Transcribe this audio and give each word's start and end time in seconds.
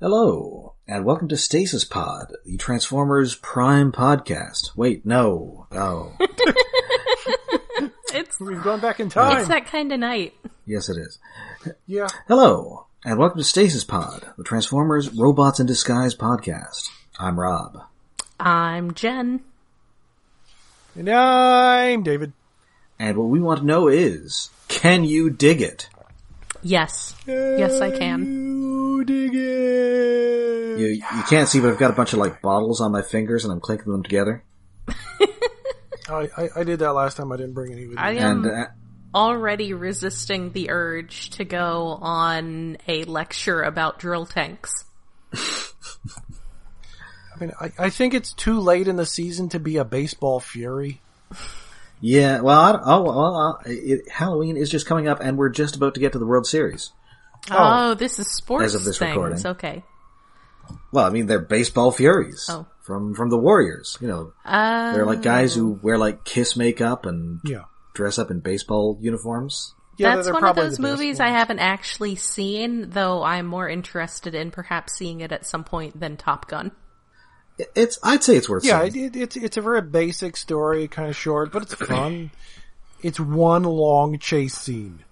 Hello, 0.00 0.74
and 0.86 1.04
welcome 1.04 1.28
to 1.28 1.36
Stasis 1.36 1.84
Pod, 1.84 2.32
the 2.44 2.56
Transformers 2.58 3.34
Prime 3.36 3.92
podcast. 3.92 4.76
Wait, 4.76 5.06
no. 5.06 5.66
Oh, 5.72 6.12
It's 8.12 8.38
We've 8.40 8.62
gone 8.62 8.80
back 8.80 9.00
in 9.00 9.08
time. 9.10 9.38
it's 9.38 9.48
that 9.48 9.66
kind 9.66 9.92
of 9.92 10.00
night. 10.00 10.32
yes 10.64 10.88
it 10.88 10.96
is. 10.98 11.18
yeah. 11.86 12.08
Hello, 12.28 12.86
and 13.04 13.18
welcome 13.18 13.38
to 13.38 13.44
Stasis 13.44 13.84
Pod, 13.84 14.26
the 14.36 14.44
Transformers 14.44 15.10
Robots 15.10 15.60
in 15.60 15.66
Disguise 15.66 16.14
podcast. 16.14 16.88
I'm 17.18 17.38
Rob. 17.40 17.78
I'm 18.38 18.92
Jen. 18.94 19.40
And 20.94 21.08
I'm 21.10 22.02
David. 22.02 22.32
And 22.98 23.16
what 23.18 23.28
we 23.28 23.40
want 23.40 23.60
to 23.60 23.66
know 23.66 23.88
is, 23.88 24.48
can 24.68 25.04
you 25.04 25.28
dig 25.30 25.60
it? 25.60 25.88
Yes, 26.62 27.14
yes, 27.26 27.80
I 27.80 27.90
can. 27.96 28.45
You. 30.78 30.86
You, 30.86 30.92
you 30.94 31.22
can't 31.28 31.48
see, 31.48 31.60
but 31.60 31.70
I've 31.70 31.78
got 31.78 31.90
a 31.90 31.94
bunch 31.94 32.12
of 32.12 32.18
like 32.18 32.42
bottles 32.42 32.80
on 32.80 32.92
my 32.92 33.02
fingers 33.02 33.44
and 33.44 33.52
I'm 33.52 33.60
clinking 33.60 33.92
them 33.92 34.02
together. 34.02 34.42
I, 36.08 36.28
I, 36.36 36.48
I 36.56 36.64
did 36.64 36.80
that 36.80 36.92
last 36.92 37.16
time. 37.16 37.32
I 37.32 37.36
didn't 37.36 37.54
bring 37.54 37.72
any 37.72 37.86
with 37.86 37.96
me. 37.96 38.02
I 38.02 38.12
am 38.12 38.44
And 38.44 38.52
uh, 38.52 38.66
already 39.14 39.72
resisting 39.72 40.52
the 40.52 40.70
urge 40.70 41.30
to 41.30 41.44
go 41.44 41.98
on 42.00 42.76
a 42.86 43.04
lecture 43.04 43.62
about 43.62 43.98
drill 43.98 44.26
tanks. 44.26 44.84
I 45.34 45.40
mean, 47.40 47.52
I, 47.60 47.72
I 47.78 47.90
think 47.90 48.14
it's 48.14 48.32
too 48.32 48.60
late 48.60 48.88
in 48.88 48.96
the 48.96 49.06
season 49.06 49.48
to 49.50 49.58
be 49.58 49.76
a 49.76 49.84
baseball 49.84 50.40
fury. 50.40 51.00
yeah, 52.00 52.40
well, 52.40 52.60
I, 52.60 52.80
oh, 52.82 53.02
well, 53.02 53.60
it, 53.66 54.08
Halloween 54.10 54.56
is 54.56 54.70
just 54.70 54.86
coming 54.86 55.08
up 55.08 55.20
and 55.20 55.36
we're 55.36 55.50
just 55.50 55.76
about 55.76 55.94
to 55.94 56.00
get 56.00 56.12
to 56.12 56.18
the 56.18 56.26
World 56.26 56.46
Series. 56.46 56.92
Oh, 57.50 57.94
this 57.94 58.18
is 58.18 58.28
sports 58.28 58.66
As 58.66 58.74
of 58.74 58.84
this 58.84 58.98
things. 58.98 59.10
recording. 59.10 59.46
Okay. 59.46 59.84
Well, 60.92 61.04
I 61.04 61.10
mean, 61.10 61.26
they're 61.26 61.40
baseball 61.40 61.90
furies 61.92 62.46
Oh. 62.50 62.66
from 62.80 63.14
from 63.14 63.30
the 63.30 63.38
Warriors. 63.38 63.96
You 64.00 64.08
know, 64.08 64.32
Uh, 64.44 64.92
they're 64.92 65.06
like 65.06 65.22
guys 65.22 65.54
who 65.54 65.78
wear 65.82 65.98
like 65.98 66.24
kiss 66.24 66.56
makeup 66.56 67.06
and 67.06 67.40
Yeah. 67.44 67.64
dress 67.94 68.18
up 68.18 68.30
in 68.30 68.40
baseball 68.40 68.98
uniforms. 69.00 69.74
Yeah, 69.98 70.14
that's 70.16 70.30
one 70.30 70.44
of 70.44 70.56
those 70.56 70.76
the 70.76 70.82
best 70.82 70.92
movies 70.92 71.20
I 71.20 71.28
haven't 71.28 71.58
actually 71.58 72.16
seen, 72.16 72.90
though 72.90 73.22
I'm 73.22 73.46
more 73.46 73.66
interested 73.68 74.34
in 74.34 74.50
perhaps 74.50 74.92
seeing 74.92 75.20
it 75.22 75.32
at 75.32 75.46
some 75.46 75.64
point 75.64 75.98
than 75.98 76.18
Top 76.18 76.48
Gun. 76.48 76.72
It's 77.74 77.98
I'd 78.02 78.22
say 78.22 78.36
it's 78.36 78.48
worth 78.48 78.64
Yeah, 78.66 78.86
seeing. 78.88 79.06
it, 79.06 79.16
it, 79.16 79.22
it's 79.22 79.36
it's 79.36 79.56
a 79.56 79.62
very 79.62 79.80
basic 79.80 80.36
story, 80.36 80.86
kind 80.88 81.08
of 81.08 81.16
short, 81.16 81.50
but 81.50 81.62
it's 81.62 81.74
fun. 81.74 82.30
it's 83.02 83.18
one 83.18 83.62
long 83.64 84.18
chase 84.18 84.54
scene. 84.58 85.04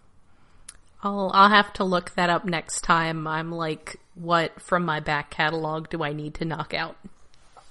I'll 1.05 1.31
I'll 1.35 1.51
have 1.51 1.73
to 1.75 1.85
look 1.85 2.15
that 2.15 2.31
up 2.31 2.47
next 2.47 2.81
time. 2.81 3.27
I'm 3.27 3.53
like, 3.53 4.01
what 4.15 4.61
from 4.61 4.85
my 4.85 5.01
back 5.01 5.31
catalog 5.31 5.91
do 5.91 6.03
I 6.03 6.15
need 6.15 6.35
to 6.37 6.47
knock 6.47 6.73
out? 6.73 6.97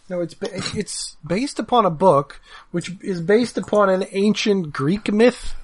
No, 0.10 0.22
it's 0.22 0.36
ba- 0.36 0.50
it's 0.54 1.18
based 1.26 1.58
upon 1.58 1.86
a 1.86 1.90
book, 1.90 2.40
which 2.72 2.92
is 3.02 3.20
based 3.22 3.58
upon 3.58 3.90
an 3.90 4.06
ancient 4.12 4.72
Greek 4.72 5.12
myth. 5.12 5.56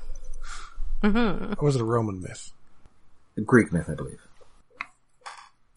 Mm-hmm. 1.03 1.53
Or 1.59 1.65
was 1.65 1.75
it 1.75 1.81
a 1.81 1.85
Roman 1.85 2.21
myth? 2.21 2.51
A 3.37 3.41
Greek 3.41 3.71
myth, 3.71 3.87
I 3.89 3.95
believe. 3.95 4.19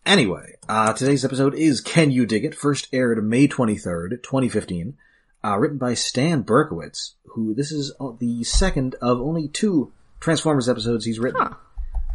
Anyway, 0.04 0.56
uh, 0.68 0.92
today's 0.94 1.24
episode 1.24 1.54
is 1.54 1.80
Can 1.80 2.10
You 2.10 2.26
Dig 2.26 2.44
It? 2.44 2.56
First 2.56 2.88
aired 2.92 3.22
May 3.24 3.46
23rd, 3.46 4.22
2015. 4.22 4.96
Uh, 5.44 5.58
written 5.58 5.78
by 5.78 5.94
Stan 5.94 6.42
Berkowitz, 6.42 7.14
who 7.26 7.54
this 7.54 7.70
is 7.70 7.92
uh, 8.00 8.12
the 8.18 8.42
second 8.44 8.94
of 9.02 9.20
only 9.20 9.48
two 9.48 9.92
Transformers 10.20 10.68
episodes 10.68 11.04
he's 11.04 11.18
written. 11.18 11.40
Huh. 11.40 11.54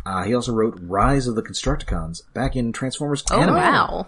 Uh, 0.07 0.23
he 0.23 0.33
also 0.33 0.53
wrote 0.53 0.79
Rise 0.81 1.27
of 1.27 1.35
the 1.35 1.43
Constructicons 1.43 2.21
back 2.33 2.55
in 2.55 2.71
Transformers 2.71 3.25
Oh 3.29 3.41
Animated. 3.41 3.55
wow! 3.73 4.07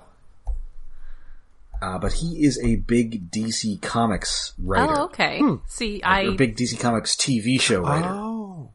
Uh, 1.82 1.98
but 1.98 2.14
he 2.14 2.46
is 2.46 2.58
a 2.64 2.78
big 2.78 3.30
DC 3.32 3.82
Comics 3.82 4.54
writer. 4.58 4.94
Oh 4.98 5.04
okay. 5.06 5.42
See, 5.68 6.00
Or 6.02 6.08
I 6.10 6.36
big 6.36 6.56
DC 6.56 6.80
Comics 6.80 7.18
TV 7.18 7.60
show 7.60 7.82
writer. 7.82 8.08
Oh, 8.10 8.72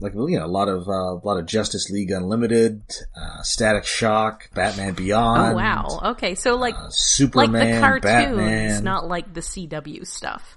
Like, 0.00 0.14
well, 0.14 0.30
you 0.30 0.38
know, 0.38 0.46
a 0.46 0.48
lot 0.48 0.68
of, 0.68 0.88
uh, 0.88 0.92
a 0.92 1.20
lot 1.22 1.36
of 1.38 1.44
Justice 1.44 1.90
League 1.90 2.10
Unlimited, 2.10 2.82
uh, 3.14 3.42
Static 3.42 3.84
Shock, 3.84 4.50
Batman 4.54 4.94
Beyond. 4.94 5.52
oh 5.52 5.56
wow. 5.56 6.00
Okay, 6.12 6.34
so 6.34 6.56
like 6.56 6.74
uh, 6.74 6.84
like 6.84 6.92
Superman, 6.92 7.74
the 7.74 7.80
cartoons, 7.80 8.04
Batman. 8.36 8.84
not 8.84 9.06
like 9.08 9.34
the 9.34 9.40
CW 9.42 10.06
stuff. 10.06 10.56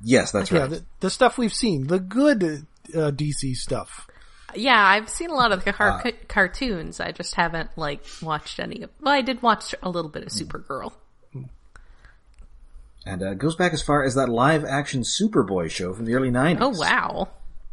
Yes, 0.00 0.32
that's 0.32 0.50
yeah, 0.50 0.62
right. 0.62 0.70
the, 0.70 0.84
the 0.98 1.10
stuff 1.10 1.38
we've 1.38 1.54
seen, 1.54 1.86
the 1.86 2.00
good 2.00 2.42
uh, 2.42 3.12
DC 3.12 3.54
stuff. 3.54 4.08
Yeah, 4.56 4.80
I've 4.84 5.08
seen 5.08 5.30
a 5.30 5.34
lot 5.34 5.52
of 5.52 5.64
the 5.64 5.72
car- 5.72 6.02
Uh, 6.04 6.10
cartoons. 6.28 7.00
I 7.00 7.12
just 7.12 7.34
haven't 7.34 7.70
like 7.76 8.04
watched 8.22 8.58
any 8.60 8.82
of. 8.82 8.90
Well, 9.00 9.14
I 9.14 9.22
did 9.22 9.42
watch 9.42 9.74
a 9.82 9.88
little 9.90 10.10
bit 10.10 10.22
of 10.24 10.32
Hmm. 10.32 10.38
Supergirl. 10.38 10.92
and 13.04 13.22
uh, 13.22 13.34
goes 13.34 13.54
back 13.54 13.72
as 13.72 13.82
far 13.82 14.02
as 14.02 14.14
that 14.16 14.28
live 14.28 14.64
action 14.64 15.02
Superboy 15.02 15.70
show 15.70 15.94
from 15.94 16.06
the 16.06 16.14
early 16.14 16.30
90s. 16.30 16.58
Oh 16.60 16.70
wow! 16.70 17.28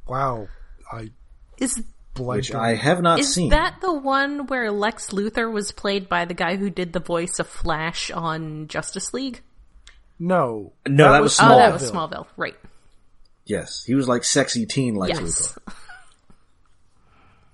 Wow, 0.07 0.47
I 0.91 1.09
Is. 1.57 1.81
Which 2.19 2.53
on- 2.53 2.61
I 2.63 2.75
have 2.75 3.01
not 3.01 3.17
is 3.19 3.33
seen. 3.33 3.49
that 3.49 3.81
the 3.81 3.91
one 3.91 4.45
where 4.45 4.71
Lex 4.71 5.09
Luthor 5.09 5.51
was 5.51 5.71
played 5.71 6.07
by 6.07 6.25
the 6.25 6.35
guy 6.35 6.57
who 6.57 6.69
did 6.69 6.93
the 6.93 6.99
voice 6.99 7.39
of 7.39 7.47
Flash 7.47 8.11
on 8.11 8.67
Justice 8.67 9.13
League? 9.15 9.41
no, 10.19 10.73
No, 10.87 11.11
that 11.11 11.23
was 11.23 11.39
Oh, 11.41 11.47
that 11.57 11.73
was 11.73 11.89
Smallville. 11.91 12.11
Smallville, 12.11 12.27
right? 12.37 12.55
Yes, 13.45 13.83
he 13.83 13.95
was 13.95 14.07
like 14.07 14.23
sexy 14.23 14.67
teen 14.67 14.93
Lex 14.95 15.19
Yes. 15.19 15.21
Luthor. 15.57 15.73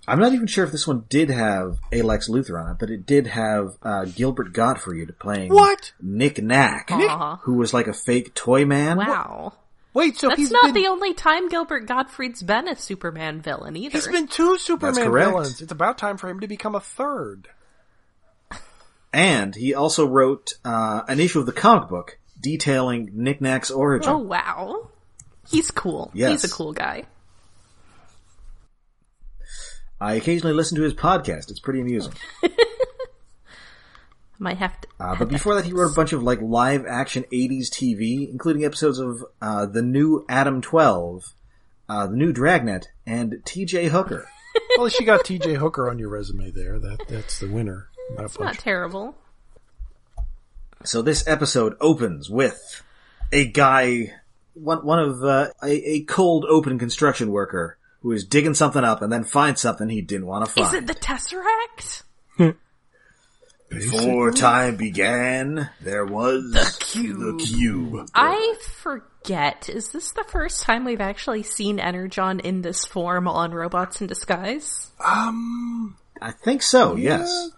I'm 0.10 0.20
not 0.20 0.34
even 0.34 0.48
sure 0.48 0.66
if 0.66 0.72
this 0.72 0.88
one 0.88 1.06
did 1.10 1.30
have 1.30 1.80
a 1.92 2.02
Lex 2.02 2.30
Luthor 2.30 2.64
on 2.64 2.72
it, 2.72 2.78
but 2.80 2.90
it 2.90 3.06
did 3.06 3.28
have 3.28 3.78
uh, 3.84 4.06
Gilbert 4.06 4.54
Gottfried 4.54 5.18
playing 5.20 5.54
What? 5.54 5.94
Nick 6.02 6.42
Knack, 6.42 6.90
Aw. 6.92 7.38
who 7.44 7.54
was 7.54 7.74
like 7.74 7.88
a 7.88 7.94
fake 7.94 8.34
toy 8.34 8.66
man. 8.66 8.98
Wow. 8.98 9.54
Wait, 9.94 10.18
so 10.18 10.28
That's 10.30 10.40
he's 10.40 10.52
not 10.52 10.66
been, 10.66 10.74
the 10.76 10.88
only 10.88 11.14
time 11.14 11.50
Gilbert 11.50 11.88
Gottfried's 11.88 12.44
been 12.44 12.68
a 12.68 12.76
Superman 12.76 13.42
villain 13.42 13.76
either. 13.76 13.98
he's 13.98 14.08
been 14.08 14.28
two 14.28 14.58
Superman 14.58 15.12
villains. 15.12 15.62
It's 15.62 15.72
about 15.72 15.98
time 15.98 16.18
for 16.18 16.30
him 16.30 16.40
to 16.42 16.48
become 16.48 16.76
a 16.76 16.80
third. 16.80 17.48
And 19.12 19.56
he 19.56 19.74
also 19.74 20.06
wrote 20.06 20.54
uh, 20.64 21.02
an 21.08 21.20
issue 21.20 21.40
of 21.40 21.48
the 21.48 21.52
comic 21.52 21.90
book 21.90 22.20
detailing 22.40 23.10
Nick 23.14 23.42
Knack's 23.42 23.72
origin. 23.72 24.12
oh 24.12 24.20
wow. 24.20 24.90
He's 25.50 25.72
cool. 25.72 26.12
Yes. 26.14 26.44
He's 26.44 26.52
a 26.52 26.54
cool 26.54 26.74
guy. 26.74 27.06
I 30.02 30.14
occasionally 30.14 30.54
listen 30.54 30.78
to 30.78 30.84
his 30.84 30.94
podcast. 30.94 31.50
It's 31.50 31.60
pretty 31.60 31.82
amusing. 31.82 32.14
Might 34.40 34.58
have 34.58 34.80
to. 34.80 34.88
Uh, 35.00 35.16
but 35.18 35.28
before 35.28 35.56
that, 35.56 35.66
he 35.66 35.74
wrote 35.74 35.92
a 35.92 35.96
bunch 35.96 36.14
of 36.14 36.24
like 36.24 36.42
live 36.42 36.86
action 36.86 37.26
'80s 37.32 37.70
TV, 37.70 38.30
including 38.30 38.64
episodes 38.64 38.98
of 38.98 39.26
uh, 39.42 39.66
the 39.66 39.82
new 39.82 40.26
Adam 40.30 40.62
12, 40.62 41.34
uh, 41.90 42.08
the 42.08 42.16
new 42.16 42.32
Dragnet, 42.32 42.88
and 43.06 43.42
T.J. 43.46 43.88
Hooker. 43.88 44.28
Well, 44.78 44.90
she 44.90 45.04
got 45.04 45.26
T.J. 45.26 45.56
Hooker 45.56 45.90
on 45.90 46.00
your 46.00 46.10
resume 46.10 46.52
there. 46.52 46.80
That 46.80 47.00
that's 47.08 47.40
the 47.40 47.48
winner. 47.48 47.90
Not 48.16 48.36
a 48.36 48.44
Not 48.44 48.58
terrible. 48.58 49.16
So 50.84 51.02
this 51.02 51.28
episode 51.28 51.76
opens 51.82 52.30
with 52.30 52.82
a 53.32 53.46
guy, 53.46 54.14
one 54.54 54.86
one 54.86 55.00
of 55.00 55.24
uh, 55.24 55.50
a, 55.62 55.70
a 55.70 56.04
cold 56.06 56.46
open 56.46 56.80
construction 56.80 57.32
worker 57.32 57.78
who 58.02 58.12
is 58.12 58.26
digging 58.26 58.54
something 58.54 58.84
up 58.84 59.02
and 59.02 59.12
then 59.12 59.24
finds 59.24 59.62
something 59.62 59.90
he 59.90 60.02
didn't 60.02 60.28
want 60.28 60.46
to 60.46 60.52
find. 60.52 60.68
Is 60.68 60.74
it 60.74 60.88
the 60.88 60.96
Tesseract? 60.96 62.04
Before 63.70 64.32
time 64.32 64.78
began, 64.78 65.70
there 65.82 66.06
was 66.06 66.52
the 66.52 66.76
cube. 66.80 67.40
The 67.40 67.46
cube. 67.46 68.10
I 68.16 68.56
forget. 68.64 69.70
Is 69.70 69.92
this 69.92 70.12
the 70.12 70.24
first 70.24 70.64
time 70.64 70.86
we've 70.86 71.02
actually 71.02 71.44
seen 71.44 71.80
Energon 71.80 72.40
in 72.40 72.64
this 72.64 72.84
form 72.84 73.28
on 73.28 73.52
Robots 73.52 74.02
in 74.02 74.08
Disguise? 74.08 74.90
Um, 75.06 75.98
I 76.20 76.32
think 76.32 76.64
so. 76.64 76.96
Yes. 76.96 77.52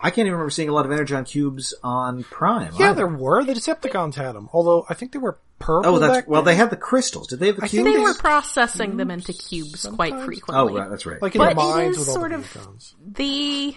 I 0.00 0.10
can't 0.10 0.26
even 0.26 0.32
remember 0.34 0.50
seeing 0.50 0.68
a 0.68 0.72
lot 0.72 0.86
of 0.86 0.92
Energon 0.92 1.24
cubes 1.24 1.74
on 1.82 2.22
Prime. 2.22 2.72
yeah, 2.78 2.90
either. 2.90 2.94
there 2.94 3.08
were 3.08 3.42
the 3.42 3.54
Decepticons 3.54 4.14
had 4.14 4.36
them. 4.36 4.48
Although 4.52 4.86
I 4.88 4.94
think 4.94 5.10
they 5.10 5.18
were 5.18 5.38
purple. 5.58 5.96
Oh, 5.96 5.98
that's 5.98 6.18
back 6.18 6.28
well. 6.28 6.42
then. 6.42 6.52
They 6.54 6.56
had 6.56 6.70
the 6.70 6.76
crystals. 6.76 7.26
Did 7.28 7.40
they 7.40 7.46
have 7.48 7.56
the 7.56 7.64
I 7.64 7.68
cubes? 7.68 7.84
think 7.84 7.96
They 7.96 8.02
were 8.02 8.08
Cubes? 8.10 8.20
processing 8.20 8.96
them 8.96 9.10
into 9.10 9.32
mm, 9.32 9.48
cubes 9.48 9.86
quite 9.86 10.20
frequently. 10.24 10.72
Oh, 10.72 10.76
right, 10.78 10.88
that's 10.90 11.06
right. 11.06 11.20
like 11.20 11.34
in 11.34 11.38
But 11.40 11.50
the 11.50 11.54
mines 11.56 11.96
is 11.96 12.00
with 12.00 12.08
all 12.08 12.14
sort 12.14 12.30
the 12.30 12.36
of- 12.36 12.52
Deacons. 12.52 12.94
the 13.06 13.76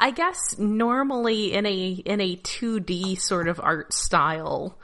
I 0.00 0.10
guess 0.10 0.58
normally 0.58 1.52
in 1.52 1.64
a 1.66 1.90
in 1.90 2.20
a 2.20 2.36
2D 2.36 3.20
sort 3.20 3.46
of 3.48 3.60
art 3.60 3.92
style, 3.92 4.76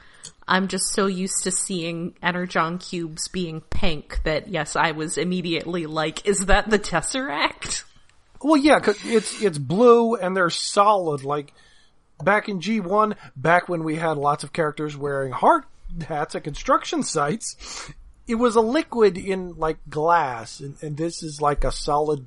I'm 0.46 0.68
just 0.68 0.92
so 0.92 1.06
used 1.06 1.42
to 1.44 1.50
seeing 1.50 2.14
Energon 2.22 2.78
cubes 2.78 3.26
being 3.28 3.60
pink 3.62 4.20
that 4.24 4.48
yes, 4.48 4.76
I 4.76 4.92
was 4.92 5.18
immediately 5.18 5.86
like, 5.86 6.26
is 6.26 6.46
that 6.46 6.70
the 6.70 6.78
Tesseract? 6.78 7.82
Well, 8.40 8.56
yeah, 8.56 8.78
'cause 8.78 8.98
it's 9.04 9.42
it's 9.42 9.58
blue 9.58 10.14
and 10.14 10.36
they're 10.36 10.50
solid. 10.50 11.24
Like 11.24 11.52
back 12.22 12.48
in 12.48 12.60
G 12.60 12.78
one, 12.78 13.16
back 13.34 13.68
when 13.68 13.82
we 13.82 13.96
had 13.96 14.16
lots 14.16 14.44
of 14.44 14.52
characters 14.52 14.96
wearing 14.96 15.32
hard 15.32 15.64
hats 16.06 16.34
at 16.34 16.44
construction 16.44 17.02
sites, 17.02 17.90
it 18.26 18.36
was 18.36 18.56
a 18.56 18.60
liquid 18.60 19.16
in 19.18 19.54
like 19.56 19.78
glass, 19.88 20.60
and, 20.60 20.76
and 20.82 20.96
this 20.96 21.22
is 21.22 21.40
like 21.40 21.64
a 21.64 21.72
solid 21.72 22.26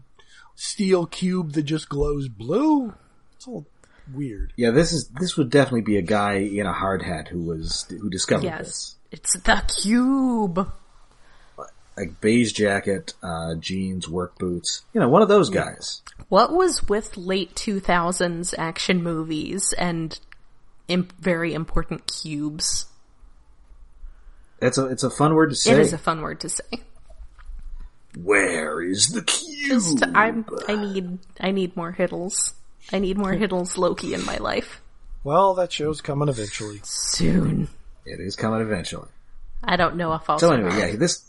steel 0.56 1.06
cube 1.06 1.54
that 1.54 1.64
just 1.64 1.90
glows 1.90 2.28
blue. 2.28 2.94
It's 3.36 3.48
all 3.48 3.66
weird. 4.14 4.54
Yeah, 4.56 4.72
this 4.72 4.92
is 4.94 5.10
this 5.20 5.38
would 5.38 5.50
definitely 5.50 5.82
be 5.82 5.98
a 5.98 6.02
guy 6.02 6.34
in 6.36 6.66
a 6.66 6.74
hard 6.74 7.02
hat 7.04 7.28
who 7.30 7.42
was 7.44 7.86
who 7.90 8.10
discovered 8.10 8.44
Yes. 8.46 8.60
this. 8.60 8.96
It's 9.12 9.34
the 9.40 9.64
cube. 9.82 10.72
Like 11.98 12.22
beige 12.22 12.54
jacket, 12.54 13.14
uh, 13.22 13.56
jeans, 13.56 14.08
work 14.08 14.40
boots. 14.40 14.84
You 14.94 15.02
know, 15.02 15.10
one 15.10 15.22
of 15.22 15.28
those 15.28 15.50
guys. 15.50 16.02
What 16.30 16.52
was 16.54 16.88
with 16.88 17.18
late 17.18 17.54
2000s 17.56 18.54
action 18.58 19.04
movies 19.04 19.74
and 19.78 20.18
imp- 20.88 21.14
very 21.20 21.54
important 21.54 22.08
cubes? 22.08 22.86
It's 24.62 24.78
a 24.78 24.86
it's 24.88 25.04
a 25.04 25.10
fun 25.10 25.34
word 25.34 25.50
to 25.50 25.56
say. 25.56 25.72
It 25.72 25.80
is 25.80 25.94
a 25.94 25.98
fun 25.98 26.22
word 26.22 26.40
to 26.42 26.50
say. 26.50 26.64
Where 28.18 28.82
is 28.82 29.10
the 29.10 29.22
cube? 29.22 29.82
Just, 29.82 30.04
I'm, 30.14 30.46
I 30.68 30.76
need, 30.76 31.20
I 31.40 31.52
need 31.52 31.78
more 31.78 31.94
Hiddles. 31.94 32.54
I 32.92 33.00
need 33.00 33.18
more 33.18 33.34
Hiddles 33.34 33.78
Loki 33.78 34.14
in 34.14 34.26
my 34.26 34.38
life. 34.38 34.82
Well, 35.24 35.54
that 35.56 35.72
show's 35.72 36.02
coming 36.02 36.28
eventually. 36.28 36.82
Soon. 36.84 37.70
It 38.06 38.20
is 38.20 38.36
coming 38.36 38.62
eventually. 38.62 39.08
I 39.64 39.76
don't 39.76 39.96
know 39.96 40.14
if 40.14 40.30
I'll 40.30 40.40
So 40.40 40.52
anyway, 40.52 40.78
yeah, 40.78 40.96
this 40.96 41.24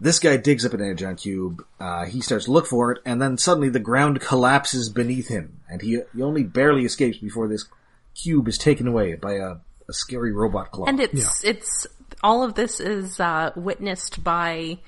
this 0.00 0.18
guy 0.18 0.38
digs 0.38 0.64
up 0.64 0.72
an 0.72 0.80
energon 0.80 1.16
cube. 1.16 1.64
Uh, 1.78 2.06
he 2.06 2.20
starts 2.20 2.46
to 2.46 2.50
look 2.50 2.66
for 2.66 2.92
it, 2.92 3.02
and 3.04 3.20
then 3.20 3.36
suddenly 3.36 3.68
the 3.68 3.78
ground 3.78 4.20
collapses 4.20 4.88
beneath 4.88 5.28
him, 5.28 5.60
and 5.68 5.82
he 5.82 6.00
he 6.14 6.22
only 6.22 6.42
barely 6.42 6.84
escapes 6.84 7.18
before 7.18 7.46
this 7.46 7.66
cube 8.14 8.48
is 8.48 8.56
taken 8.56 8.88
away 8.88 9.14
by 9.14 9.34
a, 9.34 9.56
a 9.88 9.92
scary 9.92 10.32
robot 10.32 10.70
claw. 10.70 10.86
And 10.86 10.98
it's 10.98 11.44
it's 11.44 11.86
all 12.22 12.42
of 12.42 12.54
this 12.54 12.80
is 12.80 13.18
uh, 13.20 13.50
witnessed 13.56 14.22
by 14.24 14.78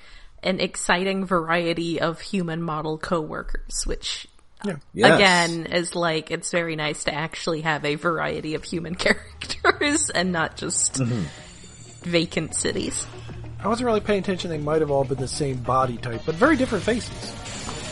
an 0.43 0.59
exciting 0.59 1.25
variety 1.25 1.99
of 2.01 2.21
human 2.21 2.61
model 2.61 2.97
coworkers, 2.97 3.83
which 3.85 4.27
Yes. 4.93 5.15
again 5.15 5.67
is 5.67 5.95
like 5.95 6.31
it's 6.31 6.51
very 6.51 6.75
nice 6.75 7.05
to 7.05 7.13
actually 7.13 7.61
have 7.61 7.85
a 7.85 7.95
variety 7.95 8.55
of 8.55 8.63
human 8.65 8.93
characters 8.95 10.09
and 10.09 10.31
not 10.33 10.57
just 10.57 10.95
Mm-hmm. 10.95 11.23
vacant 12.09 12.55
cities. 12.55 13.05
I 13.61 13.67
wasn't 13.69 13.87
really 13.87 13.99
paying 14.01 14.19
attention. 14.19 14.49
They 14.49 14.57
might 14.57 14.81
have 14.81 14.91
all 14.91 15.03
been 15.05 15.17
the 15.17 15.27
same 15.27 15.57
body 15.57 15.97
type, 15.97 16.21
but 16.25 16.35
very 16.35 16.55
different 16.57 16.83
faces. 16.83 17.33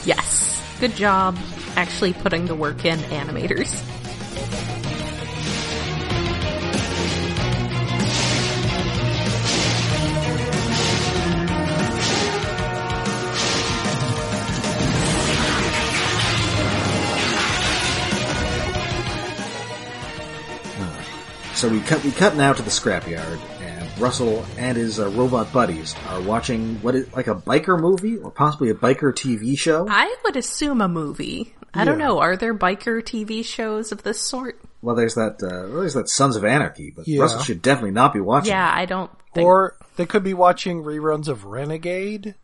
Yes, 0.06 0.62
good 0.80 0.94
job 0.96 1.38
actually 1.76 2.14
putting 2.14 2.46
the 2.48 2.56
work 2.56 2.84
in, 2.86 3.00
animators. 3.00 3.74
So 21.58 21.68
we 21.68 21.80
cut 21.82 22.04
we 22.04 22.12
cut 22.12 22.36
now 22.36 22.54
to 22.54 22.62
the 22.62 22.70
scrapyard, 22.70 23.40
and 23.62 24.00
Russell 24.00 24.46
and 24.60 24.78
his 24.78 25.00
uh, 25.00 25.10
robot 25.10 25.52
buddies 25.52 25.96
are 26.10 26.22
watching 26.22 26.76
what 26.84 26.94
is 26.94 27.12
like 27.16 27.26
a 27.26 27.34
biker 27.34 27.80
movie 27.80 28.16
or 28.16 28.30
possibly 28.30 28.70
a 28.70 28.76
biker 28.76 29.12
TV 29.12 29.58
show. 29.58 29.88
I 29.90 30.16
would 30.24 30.36
assume 30.36 30.82
a 30.82 30.88
movie. 30.88 31.56
I 31.74 31.84
don't 31.84 31.98
know. 31.98 32.20
Are 32.20 32.38
there 32.38 32.54
biker 32.54 33.02
TV 33.02 33.44
shows 33.44 33.92
of 33.92 34.04
this 34.04 34.22
sort? 34.22 34.62
Well, 34.84 34.96
there's 34.96 35.16
that 35.16 35.42
uh, 35.42 35.68
well, 35.72 35.80
there's 35.80 35.96
that 35.96 36.10
Sons 36.10 36.36
of 36.36 36.46
Anarchy, 36.46 36.94
but 36.96 37.08
Yeah. 37.08 37.22
Russell 37.22 37.42
should 37.42 37.64
definitely 37.64 37.90
not 37.92 38.14
be 38.14 38.20
watching. 38.20 38.52
Yeah, 38.52 38.72
it. 38.72 38.82
I 38.82 38.86
don't 38.86 39.10
think. 39.34 39.48
Or 39.48 39.78
they 39.96 40.06
could 40.06 40.24
be 40.24 40.36
watching 40.36 40.84
reruns 40.84 41.28
of 41.28 41.44
Renegade. 41.46 42.36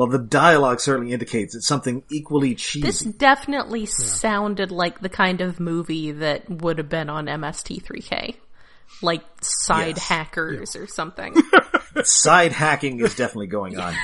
Well, 0.00 0.08
the 0.08 0.18
dialogue 0.18 0.80
certainly 0.80 1.12
indicates 1.12 1.54
it's 1.54 1.66
something 1.66 2.02
equally 2.10 2.54
cheesy. 2.54 2.86
This 2.86 3.00
definitely 3.00 3.84
sounded 3.84 4.70
like 4.70 5.00
the 5.00 5.10
kind 5.10 5.42
of 5.42 5.60
movie 5.60 6.10
that 6.10 6.48
would 6.48 6.78
have 6.78 6.88
been 6.88 7.10
on 7.10 7.26
MST3K. 7.26 8.36
Like 9.02 9.22
side 9.42 9.96
Yes. 9.98 10.08
hackers 10.08 10.74
or 10.74 10.86
something. 10.86 11.36
Side 12.04 12.52
hacking 12.52 13.00
is 13.00 13.14
definitely 13.14 13.48
going 13.48 13.78
on. 13.78 13.94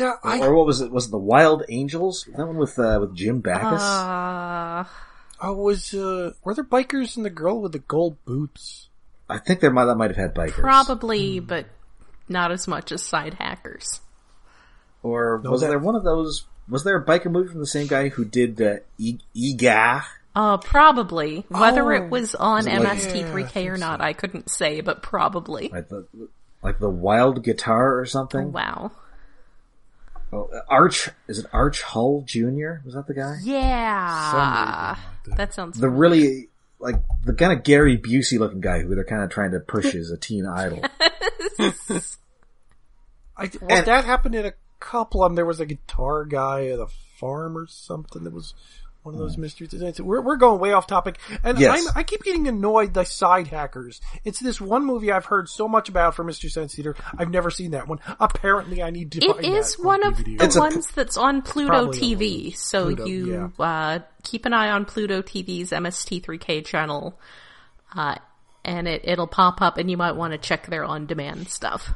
Yeah, 0.00 0.14
I, 0.24 0.40
or 0.40 0.52
what 0.56 0.66
was 0.66 0.80
it? 0.80 0.90
Was 0.90 1.06
it 1.06 1.10
the 1.12 1.18
Wild 1.18 1.62
Angels? 1.68 2.28
That 2.36 2.46
one 2.46 2.56
with 2.56 2.76
uh, 2.76 2.98
with 3.00 3.14
Jim 3.14 3.40
Backus. 3.40 3.82
uh, 3.82 4.84
I 5.40 5.50
was. 5.50 5.94
Uh, 5.94 6.32
were 6.42 6.54
there 6.54 6.64
bikers 6.64 7.16
and 7.16 7.24
the 7.24 7.30
girl 7.30 7.60
with 7.60 7.70
the 7.70 7.78
gold 7.78 8.16
boots? 8.24 8.88
I 9.28 9.38
think 9.38 9.60
there 9.60 9.70
might 9.70 9.84
that 9.84 9.94
might 9.96 10.10
have 10.10 10.16
had 10.16 10.34
bikers. 10.34 10.54
probably, 10.60 11.38
but 11.38 11.66
not 12.28 12.50
as 12.50 12.66
much 12.66 12.90
as 12.90 13.00
Sidehackers. 13.02 14.00
Or 15.04 15.36
was 15.38 15.60
that- 15.60 15.68
there 15.68 15.78
one 15.78 15.94
of 15.94 16.02
those? 16.02 16.44
Was 16.68 16.82
there 16.82 16.96
a 16.96 17.04
biker 17.04 17.30
movie 17.30 17.50
from 17.50 17.60
the 17.60 17.66
same 17.66 17.86
guy 17.86 18.08
who 18.08 18.24
did 18.24 18.60
uh, 18.60 18.76
e- 18.98 19.18
Eegah? 19.36 20.02
Uh, 20.34 20.56
probably. 20.56 21.44
Whether 21.48 21.92
Oh, 21.92 22.04
it 22.04 22.10
was 22.10 22.34
on 22.34 22.66
it 22.66 22.82
like- 22.82 22.98
MST3K 22.98 23.54
Yeah, 23.64 23.70
or 23.70 23.74
think 23.74 23.78
not, 23.80 24.00
I 24.00 24.14
couldn't 24.14 24.48
say, 24.50 24.80
but 24.80 25.02
probably. 25.02 25.68
Like 25.68 25.88
the 25.90 26.06
like 26.62 26.78
the 26.80 26.88
Wild 26.90 27.44
Guitar 27.44 27.98
or 27.98 28.06
something. 28.06 28.50
Wow. 28.50 28.90
Oh, 30.32 30.50
Arch 30.68 31.10
is 31.28 31.38
it 31.38 31.46
Arch 31.52 31.82
Hall 31.82 32.24
Jr. 32.26 32.76
Was 32.84 32.94
that 32.94 33.06
the 33.06 33.14
guy? 33.14 33.36
Yeah. 33.44 34.96
like 35.28 35.36
That 35.36 35.52
sounds 35.54 35.78
The 35.78 35.88
really 35.90 36.48
like 36.80 36.96
the 37.24 37.34
kind 37.34 37.52
of 37.52 37.62
Gary 37.62 37.98
Busey 37.98 38.38
looking 38.38 38.60
guy 38.62 38.80
who 38.80 38.94
they're 38.94 39.04
kind 39.04 39.22
of 39.22 39.28
trying 39.30 39.52
to 39.52 39.60
push 39.60 39.94
as 39.94 40.10
a 40.10 40.16
teen 40.16 40.46
idol. 40.46 40.80
I, 43.36 43.50
well, 43.60 43.68
And- 43.68 43.86
that 43.86 44.04
happened 44.04 44.34
in 44.34 44.46
a 44.46 44.52
couple 44.84 45.22
of 45.24 45.30
them. 45.30 45.36
There 45.36 45.46
was 45.46 45.60
a 45.60 45.66
guitar 45.66 46.24
guy 46.24 46.66
at 46.68 46.78
a 46.78 46.86
farm 47.18 47.56
or 47.56 47.66
something 47.66 48.24
that 48.24 48.32
was 48.32 48.54
one 49.02 49.14
of 49.14 49.20
those 49.20 49.36
mysteries. 49.36 49.72
We're, 50.00 50.22
we're 50.22 50.36
going 50.36 50.58
way 50.60 50.72
off 50.72 50.86
topic. 50.86 51.18
And 51.42 51.58
Yes. 51.58 51.86
I'm, 51.88 51.92
I 51.94 52.02
keep 52.04 52.22
getting 52.22 52.48
annoyed 52.48 52.94
by 52.94 53.04
Sidehackers. 53.04 54.00
It's 54.24 54.40
this 54.40 54.60
one 54.60 54.86
movie 54.86 55.12
I've 55.12 55.26
heard 55.26 55.48
so 55.50 55.68
much 55.68 55.90
about 55.90 56.14
from 56.14 56.26
Mystery 56.26 56.48
Science 56.48 56.74
Theater. 56.74 56.96
I've 57.18 57.28
never 57.30 57.50
seen 57.50 57.72
that 57.72 57.86
one. 57.86 57.98
Apparently 58.18 58.82
I 58.82 58.88
need 58.90 59.12
to 59.12 59.18
It 59.24 59.32
find 59.32 59.44
is 59.44 59.74
that 59.76 59.80
on 59.80 59.86
one 59.86 60.06
of 60.06 60.14
DVD. 60.14 60.38
the 60.38 60.44
It's 60.46 60.56
a- 60.56 60.60
ones 60.60 60.86
that's 60.94 61.16
on 61.18 61.42
Pluto 61.42 61.68
Probably 61.68 61.98
TV, 62.16 62.56
so 62.56 62.86
Pluto, 62.86 63.04
you 63.04 63.52
uh, 63.58 63.98
keep 64.22 64.46
an 64.46 64.54
eye 64.54 64.70
on 64.70 64.86
Pluto 64.86 65.20
TV's 65.20 65.70
MST3K 65.70 66.64
channel, 66.64 67.18
uh, 67.94 68.14
and 68.64 68.88
it 68.88 69.02
it'll 69.04 69.26
pop 69.26 69.60
up, 69.60 69.76
and 69.76 69.90
you 69.90 69.98
might 69.98 70.12
want 70.16 70.32
to 70.32 70.38
check 70.38 70.66
their 70.68 70.82
on-demand 70.84 71.48
stuff. 71.50 71.92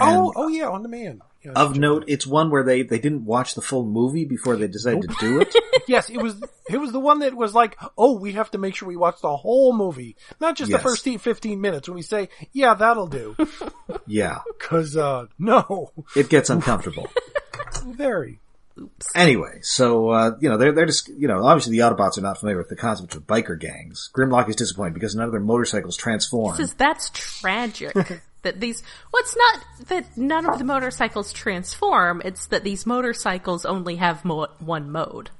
Oh, 0.00 0.32
oh 0.34 0.48
yeah, 0.48 0.68
on 0.68 0.82
demand. 0.82 1.20
Yeah, 1.48 1.62
of 1.62 1.76
note, 1.78 2.04
it's 2.08 2.26
one 2.26 2.50
where 2.50 2.62
they 2.64 2.82
they 2.82 2.98
didn't 2.98 3.24
watch 3.24 3.54
the 3.54 3.60
full 3.62 3.84
movie 3.84 4.24
before 4.24 4.56
they 4.56 4.68
decided 4.68 5.02
to 5.02 5.16
do 5.20 5.40
it. 5.40 5.54
yes, 5.88 6.10
it 6.10 6.22
was, 6.22 6.42
it 6.68 6.78
was 6.78 6.92
the 6.92 7.00
one 7.00 7.20
that 7.20 7.34
was 7.34 7.54
like, 7.54 7.76
oh, 7.96 8.18
we 8.18 8.32
have 8.32 8.50
to 8.52 8.58
make 8.58 8.74
sure 8.74 8.88
we 8.88 8.96
watch 8.96 9.20
the 9.20 9.36
whole 9.36 9.72
movie. 9.76 10.16
Not 10.40 10.56
just 10.56 10.70
Yes. 10.70 10.82
the 10.82 10.88
first 10.88 11.04
15 11.04 11.60
minutes 11.60 11.88
when 11.88 11.96
we 11.96 12.02
say, 12.02 12.28
yeah, 12.52 12.74
that'll 12.74 13.06
do. 13.06 13.36
yeah, 14.06 14.40
Cause, 14.58 14.96
uh, 14.96 15.26
no. 15.38 15.92
it 16.14 16.28
gets 16.28 16.50
uncomfortable. 16.50 17.08
Very. 17.86 18.40
Oops. 18.80 19.06
Anyway, 19.16 19.58
so 19.62 20.10
uh, 20.10 20.30
you 20.40 20.48
know 20.48 20.56
they're 20.56 20.70
they're 20.70 20.86
just 20.86 21.08
you 21.08 21.26
know 21.26 21.44
obviously 21.44 21.76
the 21.76 21.82
Autobots 21.82 22.16
are 22.16 22.20
not 22.20 22.38
familiar 22.38 22.58
with 22.58 22.68
the 22.68 22.76
concept 22.76 23.16
of 23.16 23.26
biker 23.26 23.58
gangs. 23.58 24.08
Grimlock 24.16 24.48
is 24.48 24.54
disappointed 24.54 24.94
because 24.94 25.16
none 25.16 25.24
of 25.26 25.32
their 25.32 25.40
motorcycles 25.40 25.96
transform. 25.96 26.56
Says 26.56 26.74
that's 26.74 27.10
tragic. 27.12 27.96
That 28.42 28.60
these, 28.60 28.82
well, 29.12 29.22
it's 29.22 29.36
not 29.36 29.88
that 29.88 30.16
none 30.16 30.48
of 30.48 30.58
the 30.58 30.64
motorcycles 30.64 31.32
transform. 31.32 32.22
It's 32.24 32.46
that 32.46 32.64
these 32.64 32.86
motorcycles 32.86 33.64
only 33.64 33.96
have 33.96 34.24
mo- 34.24 34.48
one 34.58 34.90
mode, 34.90 35.30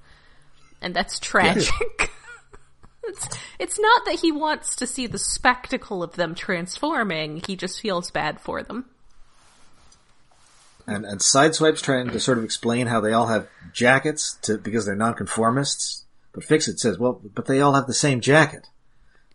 and 0.81 0.95
that's 0.95 1.19
tragic. 1.19 2.11
it's 3.05 3.29
it's 3.59 3.79
not 3.79 4.05
that 4.07 4.21
he 4.21 4.33
wants 4.33 4.77
to 4.77 4.87
see 4.87 5.07
the 5.07 5.19
spectacle 5.19 6.03
of 6.03 6.17
them 6.17 6.35
transforming. 6.35 7.43
He 7.47 7.57
just 7.57 7.81
feels 7.81 8.11
bad 8.11 8.41
for 8.41 8.63
them. 8.63 8.87
And 10.87 11.05
and 11.05 11.21
Sideswipe's 11.21 11.83
trying 11.83 12.09
to 12.09 12.21
sort 12.21 12.39
of 12.39 12.45
explain 12.45 12.87
how 12.87 13.01
they 13.01 13.13
all 13.13 13.27
have 13.27 13.49
jackets 13.73 14.39
to 14.43 14.59
because 14.59 14.87
they're 14.87 14.97
nonconformists. 14.97 16.05
But 16.33 16.45
Fixit 16.45 16.79
says, 16.79 16.99
well, 16.99 17.21
but 17.35 17.47
they 17.47 17.61
all 17.61 17.75
have 17.75 17.87
the 17.87 17.95
same 17.95 18.21
jacket. 18.21 18.67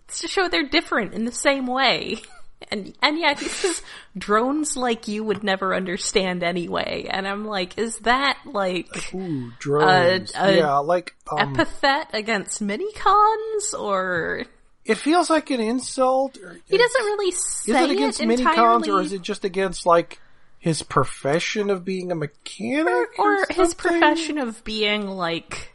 It's 0.05 0.22
to 0.22 0.27
show 0.27 0.48
they're 0.48 0.67
different 0.67 1.13
in 1.13 1.25
the 1.25 1.32
same 1.32 1.67
way. 1.67 2.22
And 2.72 2.93
and 3.01 3.17
yeah, 3.17 3.38
he 3.38 3.48
says 3.48 3.82
drones 4.17 4.75
like 4.77 5.08
you 5.08 5.24
would 5.24 5.43
never 5.43 5.75
understand 5.75 6.43
anyway. 6.43 7.08
And 7.10 7.27
I'm 7.27 7.46
like, 7.46 7.77
is 7.77 7.98
that 8.00 8.39
like 8.46 9.13
Ooh, 9.13 9.51
drones. 9.60 10.34
Uh, 10.36 10.43
uh, 10.43 10.50
yeah, 10.50 10.77
like, 10.77 11.15
um, 11.32 11.53
epithet 11.53 12.10
against 12.13 12.62
minicons 12.62 13.77
or 13.77 14.46
it 14.86 14.96
feels 14.96 15.29
like 15.29 15.50
an 15.50 15.60
insult. 15.60 16.38
Or, 16.38 16.58
he 16.65 16.77
doesn't 16.77 17.03
really 17.03 17.29
is 17.29 17.46
say 17.46 17.84
it 17.84 17.91
against 17.91 18.20
it 18.20 18.27
minicons 18.27 18.39
entirely, 18.39 18.89
or 18.89 19.01
is 19.01 19.13
it 19.13 19.22
just 19.22 19.46
against 19.46 19.86
like 19.86 20.20
his 20.60 20.84
profession 20.84 21.70
of 21.70 21.86
being 21.86 22.12
a 22.12 22.15
mechanic 22.15 23.17
or 23.17 23.41
or, 23.41 23.46
his 23.50 23.74
profession 23.74 24.38
of 24.38 24.63
being 24.63 25.08
like 25.08 25.74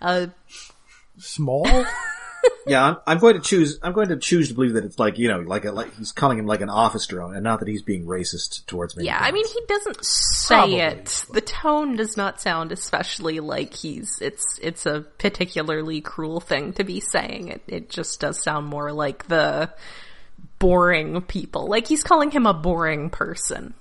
a 0.00 0.30
small? 1.18 1.66
Yeah, 2.66 2.84
I'm, 2.84 2.96
I'm 3.06 3.18
going 3.18 3.34
to 3.34 3.40
choose. 3.40 3.78
I'm 3.82 3.92
going 3.92 4.08
to 4.08 4.16
choose 4.16 4.48
to 4.48 4.54
believe 4.54 4.74
that 4.74 4.84
it's 4.84 4.98
like 4.98 5.18
you 5.18 5.28
know, 5.28 5.40
like 5.40 5.64
a, 5.64 5.72
like 5.72 5.94
he's 5.96 6.12
calling 6.12 6.38
him 6.38 6.46
like 6.46 6.60
an 6.60 6.68
office 6.68 7.06
drone, 7.06 7.34
and 7.34 7.42
not 7.42 7.60
that 7.60 7.68
he's 7.68 7.82
being 7.82 8.04
racist 8.04 8.66
towards 8.66 8.96
me. 8.96 9.04
Yeah, 9.04 9.18
I 9.20 9.32
mean, 9.32 9.46
he 9.46 9.60
doesn't 9.66 10.04
say 10.04 10.54
Probably. 10.54 10.80
it. 10.80 11.24
The 11.32 11.40
tone 11.40 11.96
does 11.96 12.16
not 12.16 12.40
sound 12.40 12.70
especially 12.70 13.40
like 13.40 13.74
he's, 13.74 14.20
it's, 14.20 14.58
it's 14.62 14.86
a 14.86 15.00
particularly 15.18 16.00
cruel 16.00 16.40
thing 16.40 16.72
to 16.74 16.84
be 16.84 17.00
saying. 17.00 17.48
It, 17.48 17.62
it 17.66 17.90
just 17.90 18.20
does 18.20 18.42
sound 18.42 18.66
more 18.66 18.92
like 18.92 19.26
the 19.26 19.70
boring 20.58 21.20
people. 21.22 21.66
Like 21.66 21.86
he's 21.86 22.02
calling 22.02 22.30
him 22.30 22.46
a 22.46 22.54
boring 22.54 23.10
person. 23.10 23.74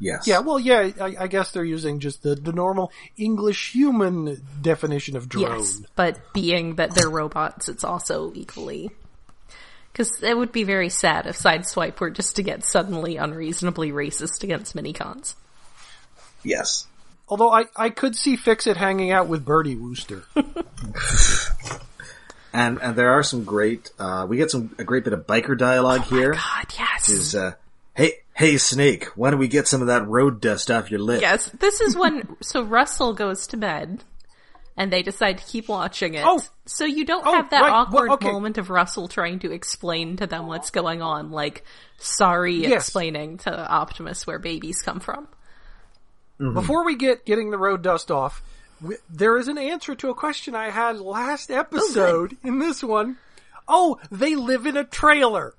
Yes, 0.00 0.26
Yeah, 0.26 0.38
well, 0.40 0.60
yeah, 0.60 0.90
I, 1.00 1.16
I 1.20 1.26
guess 1.26 1.50
they're 1.50 1.64
using 1.64 1.98
just 1.98 2.22
the, 2.22 2.34
the 2.36 2.52
normal 2.52 2.92
English 3.16 3.72
human 3.72 4.40
definition 4.62 5.16
of 5.16 5.28
drone. 5.28 5.58
Yes, 5.58 5.82
but 5.96 6.32
being 6.32 6.76
that 6.76 6.94
they're 6.94 7.10
robots, 7.10 7.68
it's 7.68 7.82
also 7.84 8.32
equally. 8.34 8.90
Because 9.92 10.22
it 10.22 10.36
would 10.36 10.52
be 10.52 10.62
very 10.62 10.88
sad 10.88 11.26
if 11.26 11.36
Sideswipe 11.36 11.98
were 11.98 12.10
just 12.10 12.36
to 12.36 12.42
get 12.44 12.62
suddenly 12.62 13.16
unreasonably 13.16 13.90
racist 13.90 14.44
against 14.44 14.76
minicons. 14.76 15.34
yes. 16.44 16.86
Although 17.30 17.52
I, 17.52 17.64
I 17.76 17.90
could 17.90 18.16
see 18.16 18.36
Fixit 18.36 18.78
hanging 18.78 19.10
out 19.10 19.28
with 19.28 19.44
Bertie 19.44 19.76
Wooster. 19.76 20.22
And 22.52 22.78
and 22.80 22.96
there 22.96 23.10
are 23.10 23.22
some 23.22 23.44
great. 23.44 23.90
Uh, 23.98 24.26
we 24.28 24.38
get 24.38 24.50
some 24.50 24.74
a 24.78 24.84
great 24.84 25.04
bit 25.04 25.12
of 25.12 25.26
biker 25.26 25.56
dialogue 25.56 26.04
here. 26.04 26.32
God, 26.32 26.66
yes. 26.78 27.08
Is 27.10 27.34
uh, 27.34 27.52
hey 27.94 28.14
hey 28.38 28.56
Snake, 28.56 29.06
why 29.16 29.30
don't 29.30 29.40
we 29.40 29.48
get 29.48 29.66
some 29.66 29.80
of 29.80 29.88
that 29.88 30.06
road 30.06 30.40
dust 30.40 30.70
off 30.70 30.90
your 30.90 31.00
lip? 31.00 31.20
Yes, 31.20 31.50
this 31.58 31.80
is 31.80 31.96
when 31.96 32.36
so 32.40 32.62
Russell 32.62 33.12
goes 33.14 33.48
to 33.48 33.56
bed 33.56 34.04
and 34.76 34.92
they 34.92 35.02
decide 35.02 35.38
to 35.38 35.44
keep 35.44 35.68
watching 35.68 36.14
it. 36.14 36.22
Oh. 36.24 36.40
so 36.64 36.84
you 36.84 37.04
don't 37.04 37.26
Oh, 37.26 37.32
have 37.34 37.50
that 37.50 37.62
right. 37.62 37.70
Well, 37.70 37.80
awkward 37.82 38.10
okay. 38.12 38.30
moment 38.30 38.58
of 38.58 38.70
Russell 38.70 39.08
trying 39.08 39.40
to 39.40 39.50
explain 39.50 40.16
to 40.18 40.26
them 40.28 40.46
what's 40.46 40.70
going 40.70 41.02
on, 41.02 41.32
like 41.32 41.64
sorry 41.98 42.54
Yes. 42.54 42.84
explaining 42.84 43.38
to 43.38 43.70
Optimus 43.70 44.24
where 44.24 44.38
babies 44.38 44.82
come 44.82 45.00
from. 45.00 45.26
Mm-hmm. 46.40 46.54
Before 46.54 46.84
we 46.84 46.94
get 46.96 47.26
getting 47.26 47.50
the 47.50 47.58
road 47.58 47.82
dust 47.82 48.12
off, 48.12 48.40
w- 48.80 49.00
there 49.10 49.36
is 49.36 49.48
an 49.48 49.58
answer 49.58 49.96
to 49.96 50.10
a 50.10 50.14
question 50.14 50.54
I 50.54 50.70
had 50.70 51.00
last 51.00 51.50
oh, 51.50 51.58
episode 51.58 52.36
in 52.44 52.60
this 52.60 52.84
one. 52.84 53.16
Oh, 53.66 53.98
they 54.12 54.36
live 54.36 54.64
in 54.66 54.76
a 54.76 54.84
trailer. 54.84 55.54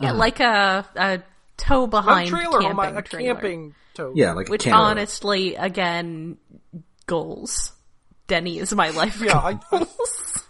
Yeah, 0.00 0.12
like 0.12 0.38
a 0.38 0.86
a 0.94 1.22
tow 1.56 1.86
behind 1.86 2.28
oh 2.28 2.30
Not 2.30 2.40
trailer, 2.40 2.60
camping 2.60 2.84
home, 2.84 2.96
a 2.96 3.02
trailer. 3.02 3.34
camping 3.34 3.74
tow. 3.94 4.12
Yeah, 4.14 4.32
like 4.32 4.48
a 4.48 4.50
Which 4.50 4.64
camera. 4.64 4.80
honestly, 4.80 5.54
again, 5.56 6.36
goals. 7.06 7.72
Denny 8.26 8.58
is 8.58 8.72
my 8.74 8.90
life 8.90 9.20
Yeah, 9.20 9.38
I- 9.38 9.60
goals. 9.70 10.30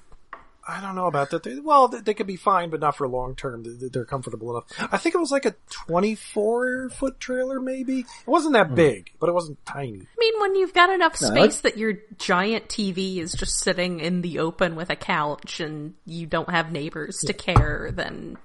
I 0.66 0.80
don't 0.80 0.94
know 0.94 1.04
about 1.08 1.28
that. 1.28 1.42
They, 1.42 1.60
well, 1.60 1.88
they, 1.88 2.00
they 2.00 2.14
could 2.14 2.26
be 2.26 2.36
fine, 2.36 2.70
but 2.70 2.80
not 2.80 2.96
for 2.96 3.06
long 3.06 3.34
term. 3.36 3.64
They- 3.64 3.88
They're 3.88 4.06
comfortable 4.06 4.50
enough. 4.50 4.64
I 4.90 4.96
think 4.96 5.14
it 5.14 5.18
was 5.18 5.30
like 5.30 5.44
a 5.44 5.54
24 5.70 6.88
foot 6.88 7.20
trailer, 7.20 7.60
maybe. 7.60 8.00
It 8.00 8.06
wasn't 8.26 8.54
that 8.54 8.68
hmm. 8.68 8.74
big, 8.74 9.10
but 9.20 9.28
it 9.28 9.32
wasn't 9.34 9.64
tiny. 9.66 9.98
I 10.00 10.16
mean, 10.18 10.40
when 10.40 10.54
you've 10.54 10.72
got 10.72 10.88
enough 10.88 11.20
No, 11.20 11.28
space 11.28 11.60
that 11.60 11.76
your 11.76 11.98
giant 12.18 12.68
TV 12.68 13.18
is 13.18 13.32
just 13.32 13.58
sitting 13.60 14.00
in 14.00 14.22
the 14.22 14.38
open 14.38 14.74
with 14.74 14.88
a 14.88 14.96
couch 14.96 15.60
and 15.60 15.94
you 16.06 16.26
don't 16.26 16.48
have 16.48 16.72
neighbors 16.72 17.18
to 17.26 17.34
care, 17.34 17.90
then 17.92 18.38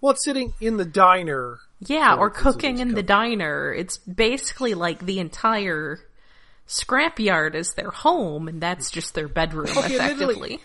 Well, 0.00 0.12
it's 0.12 0.24
sitting 0.24 0.54
in 0.62 0.78
the 0.78 0.86
diner. 0.86 1.58
Yeah, 1.80 2.14
or 2.14 2.30
cooking 2.30 2.78
in 2.78 2.94
the 2.94 3.02
diner. 3.02 3.72
It's 3.72 3.98
basically 3.98 4.74
like 4.74 5.04
the 5.04 5.20
entire 5.20 6.00
scrapyard 6.66 7.54
is 7.54 7.72
their 7.74 7.90
home 7.90 8.46
and 8.46 8.60
that's 8.60 8.90
just 8.90 9.14
their 9.14 9.28
bedroom 9.28 9.68
Okay, 9.76 9.94
effectively. 9.94 10.60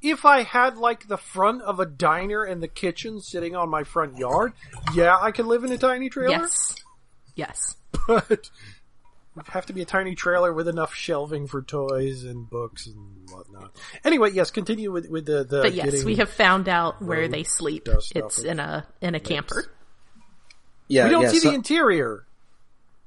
If 0.00 0.24
I 0.24 0.42
had 0.42 0.76
like 0.76 1.08
the 1.08 1.16
front 1.16 1.62
of 1.62 1.80
a 1.80 1.86
diner 1.86 2.44
and 2.44 2.62
the 2.62 2.68
kitchen 2.68 3.20
sitting 3.20 3.56
on 3.56 3.68
my 3.68 3.82
front 3.82 4.16
yard, 4.16 4.52
yeah, 4.94 5.16
I 5.20 5.32
could 5.32 5.46
live 5.46 5.64
in 5.64 5.72
a 5.72 5.78
tiny 5.78 6.08
trailer. 6.08 6.30
Yes. 6.30 6.76
Yes. 7.34 7.76
but 8.06 8.30
it 8.30 8.50
would 9.34 9.48
have 9.48 9.66
to 9.66 9.72
be 9.72 9.82
a 9.82 9.86
tiny 9.86 10.14
trailer 10.14 10.52
with 10.52 10.68
enough 10.68 10.94
shelving 10.94 11.48
for 11.48 11.62
toys 11.62 12.22
and 12.24 12.48
books 12.48 12.86
and 12.86 13.28
whatnot. 13.30 13.74
Anyway, 14.04 14.30
yes, 14.32 14.52
continue 14.52 14.92
with 14.92 15.08
with 15.08 15.26
the 15.26 15.42
the. 15.42 15.62
But 15.62 15.74
yes, 15.74 16.04
we 16.04 16.16
have 16.16 16.30
found 16.30 16.68
out 16.68 17.02
where 17.02 17.26
they 17.26 17.42
sleep. 17.42 17.88
It's 18.14 18.42
in 18.44 18.60
a 18.60 18.86
in 19.00 19.16
a 19.16 19.20
camper. 19.20 19.66
Yeah, 20.88 21.04
We 21.04 21.10
don't 21.10 21.22
yeah, 21.22 21.28
see 21.28 21.38
so- 21.40 21.50
the 21.50 21.54
interior, 21.54 22.24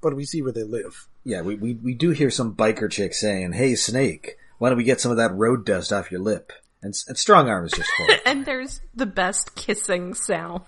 but 0.02 0.16
we 0.16 0.26
see 0.26 0.42
where 0.42 0.52
they 0.52 0.64
live. 0.64 1.08
yeah. 1.24 1.42
We, 1.42 1.56
we 1.56 1.74
we 1.76 1.94
do 1.94 2.12
hear 2.12 2.30
some 2.32 2.56
biker 2.56 2.90
chick 2.92 3.14
saying, 3.14 3.54
"Hey 3.54 3.76
Snake, 3.76 4.38
why 4.60 4.70
don't 4.70 4.78
we 4.78 4.84
get 4.84 5.02
some 5.02 5.12
of 5.12 5.18
that 5.18 5.34
road 5.34 5.66
dust 5.66 5.92
off 5.92 6.12
your 6.12 6.22
lip?" 6.22 6.52
And, 6.84 6.94
and 7.08 7.16
Strongarm 7.18 7.66
is 7.66 7.72
just 7.74 7.90
horrible. 7.98 8.18
And 8.26 8.46
there's 8.46 8.82
the 8.96 9.06
best 9.06 9.56
kissing 9.56 10.14
sounds. 10.16 10.64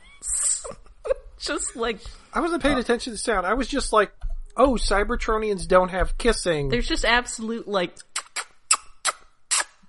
just 1.39 1.75
like 1.75 1.99
I 2.33 2.39
wasn't 2.39 2.61
paying 2.63 2.77
attention 2.77 3.11
to 3.11 3.15
the 3.15 3.17
sound. 3.17 3.45
I 3.47 3.53
was 3.53 3.67
just 3.67 3.91
like, 3.93 4.11
"Oh, 4.57 4.73
Cybertronians 4.73 5.67
don't 5.67 5.89
have 5.89 6.17
kissing." 6.17 6.69
there's 6.69 6.87
just 6.87 7.05
absolute 7.05 7.67
like 7.67 7.95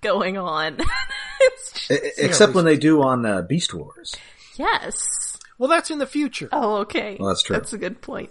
going 0.01 0.37
on. 0.37 0.79
it's 1.41 1.87
just, 1.89 2.19
Except 2.19 2.55
when 2.55 2.65
they 2.65 2.77
do 2.77 3.03
on 3.03 3.25
uh, 3.25 3.43
Beast 3.43 3.73
Wars. 3.75 4.15
yes. 4.57 5.24
Well, 5.59 5.69
that's 5.69 5.91
in 5.91 5.99
the 5.99 6.07
future. 6.07 6.49
Oh, 6.53 6.79
okay. 6.79 7.17
Well, 7.19 7.29
that's 7.29 7.43
true. 7.43 7.55
That's 7.57 7.73
a 7.73 7.79
good 7.79 8.01
point. 8.01 8.31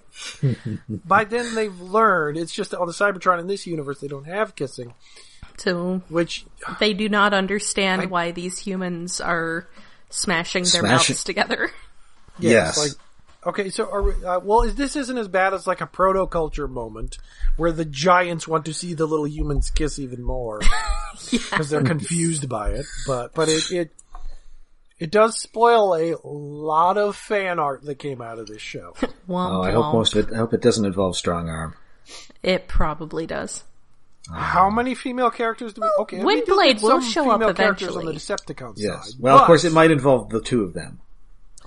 By 0.89 1.23
then, 1.23 1.55
they've 1.55 1.79
learned. 1.79 2.37
It's 2.37 2.53
just 2.53 2.73
on 2.73 2.85
the 2.87 2.93
Cybertron 2.93 3.39
in 3.39 3.47
this 3.47 3.65
universe 3.65 3.99
they 4.01 4.07
don't 4.09 4.25
have 4.27 4.55
kissing, 4.55 4.93
So 5.57 6.01
which 6.09 6.45
they 6.79 6.93
do 6.93 7.07
not 7.07 7.33
understand 7.33 8.09
why 8.11 8.31
these 8.31 8.59
humans 8.59 9.21
are 9.21 9.67
smashing 10.09 10.63
their 10.63 10.81
Smashing- 10.81 11.13
mouths 11.13 11.23
together. 11.23 11.71
yes. 12.39 12.77
like 12.77 12.91
okay. 13.45 13.69
So, 13.69 13.89
are 13.89 14.01
we, 14.03 14.25
uh, 14.25 14.39
well, 14.39 14.63
is 14.63 14.75
this 14.75 14.95
isn't 14.97 15.17
as 15.17 15.27
bad 15.29 15.53
as 15.53 15.65
like 15.65 15.79
a 15.81 15.87
Protoculture 15.87 16.69
moment 16.69 17.17
where 17.57 17.71
the 17.71 17.85
giants 17.85 18.47
want 18.47 18.65
to 18.65 18.73
see 18.73 18.93
the 18.95 19.05
little 19.05 19.27
humans 19.27 19.69
kiss 19.69 19.97
even 19.97 20.21
more 20.23 20.59
because 21.31 21.69
they're 21.69 21.83
confused 21.83 22.49
by 22.49 22.71
it. 22.71 22.85
But 23.07 23.33
but 23.33 23.47
it 23.49 23.71
it 23.71 23.91
it 25.03 25.11
does 25.11 25.37
spoil 25.37 25.93
a 25.95 26.15
lot 26.25 26.97
of 26.97 27.17
fan 27.17 27.59
art 27.59 27.81
that 27.83 27.95
came 27.95 28.21
out 28.21 28.39
of 28.39 28.47
this 28.47 28.61
show. 28.61 28.93
Womp 29.27 29.51
oh, 29.51 29.61
I 29.61 29.71
hope 29.71 29.87
womp. 29.87 29.93
most 29.95 30.15
of 30.15 30.29
it. 30.29 30.33
I 30.33 30.37
hope 30.37 30.53
it 30.53 30.61
doesn't 30.61 30.85
involve 30.85 31.15
Strongarm. 31.15 31.73
It 32.41 32.69
probably 32.69 33.27
does. 33.27 33.65
How 34.33 34.69
many 34.69 34.95
female 34.95 35.29
characters 35.29 35.73
do 35.73 35.81
we? 35.81 35.89
Okay, 36.03 36.23
we 36.23 36.39
do 36.39 36.53
Windblade 36.53 36.73
get 36.75 36.81
will 36.83 37.01
some 37.01 37.03
show 37.03 37.29
up 37.29 37.41
female 37.41 37.53
characters 37.53 37.97
on 37.97 38.05
the 38.05 38.11
eventually. 38.11 38.37
Decepticon 38.55 38.73
Yes. 38.77 39.11
side. 39.11 39.19
Well, 39.19 39.35
of 39.35 39.41
but 39.41 39.47
course, 39.47 39.65
it 39.65 39.73
might 39.73 39.91
involve 39.91 40.29
the 40.29 40.39
two 40.39 40.63
of 40.63 40.73
them. 40.73 41.01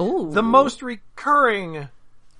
Ooh. 0.00 0.31
The 0.33 0.43
most 0.43 0.83
recurring 0.83 1.88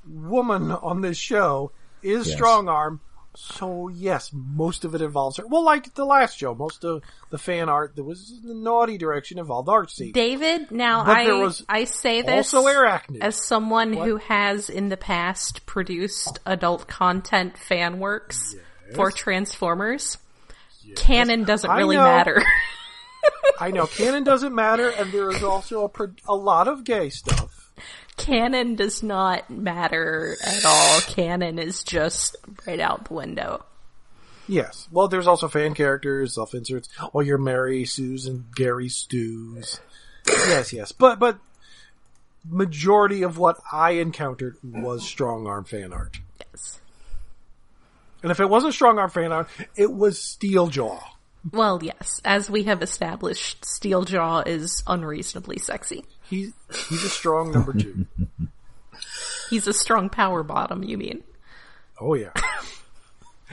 woman 0.09 0.71
on 0.73 1.03
this 1.03 1.19
show 1.19 1.73
is 2.03 2.27
Yes. 2.27 2.41
Strongarm. 2.41 3.01
So 3.37 3.89
yes, 3.89 4.31
most 4.33 4.85
of 4.85 4.95
it 4.95 5.03
involves 5.03 5.37
her. 5.37 5.47
Well, 5.47 5.63
like 5.63 5.95
the 5.95 6.05
last 6.07 6.39
show, 6.39 6.55
most 6.55 6.85
of 6.85 7.03
the 7.31 7.39
fan 7.39 7.69
art 7.69 7.95
that 7.97 8.05
was 8.05 8.31
in 8.43 8.49
the 8.49 8.55
naughty 8.55 8.97
direction 8.97 9.39
involved 9.39 9.69
Arcee. 9.69 10.13
David, 10.13 10.71
now 10.71 11.05
But 11.05 11.17
I 11.19 11.81
I 11.81 11.85
say 11.85 12.23
this 12.23 12.55
also 12.55 12.69
Airachnid. 12.69 13.21
as 13.21 13.37
someone 13.37 13.93
who 13.93 14.17
has 14.17 14.71
in 14.71 14.89
the 14.89 14.97
past 14.97 15.67
produced 15.67 16.39
adult 16.47 16.89
content 16.89 17.59
fan 17.59 17.99
works 17.99 18.57
for 18.95 19.11
Transformers. 19.11 20.19
Canon 20.97 21.45
doesn't 21.45 21.71
really 21.71 21.97
matter. 21.97 22.43
I 23.59 23.71
know 23.71 23.87
canon 23.87 24.25
doesn't 24.25 24.55
matter, 24.55 24.89
and 24.89 25.11
there 25.13 25.31
is 25.31 25.43
also 25.43 25.91
a, 25.93 26.09
a 26.29 26.35
lot 26.35 26.69
of 26.69 26.85
gay 26.85 27.11
stuff. 27.11 27.56
Canon 28.17 28.75
does 28.75 29.03
not 29.03 29.51
matter 29.51 30.37
at 30.43 30.65
all. 30.65 31.01
Canon 31.01 31.59
is 31.59 31.83
just 31.85 32.37
right 32.67 32.81
out 32.81 33.07
the 33.07 33.15
window. 33.15 33.65
Yes. 34.49 34.89
Well, 34.91 35.09
there's 35.09 35.27
also 35.27 35.49
fan 35.49 35.75
characters, 35.75 36.35
self 36.35 36.55
inserts, 36.55 36.89
oh, 37.01 37.11
all 37.13 37.23
your 37.23 37.39
Mary 37.39 37.85
Sues 37.85 38.27
and 38.27 38.45
Gary 38.55 38.89
Stews. 38.89 39.81
yes, 40.27 40.73
yes. 40.73 40.93
But 40.93 41.19
but 41.19 41.39
majority 42.49 43.23
of 43.23 43.39
what 43.39 43.59
I 43.73 43.93
encountered 43.93 44.57
was 44.63 45.03
Strongarm 45.03 45.67
fan 45.67 45.93
art. 45.93 46.19
Yes. 46.41 46.81
And 48.23 48.31
if 48.31 48.41
it 48.41 48.49
wasn't 48.49 48.75
Strongarm 48.75 49.11
fan 49.11 49.33
art, 49.33 49.49
it 49.77 49.93
was 49.93 50.19
Steeljaw. 50.19 51.03
Well, 51.53 51.81
yes, 51.83 52.21
as 52.25 52.51
we 52.51 52.65
have 52.65 52.83
established, 52.83 53.63
Steeljaw 53.63 54.47
is 54.47 54.83
unreasonably 54.87 55.59
sexy. 55.59 56.05
He's 56.29 56.53
he's 56.89 57.05
a 57.05 57.09
strong 57.09 57.53
number 57.53 57.73
two. 57.73 58.07
He's 59.51 59.69
a 59.69 59.73
strong 59.73 60.09
power 60.11 60.43
bottom, 60.43 60.83
you 60.83 60.99
mean? 60.99 61.23
Oh 62.01 62.15
yeah. 62.15 62.33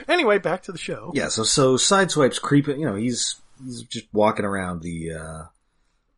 anyway, 0.08 0.40
back 0.40 0.64
to 0.64 0.72
the 0.72 0.78
show. 0.80 1.12
Yeah. 1.14 1.28
So 1.28 1.44
so 1.44 1.76
sideswipe's 1.78 2.40
creeping. 2.40 2.80
You 2.80 2.88
know, 2.88 2.96
he's 2.96 3.36
he's 3.64 3.84
just 3.84 4.08
walking 4.12 4.46
around 4.46 4.82
the 4.82 5.12
uh 5.14 5.44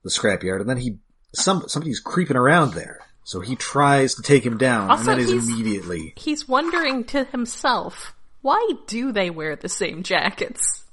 the 0.04 0.10
scrapyard, 0.10 0.62
and 0.62 0.70
then 0.70 0.78
he 0.78 0.98
some 1.34 1.66
somebody's 1.68 2.00
creeping 2.00 2.38
around 2.38 2.74
there. 2.74 3.00
So 3.26 3.42
he 3.42 3.56
tries 3.58 4.16
to 4.16 4.22
take 4.22 4.46
him 4.46 4.58
down, 4.58 4.92
Also, 4.92 5.02
and 5.02 5.10
then 5.10 5.20
is 5.20 5.32
he's- 5.32 5.46
immediately 5.46 6.14
He's 6.16 6.48
wondering 6.48 7.04
to 7.06 7.26
himself, 7.26 8.14
why 8.46 8.74
do 8.86 9.12
they 9.12 9.32
wear 9.32 9.56
the 9.56 9.68
same 9.68 10.04
jackets? 10.04 10.86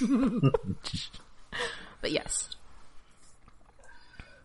but 2.00 2.10
yes. 2.10 2.48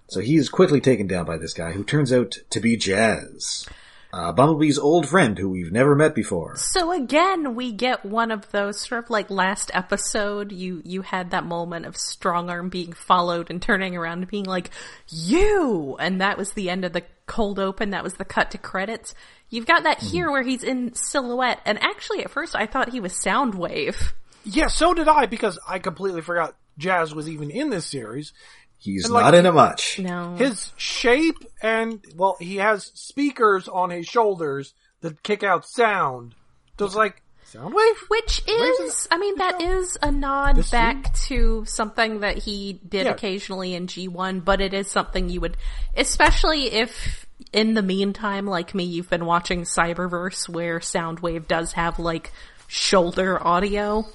So 0.08 0.20
he 0.20 0.36
is 0.36 0.48
quickly 0.48 0.80
taken 0.80 1.08
down 1.08 1.26
by 1.26 1.38
this 1.40 1.54
guy 1.54 1.72
who 1.72 1.84
turns 1.84 2.14
out 2.14 2.38
to 2.52 2.60
be 2.60 2.78
Jazz. 2.78 3.68
Uh, 4.14 4.32
Bumblebee's 4.32 4.78
old 4.78 5.08
friend 5.08 5.40
who 5.40 5.50
we've 5.50 5.72
never 5.72 5.96
met 5.96 6.14
before. 6.14 6.56
So 6.58 6.92
again, 6.92 7.56
we 7.56 7.72
get 7.72 8.06
one 8.06 8.30
of 8.30 8.52
those 8.52 8.80
sort 8.80 9.06
of 9.06 9.10
like 9.10 9.32
last 9.32 9.72
episode. 9.74 10.52
You 10.52 10.84
you 10.86 11.02
had 11.02 11.32
that 11.32 11.46
moment 11.46 11.88
of 11.88 11.96
Strongarm 11.96 12.70
being 12.70 12.94
followed 12.94 13.50
and 13.50 13.60
turning 13.60 13.96
around 13.96 14.20
and 14.20 14.28
being 14.28 14.44
like, 14.44 14.70
"You," 15.08 15.96
and 15.98 16.22
that 16.22 16.38
was 16.38 16.52
the 16.52 16.70
end 16.70 16.86
of 16.86 16.94
the 16.94 17.04
cold 17.32 17.60
open. 17.60 17.92
That 17.92 18.04
was 18.04 18.16
the 18.16 18.26
cut 18.26 18.52
to 18.52 18.58
credits. 18.58 19.16
You've 19.50 19.66
got 19.66 19.84
that 19.84 20.00
mm-hmm. 20.00 20.08
here 20.08 20.30
where 20.30 20.44
he's 20.44 20.64
in 20.64 20.94
silhouette, 20.94 21.62
and 21.66 21.82
actually, 21.82 22.26
at 22.26 22.30
first, 22.30 22.56
I 22.56 22.66
thought 22.66 22.90
he 22.90 23.00
was 23.00 23.14
Soundwave. 23.14 24.12
Yeah, 24.44 24.68
so 24.68 24.94
did 24.94 25.08
I 25.08 25.28
because 25.28 25.58
I 25.68 25.80
completely 25.80 26.22
forgot 26.22 26.56
Jazz 26.78 27.16
was 27.16 27.30
even 27.30 27.50
in 27.50 27.70
this 27.70 27.86
series. 27.86 28.34
He's 28.78 29.06
And, 29.06 29.14
like, 29.14 29.24
not 29.26 29.36
in 29.36 29.46
it 29.46 29.54
much. 29.54 30.00
No, 30.00 30.36
His 30.36 30.74
shape 30.76 31.38
and, 31.62 32.04
well, 32.16 32.36
he 32.40 32.58
has 32.58 32.92
speakers 32.96 33.68
on 33.68 33.92
his 33.92 34.08
shoulders 34.08 34.74
that 35.02 35.24
kick 35.24 35.44
out 35.44 35.66
sound. 35.66 36.36
So 36.78 36.86
it's 36.86 36.96
like, 36.96 37.22
Soundwave? 37.54 37.96
Which 38.08 38.42
is, 38.48 39.08
I 39.12 39.18
mean, 39.18 39.38
that 39.38 39.62
is 39.62 39.98
a 40.02 40.12
nod 40.12 40.56
This 40.56 40.72
back 40.72 41.14
to 41.28 41.66
something 41.66 42.22
that 42.22 42.38
he 42.38 42.74
did 42.88 43.06
Yeah. 43.06 43.12
occasionally 43.12 43.74
in 43.74 43.88
G1, 43.88 44.44
but 44.46 44.62
it 44.62 44.74
is 44.74 44.90
something 44.90 45.30
you 45.30 45.42
would, 45.42 45.58
especially 45.96 46.72
if 46.72 47.26
in 47.52 47.74
the 47.74 47.82
meantime, 47.82 48.46
like 48.46 48.74
me, 48.74 48.84
you've 48.84 49.10
been 49.10 49.26
watching 49.26 49.64
Cyberverse 49.64 50.48
where 50.48 50.80
Soundwave 50.80 51.48
does 51.48 51.74
have 51.74 52.00
like 52.00 52.32
shoulder 52.68 53.46
audio. 53.46 54.06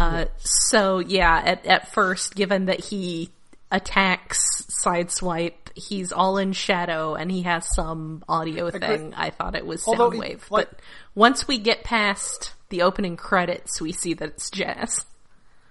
Uh, 0.00 0.24
so 0.38 0.98
yeah, 1.00 1.40
at, 1.44 1.66
at 1.66 1.92
first, 1.92 2.34
given 2.34 2.66
that 2.66 2.80
he 2.80 3.30
attacks 3.70 4.40
Sideswipe, 4.84 5.52
he's 5.74 6.12
all 6.12 6.38
in 6.38 6.52
shadow 6.52 7.14
and 7.14 7.30
he 7.30 7.42
has 7.42 7.66
some 7.74 8.24
audio 8.28 8.70
thing, 8.70 9.12
I 9.14 9.30
thought 9.30 9.54
it 9.56 9.66
was 9.66 9.84
Soundwave. 9.84 10.50
like- 10.50 10.68
but 10.70 10.80
once 11.14 11.46
we 11.46 11.58
get 11.58 11.84
past 11.84 12.52
the 12.68 12.82
opening 12.82 13.16
credits, 13.16 13.80
we 13.80 13.92
see 13.92 14.14
that 14.14 14.30
it's 14.30 14.50
Jazz. 14.50 15.06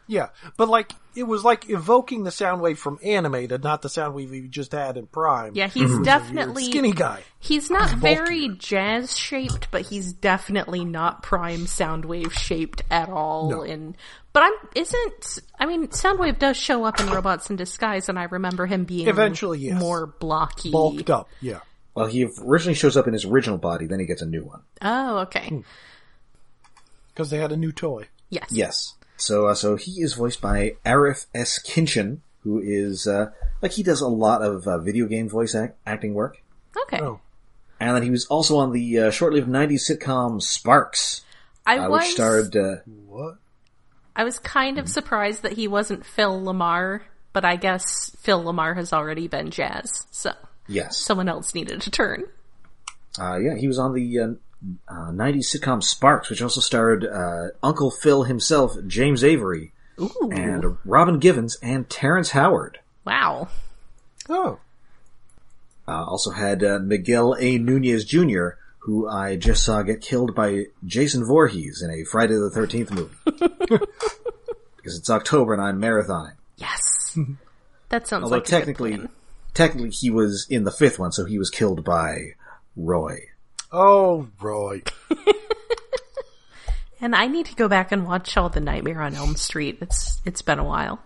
Yeah, 0.08 0.30
but 0.58 0.68
like, 0.68 0.92
it 1.16 1.24
was 1.24 1.44
like 1.44 1.70
evoking 1.70 2.24
the 2.24 2.30
Soundwave 2.30 2.78
from 2.78 3.00
Animated, 3.04 3.64
not 3.64 3.82
the 3.82 3.88
Soundwave 3.88 4.30
we 4.30 4.48
just 4.48 4.74
had 4.74 4.98
in 4.98 5.08
Prime. 5.08 5.54
Yeah, 5.56 5.68
he's 5.68 5.90
mm-hmm. 5.90 6.04
definitely 6.04 6.66
Skinny 6.66 6.92
guy. 6.92 7.24
He's 7.40 7.70
not 7.70 7.90
very 7.90 8.50
jazz 8.50 9.18
shaped, 9.18 9.70
but 9.72 9.84
he's 9.84 10.12
definitely 10.12 10.84
not 10.84 11.24
prime 11.24 11.66
Soundwave 11.66 12.32
shaped 12.32 12.82
at 12.92 13.10
all. 13.10 13.50
No. 13.50 13.62
And 13.62 13.96
but 14.34 14.44
I'm 14.44 14.54
isn't 14.76 15.40
I 15.58 15.66
mean 15.68 15.88
Soundwave 15.88 16.40
does 16.40 16.58
show 16.58 16.84
up 16.84 17.00
in 17.00 17.08
Robots 17.08 17.50
in 17.50 17.56
Disguise, 17.56 18.10
and 18.10 18.20
I 18.20 18.24
remember 18.24 18.66
him 18.66 18.84
being 18.84 19.08
Eventually, 19.08 19.60
yes. 19.60 19.80
more 19.80 20.06
blocky. 20.06 20.72
Bulked 20.72 21.10
up, 21.10 21.30
yeah. 21.40 21.60
Well, 21.96 22.08
he 22.08 22.28
originally 22.42 22.74
shows 22.74 22.98
up 22.98 23.08
in 23.08 23.14
his 23.14 23.26
original 23.26 23.58
body, 23.58 23.86
then 23.86 24.00
he 24.00 24.06
gets 24.06 24.22
a 24.22 24.26
new 24.26 24.44
one. 24.44 24.62
Oh, 24.82 25.20
okay. 25.20 25.50
Hmm. 25.50 25.60
Because 27.10 27.30
they 27.30 27.38
had 27.38 27.52
a 27.52 27.58
new 27.58 27.72
toy. 27.72 28.08
Yes. 28.30 28.48
Yes. 28.52 28.96
So, 29.18 29.48
uh, 29.48 29.56
so 29.56 29.76
he 29.76 30.02
is 30.02 30.14
voiced 30.14 30.42
by 30.42 30.76
Arif 30.86 31.28
S. 31.36 31.60
Kinchen, 31.60 32.20
who 32.42 32.60
is, 32.60 33.06
uh, 33.06 33.32
like 33.62 33.74
he 33.74 33.84
does 33.84 34.02
a 34.02 34.08
lot 34.08 34.42
of 34.42 34.68
uh, 34.68 34.80
video 34.80 35.06
game 35.06 35.30
voice 35.30 35.54
act- 35.54 35.78
acting 35.86 36.16
work. 36.16 36.42
Okay. 36.84 37.00
Oh. 37.00 37.20
And 37.80 37.96
then 37.96 38.04
he 38.04 38.10
was 38.10 38.26
also 38.26 38.58
on 38.58 38.72
the 38.72 39.00
uh, 39.00 39.12
short-lived 39.12 39.48
90s 39.48 39.90
sitcom 39.90 40.42
Sparks, 40.42 41.22
I 41.66 41.78
uh, 41.78 41.90
was 41.90 42.04
which 42.04 42.12
starred, 42.12 42.56
uh, 42.56 42.78
What? 43.08 43.38
I 44.16 44.24
was 44.24 44.40
kind 44.40 44.78
of 44.78 44.90
surprised 44.90 45.42
that 45.44 45.54
he 45.54 45.68
wasn't 45.68 46.06
Phil 46.06 46.42
LaMarr, 46.42 47.02
but 47.34 47.46
I 47.46 47.56
guess 47.56 48.16
Phil 48.20 48.44
LaMarr 48.44 48.76
has 48.76 48.94
already 48.94 49.28
been 49.28 49.50
Jazz, 49.50 50.08
so 50.12 50.34
yes. 50.68 50.98
someone 50.98 51.30
else 51.30 51.54
needed 51.54 51.82
to 51.82 51.92
turn. 51.92 52.24
Uh, 53.20 53.38
yeah, 53.38 53.56
he 53.56 53.68
was 53.68 53.78
on 53.78 53.94
the 53.94 54.20
uh, 54.20 54.28
uh, 54.88 55.12
90s 55.12 55.56
sitcom 55.56 55.84
Sparks, 55.84 56.30
which 56.30 56.42
also 56.42 56.62
starred 56.62 57.06
uh, 57.06 57.50
Uncle 57.62 57.92
Phil 57.92 58.24
himself, 58.24 58.76
James 58.88 59.24
Avery, 59.24 59.72
Ooh. 60.00 60.30
and 60.32 60.78
Robin 60.86 61.20
Givens, 61.20 61.58
and 61.62 61.90
Terrence 61.90 62.32
Howard. 62.32 62.80
wow. 63.06 63.48
Oh. 64.30 64.60
Uh, 65.86 66.06
also 66.06 66.32
had 66.32 66.64
uh, 66.64 66.80
Miguel 66.80 67.36
A. 67.38 67.58
Nunez 67.58 68.06
Jr., 68.06 68.52
who 68.80 69.08
I 69.08 69.36
just 69.36 69.66
saw 69.66 69.82
get 69.82 70.02
killed 70.02 70.34
by 70.34 70.66
Jason 70.86 71.26
Voorhees 71.26 71.82
in 71.82 71.92
a 71.92 72.06
Friday 72.06 72.36
the 72.36 72.52
13th 72.54 72.92
movie. 72.92 73.16
because 74.84 74.98
it's 74.98 75.10
October 75.10 75.54
and 75.54 75.62
I'm 75.62 75.82
marathoning. 75.82 76.36
Yes. 76.58 77.18
That 77.90 78.08
sounds 78.08 78.24
Although 78.24 78.38
like 78.38 78.48
a 78.48 78.50
good 78.50 78.58
technically. 78.58 79.08
Technically 79.54 79.90
he 79.90 80.10
was 80.10 80.48
in 80.50 80.64
the 80.64 80.72
fifth 80.72 81.00
one, 81.00 81.12
so 81.12 81.26
he 81.26 81.38
was 81.38 81.50
killed 81.50 81.84
by 81.84 82.32
Roy. 82.76 83.30
Oh, 83.72 84.28
Roy. 84.40 84.84
And 87.04 87.18
I 87.18 87.28
need 87.28 87.48
to 87.48 87.56
go 87.56 87.68
back 87.68 87.92
and 87.92 88.08
watch 88.08 88.38
all 88.38 88.48
the 88.48 88.62
Nightmare 88.62 89.02
on 89.02 89.14
Elm 89.14 89.36
Street. 89.36 89.80
It's 89.82 90.22
it's 90.24 90.42
been 90.42 90.58
a 90.58 90.64
while. 90.64 91.02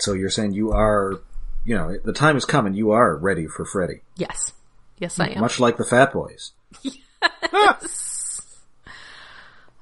So 0.00 0.14
you're 0.14 0.30
saying 0.30 0.54
you 0.54 0.72
are, 0.72 1.20
you 1.64 1.76
know, 1.76 1.96
the 2.04 2.12
time 2.12 2.36
is 2.36 2.44
coming, 2.44 2.74
you 2.74 2.90
are 2.90 3.16
ready 3.16 3.46
for 3.46 3.64
Freddy. 3.64 4.00
Yes. 4.16 4.52
Yes, 4.98 5.20
I 5.20 5.28
am. 5.28 5.42
Much 5.42 5.60
like 5.60 5.76
the 5.76 5.84
Fat 5.84 6.12
Boys. 6.12 6.50
yes. 6.82 8.58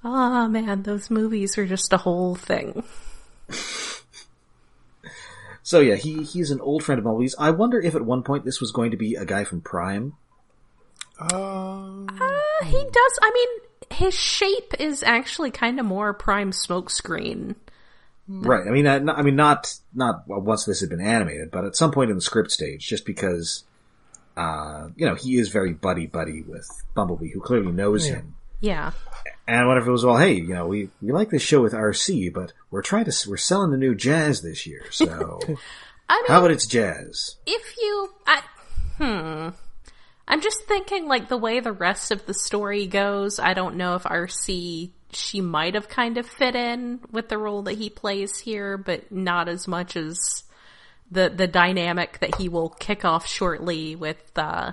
Ah, 0.05 0.47
man, 0.47 0.83
those 0.83 1.11
movies 1.11 1.57
are 1.57 1.67
just 1.67 1.95
a 1.95 1.99
whole 1.99 2.35
thing. 2.35 2.85
So 5.63 5.81
yeah, 5.81 5.95
he 5.95 6.23
he's 6.25 6.51
an 6.51 6.61
old 6.61 6.83
friend 6.83 6.99
of 6.99 7.05
Bumblebee's. 7.05 7.37
I 7.39 7.51
wonder 7.51 7.81
if 7.81 7.95
at 7.95 8.03
one 8.03 8.23
point 8.23 8.45
this 8.45 8.61
was 8.61 8.73
going 8.73 8.91
to 8.91 8.97
be 8.97 9.15
a 9.15 9.25
guy 9.25 9.45
from 9.45 9.61
Prime. 9.61 10.15
Um, 11.21 12.09
Uh, 12.21 12.65
he 12.65 12.83
does. 12.83 13.19
I 13.23 13.31
mean, 13.33 13.49
his 13.99 14.15
shape 14.15 14.75
is 14.81 15.03
actually 15.03 15.51
kind 15.51 15.79
of 15.79 15.87
more 15.87 16.13
prime 16.15 16.51
smokescreen. 16.51 17.55
Right. 18.29 18.67
I 18.67 18.71
mean, 18.71 18.85
not, 18.85 19.19
I 19.19 19.23
mean, 19.23 19.37
not 19.37 19.75
not 19.95 20.25
once 20.27 20.65
this 20.65 20.81
had 20.81 20.89
been 20.89 21.01
animated, 21.01 21.51
but 21.51 21.65
at 21.65 21.77
some 21.77 21.91
point 21.93 22.11
in 22.11 22.17
the 22.17 22.23
script 22.23 22.51
stage, 22.51 22.87
just 22.87 23.05
because, 23.05 23.65
uh, 24.37 24.89
you 24.97 25.07
know, 25.07 25.15
he 25.15 25.39
is 25.39 25.49
very 25.49 25.73
buddy 25.75 26.07
buddy 26.07 26.43
with 26.43 26.69
Bumblebee, 26.95 27.31
who 27.31 27.41
clearly 27.41 27.73
knows 27.73 28.07
him. 28.07 28.35
Yeah. 28.63 28.93
And 29.47 29.67
whatever 29.67 29.91
it 29.91 29.93
was, 29.93 30.05
well, 30.05 30.17
hey, 30.17 30.35
you 30.35 30.55
know, 30.55 30.67
we 30.67 30.89
we 31.03 31.13
like 31.13 31.29
this 31.29 31.43
show 31.43 31.61
with 31.61 31.75
Arcee, 31.75 32.33
but 32.33 32.53
we're 32.71 32.81
trying 32.81 33.05
to 33.05 33.29
we're 33.29 33.37
selling 33.37 33.73
the 33.73 33.77
new 33.77 33.95
Jazz 33.95 34.41
this 34.41 34.67
year, 34.67 34.85
so 34.91 35.41
I 36.09 36.17
mean, 36.23 36.27
how 36.29 36.39
about 36.39 36.53
it's 36.53 36.67
Jazz? 36.67 37.37
if 37.47 37.77
you, 37.77 38.09
I, 38.27 38.43
hmm. 38.99 39.49
I'm 40.29 40.41
just 40.41 40.63
thinking, 40.63 41.07
like 41.07 41.29
the 41.29 41.37
way 41.37 41.61
the 41.61 41.73
rest 41.73 42.13
of 42.13 42.25
the 42.27 42.35
story 42.35 42.87
goes. 42.87 43.41
I 43.41 43.53
don't 43.53 43.77
know 43.77 43.97
if 43.97 44.05
Arcee 44.05 44.93
she 45.15 45.41
might 45.41 45.75
have 45.75 45.89
kind 45.89 46.19
of 46.19 46.27
fit 46.27 46.55
in 46.55 47.01
with 47.11 47.29
the 47.29 47.39
role 47.39 47.63
that 47.63 47.79
he 47.79 47.91
plays 47.91 48.39
here, 48.39 48.77
but 48.79 49.13
not 49.13 49.49
as 49.49 49.69
much 49.69 49.97
as 49.97 50.45
the 51.11 51.29
the 51.29 51.47
dynamic 51.47 52.19
that 52.21 52.37
he 52.37 52.49
will 52.49 52.71
kick 52.71 53.05
off 53.05 53.27
shortly 53.27 53.95
with 53.95 54.23
uh, 54.37 54.73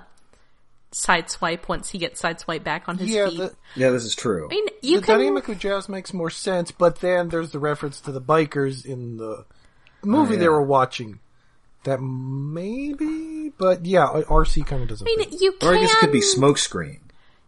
sideswipe 0.92 1.68
once 1.68 1.90
he 1.90 1.98
gets 2.00 2.22
sideswipe 2.22 2.64
back 2.64 2.90
on 2.90 2.98
his 2.98 3.10
yeah, 3.10 3.30
feet. 3.30 3.38
the, 3.38 3.56
Yeah, 3.76 3.92
this 3.92 4.04
is 4.04 4.16
true. 4.16 4.46
I 4.46 4.50
mean, 4.50 4.66
you 4.82 5.00
the 5.00 5.06
can 5.06 5.20
dynamic 5.20 5.48
with 5.48 5.60
Jazz 5.60 5.88
makes 5.88 6.14
more 6.14 6.30
sense, 6.30 6.72
but 6.72 7.00
then 7.00 7.30
there's 7.30 7.52
the 7.52 7.60
reference 7.60 8.02
to 8.02 8.12
the 8.12 8.22
bikers 8.22 8.86
in 8.86 9.18
the 9.18 9.46
movie 10.04 10.36
oh, 10.36 10.38
they 10.38 10.44
yeah. 10.46 10.50
were 10.50 10.64
watching. 10.64 11.20
That 11.86 12.02
maybe, 12.02 13.52
but 13.58 13.86
yeah, 13.86 14.08
Arcee 14.28 14.66
kind 14.66 14.82
of 14.84 14.90
doesn't. 14.90 15.08
I 15.08 15.16
mean, 15.16 15.30
fit. 15.30 15.42
you 15.42 15.54
can. 15.54 15.70
Or 15.70 15.76
I 15.76 15.80
guess 15.82 15.92
it 15.94 15.98
could 16.00 16.12
be 16.12 16.20
Smokescreen, 16.22 17.00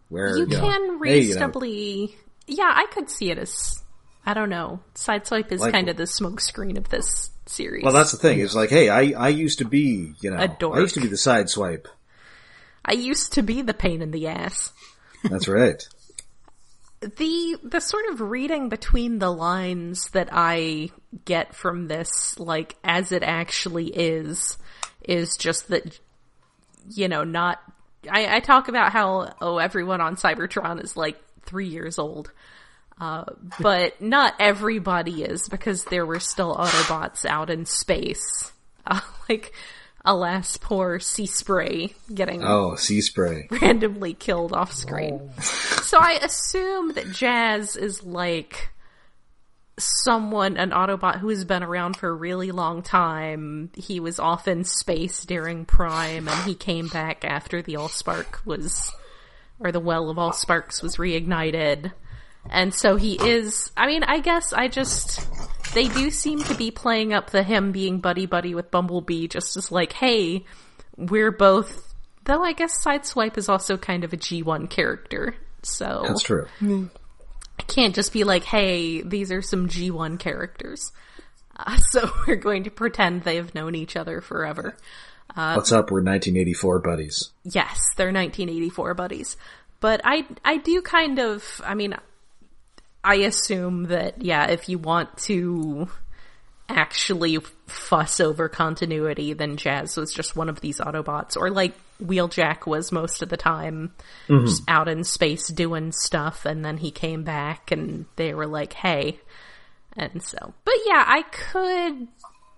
where 0.08 0.38
You 0.38 0.44
you, 0.44 0.48
know, 0.48 0.60
can 0.62 0.82
hey, 0.82 0.86
you 0.86 0.90
know, 0.90 0.98
reasonably. 1.00 2.16
Yeah, 2.48 2.72
I 2.74 2.86
could 2.92 3.10
see 3.10 3.30
it 3.30 3.38
as. 3.38 3.84
I 4.26 4.34
don't 4.34 4.50
know. 4.50 4.80
Sideswipe 4.96 5.52
is 5.52 5.62
Like- 5.62 5.74
kind 5.74 5.90
of 5.90 5.98
the 5.98 6.04
smokescreen 6.04 6.78
of 6.78 6.88
this 6.90 7.32
series. 7.48 7.84
well, 7.84 7.94
that's 7.94 8.12
the 8.12 8.18
thing. 8.18 8.40
It's 8.40 8.56
like, 8.56 8.70
hey, 8.70 8.88
I 8.88 9.14
I 9.18 9.30
used 9.30 9.60
to 9.60 9.66
be, 9.66 10.14
you 10.22 10.32
know, 10.32 10.38
A 10.38 10.48
dork. 10.48 10.78
I 10.78 10.82
used 10.82 10.94
to 10.94 11.02
be 11.02 11.08
the 11.08 11.16
Sideswipe. 11.16 11.88
I 12.84 12.94
used 12.94 13.34
to 13.34 13.44
be 13.44 13.62
the 13.62 13.74
pain 13.74 14.02
in 14.02 14.12
the 14.12 14.28
ass. 14.28 14.72
That's 15.24 15.48
right. 15.48 15.82
The 17.02 17.58
the 17.64 17.80
sort 17.80 18.06
of 18.12 18.22
reading 18.22 18.70
between 18.70 19.20
the 19.20 19.32
lines 19.32 20.10
that 20.12 20.30
I 20.32 20.90
get 21.26 21.56
from 21.56 21.88
this, 21.88 22.38
like 22.40 22.76
as 22.84 23.12
it 23.12 23.24
actually 23.24 23.88
is, 23.88 24.58
is 25.04 25.36
just 25.38 25.70
that 25.70 26.00
you 26.90 27.08
know, 27.08 27.24
not 27.24 27.60
I, 28.10 28.38
I 28.38 28.40
talk 28.40 28.68
about 28.68 28.92
how 28.92 29.34
oh 29.42 29.58
everyone 29.58 30.02
on 30.02 30.16
Cybertron 30.16 30.84
is 30.84 30.96
like 30.96 31.20
three 31.44 31.68
years 31.68 32.00
old. 32.00 32.32
Uh, 33.00 33.26
but 33.60 34.00
not 34.00 34.36
everybody 34.40 35.24
is 35.24 35.50
because 35.50 35.86
there 35.86 36.06
were 36.06 36.20
still 36.20 36.56
Autobots 36.56 37.26
out 37.26 37.50
in 37.50 37.66
space. 37.66 38.52
Uh, 38.84 39.00
like, 39.30 39.54
alas, 40.06 40.58
poor 40.58 41.00
Seaspray 41.00 41.94
getting 42.14 42.44
Oh, 42.44 42.72
Seaspray. 42.72 43.50
randomly 43.62 44.14
killed 44.14 44.54
off 44.54 44.74
screen. 44.74 45.32
Oh. 45.38 45.42
So 45.42 45.98
I 46.00 46.20
assume 46.22 46.94
that 46.94 47.12
Jazz 47.12 47.76
is 47.76 48.04
like 48.04 48.70
someone, 49.78 50.58
an 50.58 50.72
Autobot 50.72 51.20
who 51.20 51.30
has 51.30 51.46
been 51.46 51.64
around 51.64 51.98
for 51.98 52.10
a 52.10 52.14
really 52.14 52.52
long 52.52 52.82
time. 52.82 53.72
He 53.76 54.00
was 54.00 54.20
off 54.20 54.48
in 54.48 54.64
space 54.64 55.24
during 55.26 55.66
Prime, 55.66 56.28
and 56.28 56.44
he 56.46 56.56
came 56.56 56.88
back 56.88 57.26
after 57.26 57.62
the 57.62 57.74
Allspark 57.74 58.46
was, 58.46 58.92
or 59.60 59.72
the 59.72 59.80
Well 59.80 60.10
of 60.10 60.18
all 60.18 60.34
sparks 60.34 60.82
was 60.82 60.98
reignited. 60.98 61.92
And 62.50 62.74
so 62.74 62.96
he 62.96 63.16
is, 63.16 63.72
I 63.78 63.86
mean, 63.88 64.04
I 64.04 64.20
guess 64.20 64.52
I 64.54 64.68
just, 64.68 65.28
they 65.74 65.88
do 65.88 66.10
seem 66.12 66.40
to 66.44 66.56
be 66.56 66.72
playing 66.72 67.14
up 67.14 67.30
the 67.30 67.44
him 67.44 67.72
being 67.72 68.00
buddy 68.00 68.26
buddy 68.26 68.56
with 68.56 68.72
Bumblebee 68.72 69.28
just 69.28 69.58
as 69.58 69.72
like, 69.72 69.94
hey, 69.94 70.46
we're 70.98 71.32
both, 71.32 71.94
though 72.26 72.44
I 72.44 72.54
guess 72.54 72.84
Sideswipe 72.84 73.38
is 73.38 73.50
also 73.50 73.78
kind 73.78 74.04
of 74.04 74.14
a 74.14 74.18
G1 74.18 74.70
character. 74.70 75.36
So 75.64 76.04
That's 76.08 76.24
true. 76.24 76.48
I 76.62 77.64
can't 77.64 77.96
just 77.96 78.14
be 78.14 78.24
like, 78.24 78.44
hey, 78.44 79.02
these 79.02 79.32
are 79.32 79.42
some 79.42 79.68
G1 79.68 80.20
characters. 80.20 80.92
Uh, 81.56 81.78
so 81.92 82.10
we're 82.28 82.36
going 82.36 82.64
to 82.64 82.72
pretend 82.72 83.24
they've 83.24 83.54
known 83.54 83.76
each 83.76 83.96
other 83.96 84.22
forever. 84.22 84.76
What's 85.34 85.72
up? 85.72 85.92
We're 85.92 86.04
1984 86.04 86.80
buddies. 86.80 87.32
Yes, 87.44 87.80
they're 87.96 88.08
1984 88.08 88.94
buddies. 88.96 89.38
But 89.80 90.02
I, 90.04 90.26
I 90.44 90.58
do 90.58 90.82
kind 90.82 91.20
of, 91.20 91.62
I 91.66 91.74
mean, 91.74 91.96
I 93.04 93.16
assume 93.16 93.86
that, 93.86 94.22
yeah, 94.22 94.48
if 94.50 94.70
you 94.70 94.78
want 94.78 95.18
to 95.20 95.90
actually 96.70 97.38
fuss 97.68 98.20
over 98.20 98.48
continuity, 98.48 99.34
then 99.34 99.58
Jazz 99.58 99.98
was 99.98 100.14
just 100.14 100.36
one 100.36 100.50
of 100.50 100.62
these 100.62 100.80
Autobots. 100.80 101.36
Or 101.36 101.50
like 101.50 101.74
Wheeljack 102.02 102.66
was 102.66 102.92
most 102.92 103.22
of 103.22 103.30
the 103.30 103.38
time 103.38 103.94
mm-hmm. 104.28 104.46
just 104.46 104.64
out 104.68 104.88
in 104.88 105.04
space 105.04 105.48
doing 105.48 105.92
stuff, 105.92 106.46
and 106.46 106.64
then 106.64 106.78
he 106.78 106.92
came 106.92 107.24
back 107.24 107.72
and 107.72 108.06
they 108.16 108.34
were 108.34 108.48
like, 108.48 108.74
hey. 108.74 109.20
And 109.98 110.24
so, 110.24 110.54
but 110.64 110.76
yeah, 110.86 111.04
I 111.06 111.24
could 111.24 112.08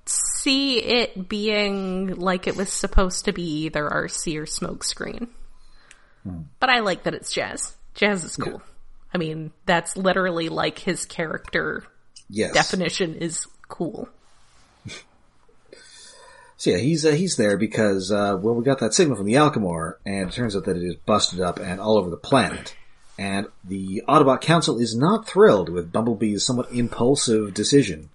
see 0.05 0.79
it 0.79 1.29
being 1.29 2.15
like 2.15 2.47
it 2.47 2.57
was 2.57 2.71
supposed 2.71 3.25
to 3.25 3.33
be 3.33 3.65
either 3.65 3.89
Arcee 3.89 4.37
or 4.37 4.45
Smokescreen. 4.45 5.29
Hmm. 6.23 6.41
But 6.59 6.69
I 6.69 6.79
like 6.79 7.03
that 7.03 7.13
it's 7.13 7.33
Jazz. 7.33 7.75
Jazz 7.95 8.23
is 8.23 8.35
cool. 8.35 8.61
I 9.13 9.17
mean, 9.17 9.51
that's 9.65 9.95
literally 9.95 10.49
like 10.49 10.79
his 10.79 11.05
character 11.05 11.85
Yes. 12.29 12.53
definition 12.53 13.15
is 13.15 13.47
cool. 13.67 14.09
So 16.55 16.69
yeah, 16.69 16.77
he's 16.77 17.05
uh, 17.05 17.11
he's 17.11 17.35
there 17.35 17.57
because 17.57 18.09
uh, 18.09 18.37
well, 18.39 18.55
we 18.55 18.63
got 18.63 18.79
that 18.79 18.93
signal 18.93 19.17
from 19.17 19.25
the 19.25 19.33
Alchemor, 19.33 19.97
and 20.05 20.29
it 20.29 20.33
turns 20.33 20.55
out 20.55 20.63
that 20.63 20.77
it 20.77 20.83
is 20.83 20.95
busted 20.95 21.41
up 21.41 21.59
and 21.59 21.81
all 21.81 21.97
over 21.97 22.09
the 22.09 22.15
planet. 22.15 22.73
And 23.17 23.47
the 23.65 24.01
Autobot 24.07 24.39
Council 24.39 24.79
is 24.79 24.95
not 24.95 25.27
thrilled 25.27 25.67
with 25.67 25.91
Bumblebee's 25.91 26.45
somewhat 26.45 26.71
impulsive 26.71 27.53
decision 27.53 28.11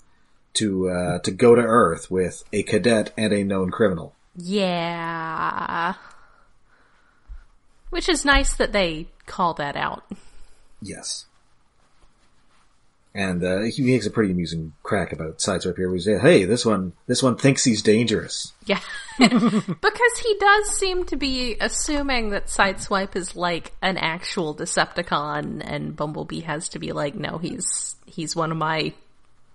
to 0.55 0.89
uh, 0.89 1.19
to 1.19 1.31
go 1.31 1.55
to 1.55 1.61
Earth 1.61 2.11
with 2.11 2.43
a 2.51 2.63
cadet 2.63 3.13
and 3.19 3.35
a 3.35 3.45
known 3.45 3.71
criminal. 3.71 4.15
Yeah. 4.35 5.95
Which 7.91 8.09
is 8.09 8.25
nice 8.25 8.55
that 8.55 8.73
they 8.73 9.09
call 9.27 9.53
that 9.55 9.77
out. 9.77 10.05
Yes. 10.81 11.27
And 13.15 13.43
uh, 13.43 13.63
he 13.63 13.83
makes 13.83 14.07
a 14.07 14.11
pretty 14.11 14.33
amusing 14.33 14.75
crack 14.83 15.13
about 15.13 15.39
Sideswipe 15.39 15.77
here. 15.77 15.91
We 15.91 15.99
say, 15.99 16.19
"Hey, 16.19 16.45
this 16.45 16.65
one, 16.65 16.93
this 17.07 17.23
one 17.23 17.37
thinks 17.37 17.65
he's 17.65 17.83
dangerous." 17.83 18.53
Yeah. 18.67 18.81
because 19.19 20.19
he 20.23 20.37
does 20.39 20.79
seem 20.79 21.05
to 21.07 21.17
be 21.17 21.57
assuming 21.61 22.31
that 22.31 22.47
Sideswipe 22.47 23.17
is 23.17 23.35
like 23.35 23.73
an 23.83 23.97
actual 23.97 24.55
Decepticon 24.55 25.61
and 25.65 25.97
Bumblebee 25.97 26.43
has 26.43 26.69
to 26.71 26.79
be 26.79 26.93
like, 26.93 27.17
no, 27.17 27.39
he's 27.39 27.97
he's 28.07 28.37
one 28.37 28.53
of 28.53 28.57
my 28.57 28.93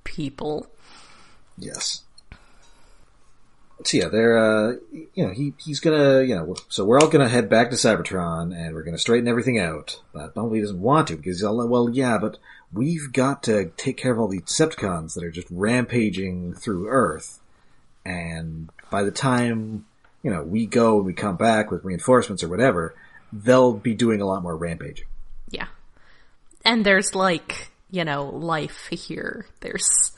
people. 0.04 0.68
Yes. 1.58 2.02
So 3.86 3.98
yeah, 3.98 4.08
they're 4.08 4.38
uh, 4.38 4.74
you 4.92 5.26
know 5.26 5.34
he 5.34 5.54
he's 5.58 5.80
gonna 5.80 6.22
you 6.22 6.36
know 6.36 6.56
so 6.70 6.86
we're 6.86 7.00
all 7.00 7.10
gonna 7.10 7.30
head 7.30 7.50
back 7.50 7.70
to 7.70 7.76
Cybertron 7.76 8.56
and 8.56 8.74
we're 8.74 8.84
gonna 8.84 8.98
straighten 8.98 9.28
everything 9.28 9.60
out. 9.60 10.02
But 10.14 10.34
Bumblebee 10.34 10.62
doesn't 10.62 10.82
want 10.82 11.08
to 11.10 11.18
because 11.18 11.38
he's 11.38 11.44
all 11.44 11.68
well 11.68 11.90
yeah, 11.90 12.18
but 12.18 12.38
we've 12.72 13.12
got 13.12 13.44
to 13.44 13.72
take 13.78 13.98
care 13.98 14.12
of 14.12 14.20
all 14.20 14.28
the 14.28 14.42
Decepticons 14.42 15.16
that 15.16 15.24
are 15.24 15.32
just 15.32 15.48
rampaging 15.50 16.54
through 16.54 16.88
Earth, 16.88 17.40
and 18.06 18.70
by 18.90 19.04
the 19.04 19.12
time 19.12 19.86
you 20.22 20.32
know 20.32 20.44
we 20.44 20.66
go 20.66 20.98
and 20.98 21.06
we 21.06 21.14
come 21.14 21.36
back 21.36 21.72
with 21.72 21.84
reinforcements 21.84 22.44
or 22.44 22.50
whatever, 22.50 22.96
they'll 23.34 23.74
be 23.74 23.96
doing 23.96 24.22
a 24.22 24.26
lot 24.26 24.44
more 24.44 24.56
rampaging. 24.56 25.08
Yeah. 25.50 25.68
And 26.64 26.86
there's 26.86 27.16
like, 27.16 27.72
you 27.90 28.06
know, 28.06 28.26
life 28.30 28.88
here. 28.88 29.48
There's 29.62 30.12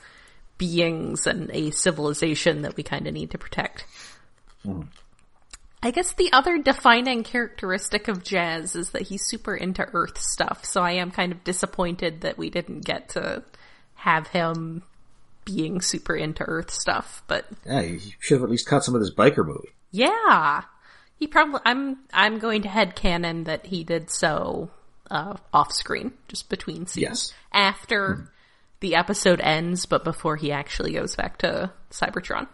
beings 0.58 1.26
and 1.26 1.50
a 1.52 1.70
civilization 1.70 2.62
that 2.62 2.76
we 2.76 2.82
kind 2.82 3.06
of 3.06 3.14
need 3.14 3.30
to 3.32 3.38
protect. 3.38 3.84
I 5.82 5.90
guess 5.90 6.12
the 6.12 6.32
other 6.32 6.58
defining 6.58 7.22
characteristic 7.22 8.08
of 8.08 8.24
Jazz 8.24 8.74
is 8.74 8.90
that 8.90 9.02
he's 9.02 9.24
super 9.24 9.54
into 9.54 9.86
Earth 9.92 10.18
stuff, 10.18 10.64
so 10.64 10.82
I 10.82 10.92
am 10.92 11.10
kind 11.10 11.30
of 11.32 11.44
disappointed 11.44 12.22
that 12.22 12.38
we 12.38 12.50
didn't 12.50 12.84
get 12.84 13.10
to 13.10 13.44
have 13.94 14.26
him 14.28 14.82
being 15.44 15.80
super 15.80 16.16
into 16.16 16.42
Earth 16.42 16.70
stuff, 16.72 17.22
but 17.28 17.46
Yeah, 17.64 17.82
you 17.82 18.00
should 18.18 18.36
have 18.36 18.42
at 18.44 18.50
least 18.50 18.66
caught 18.66 18.84
some 18.84 18.94
of 18.96 19.00
this 19.00 19.14
biker 19.14 19.46
movie. 19.46 19.68
yeah. 19.92 20.62
He 21.18 21.26
probably 21.26 21.60
I'm 21.64 21.98
I'm 22.12 22.38
going 22.38 22.60
to 22.62 22.68
head 22.68 22.94
headcanon 22.94 23.46
that 23.46 23.64
he 23.64 23.84
did 23.84 24.10
so 24.10 24.68
uh 25.10 25.36
off 25.50 25.72
screen, 25.72 26.12
just 26.28 26.50
between 26.50 26.86
scenes. 26.86 26.96
Yes. 27.02 27.34
After 27.52 28.30
the 28.80 28.94
episode 28.94 29.40
ends, 29.40 29.86
but 29.86 30.04
before 30.04 30.36
he 30.36 30.52
actually 30.52 30.92
goes 30.92 31.16
back 31.16 31.38
to 31.38 31.72
Cybertron. 31.90 32.46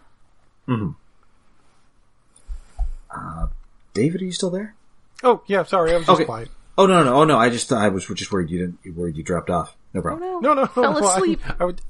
David, 3.93 4.21
are 4.21 4.25
you 4.25 4.31
still 4.31 4.49
there? 4.49 4.75
Oh, 5.23 5.41
yeah, 5.47 5.63
sorry, 5.63 5.91
I 5.93 5.97
was 5.97 6.05
just 6.05 6.15
Okay. 6.15 6.25
quiet. 6.25 6.49
Oh 6.77 6.87
no, 6.87 7.03
no, 7.03 7.13
oh 7.13 7.23
no! 7.23 7.37
I 7.37 7.49
just 7.49 7.71
I 7.71 7.89
was 7.89 8.03
just 8.07 8.31
worried 8.31 8.49
you 8.49 8.57
didn't 8.81 8.97
worried 8.97 9.15
you 9.15 9.21
dropped 9.23 9.51
off. 9.51 9.75
No 9.93 10.01
problem. 10.01 10.23
Oh, 10.27 10.39
No, 10.39 10.53
no, 10.55 10.61
no. 10.61 10.67
Fell 10.67 10.99
no, 10.99 11.07
I- 11.07 11.15
asleep. 11.17 11.41
I, 11.59 11.65
would 11.65 11.81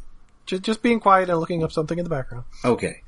just 0.46 0.62
just 0.64 0.82
being 0.84 1.00
quiet 1.00 1.30
and 1.30 1.40
looking 1.40 1.64
up 1.64 1.72
something 1.72 1.98
in 1.98 2.04
the 2.04 2.10
background. 2.10 2.44
Okay. 2.66 3.02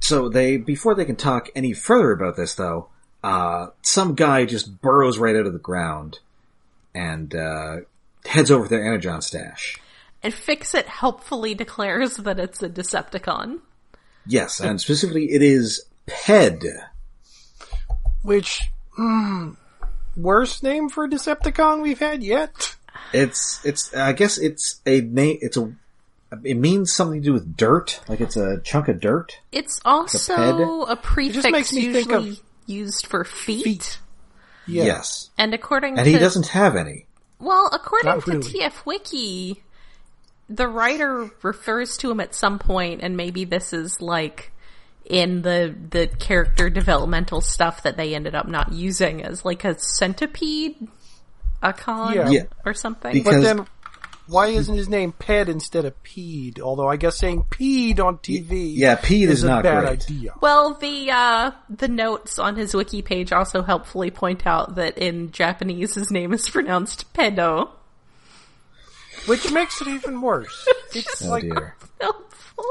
So 0.00 0.28
they 0.28 0.58
before 0.58 0.94
they 0.94 1.06
can 1.06 1.16
talk 1.16 1.48
any 1.54 1.72
further 1.72 2.12
about 2.12 2.36
this 2.36 2.54
though, 2.56 2.88
uh 3.24 3.68
some 3.80 4.14
guy 4.14 4.44
just 4.44 4.82
burrows 4.82 5.16
right 5.16 5.34
out 5.34 5.46
of 5.46 5.54
the 5.54 5.58
ground 5.58 6.18
and 6.94 7.34
uh 7.34 7.76
heads 8.26 8.50
over 8.50 8.64
to 8.64 8.68
their 8.68 8.84
energon 8.84 9.22
stash. 9.22 9.78
And 10.22 10.32
Fixit 10.32 10.86
helpfully 10.86 11.54
declares 11.54 12.16
that 12.18 12.38
it's 12.38 12.62
a 12.62 12.68
Decepticon. 12.68 13.60
Yes, 14.26 14.60
and 14.60 14.80
specifically 14.80 15.32
it 15.32 15.42
is 15.42 15.84
Ped. 16.06 16.64
Which, 18.22 18.60
hmm, 18.96 19.50
worst 20.16 20.62
name 20.62 20.88
for 20.88 21.08
Decepticon 21.08 21.82
we've 21.82 21.98
had 21.98 22.22
yet? 22.22 22.76
It's 23.12 23.64
it's 23.64 23.92
I 23.94 24.12
guess 24.12 24.38
it's 24.38 24.80
a 24.86 25.00
name 25.00 25.38
it's 25.40 25.56
a 25.56 25.72
it 26.44 26.56
means 26.56 26.92
something 26.92 27.20
to 27.20 27.24
do 27.26 27.32
with 27.32 27.56
dirt, 27.56 28.00
like 28.08 28.20
it's 28.20 28.36
a 28.36 28.60
chunk 28.60 28.88
of 28.88 29.00
dirt. 29.00 29.38
It's 29.50 29.80
also 29.84 30.36
ped? 30.36 30.92
a 30.92 30.96
prefix 30.96 31.50
makes 31.50 31.72
me 31.72 31.92
think 31.92 32.08
usually 32.08 32.30
of 32.30 32.42
used 32.66 33.06
for 33.06 33.24
feet. 33.24 33.64
feet. 33.64 33.98
Yeah. 34.66 34.84
Yes. 34.84 35.30
And 35.36 35.52
according 35.52 35.98
And 35.98 36.06
to 36.06 36.10
he 36.12 36.18
doesn't 36.18 36.48
have 36.48 36.76
any. 36.76 37.06
Well, 37.38 37.68
according 37.72 38.08
Not 38.08 38.24
to 38.24 38.30
really. 38.30 38.42
TF 38.60 38.86
Wiki, 38.86 39.62
the 40.54 40.68
writer 40.68 41.30
refers 41.42 41.96
to 41.98 42.10
him 42.10 42.20
at 42.20 42.34
some 42.34 42.58
point, 42.58 43.00
and 43.02 43.16
maybe 43.16 43.44
this 43.44 43.72
is 43.72 44.00
like 44.00 44.52
in 45.04 45.42
the 45.42 45.74
the 45.90 46.06
character 46.06 46.70
developmental 46.70 47.40
stuff 47.40 47.82
that 47.82 47.96
they 47.96 48.14
ended 48.14 48.34
up 48.34 48.46
not 48.46 48.72
using 48.72 49.22
as 49.24 49.44
like 49.44 49.64
a 49.64 49.78
centipede, 49.78 50.76
a 51.62 51.72
con, 51.72 52.14
Yeah. 52.14 52.28
Yeah. 52.30 52.42
or 52.64 52.74
something. 52.74 53.12
Because- 53.12 53.34
But 53.34 53.42
then, 53.42 53.66
why 54.28 54.46
isn't 54.46 54.74
his 54.76 54.88
name 54.88 55.12
Ped 55.12 55.48
instead 55.48 55.84
of 55.84 56.00
Peed? 56.04 56.60
Although 56.60 56.88
I 56.88 56.96
guess 56.96 57.18
saying 57.18 57.44
Peed 57.50 57.98
on 57.98 58.18
TV 58.18 58.72
Yeah, 58.76 58.94
Pede 58.96 59.28
is 59.28 59.42
a 59.42 59.48
not 59.48 59.64
bad 59.64 59.80
great. 59.80 60.02
idea. 60.02 60.34
well, 60.40 60.74
the 60.74 61.10
uh, 61.10 61.50
the 61.68 61.88
notes 61.88 62.38
on 62.38 62.56
his 62.56 62.72
wiki 62.74 63.02
page 63.02 63.32
also 63.32 63.62
helpfully 63.62 64.10
point 64.10 64.46
out 64.46 64.76
that 64.76 64.96
in 64.98 65.32
Japanese 65.32 65.94
his 65.96 66.10
name 66.10 66.32
is 66.32 66.48
pronounced 66.48 67.12
pedo. 67.12 67.68
Which 69.26 69.50
makes 69.52 69.80
it 69.80 69.88
even 69.88 70.20
worse. 70.20 70.66
It's 70.94 71.24
Oh 71.24 71.30
like 71.30 71.42
dear. 71.44 71.76
Helpful. 72.00 72.64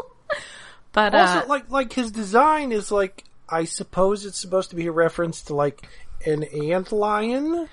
But 0.94 1.16
also 1.16 1.40
uh, 1.40 1.46
like 1.48 1.70
like 1.72 1.94
his 1.94 2.12
design 2.12 2.72
is 2.72 2.92
like 2.92 3.24
I 3.50 3.64
suppose 3.66 4.26
it's 4.26 4.40
supposed 4.40 4.70
to 4.70 4.76
be 4.76 4.88
a 4.88 4.92
reference 4.92 5.42
to 5.44 5.56
like 5.56 5.88
an 6.26 6.44
ant 6.44 6.92
lion, 6.92 7.68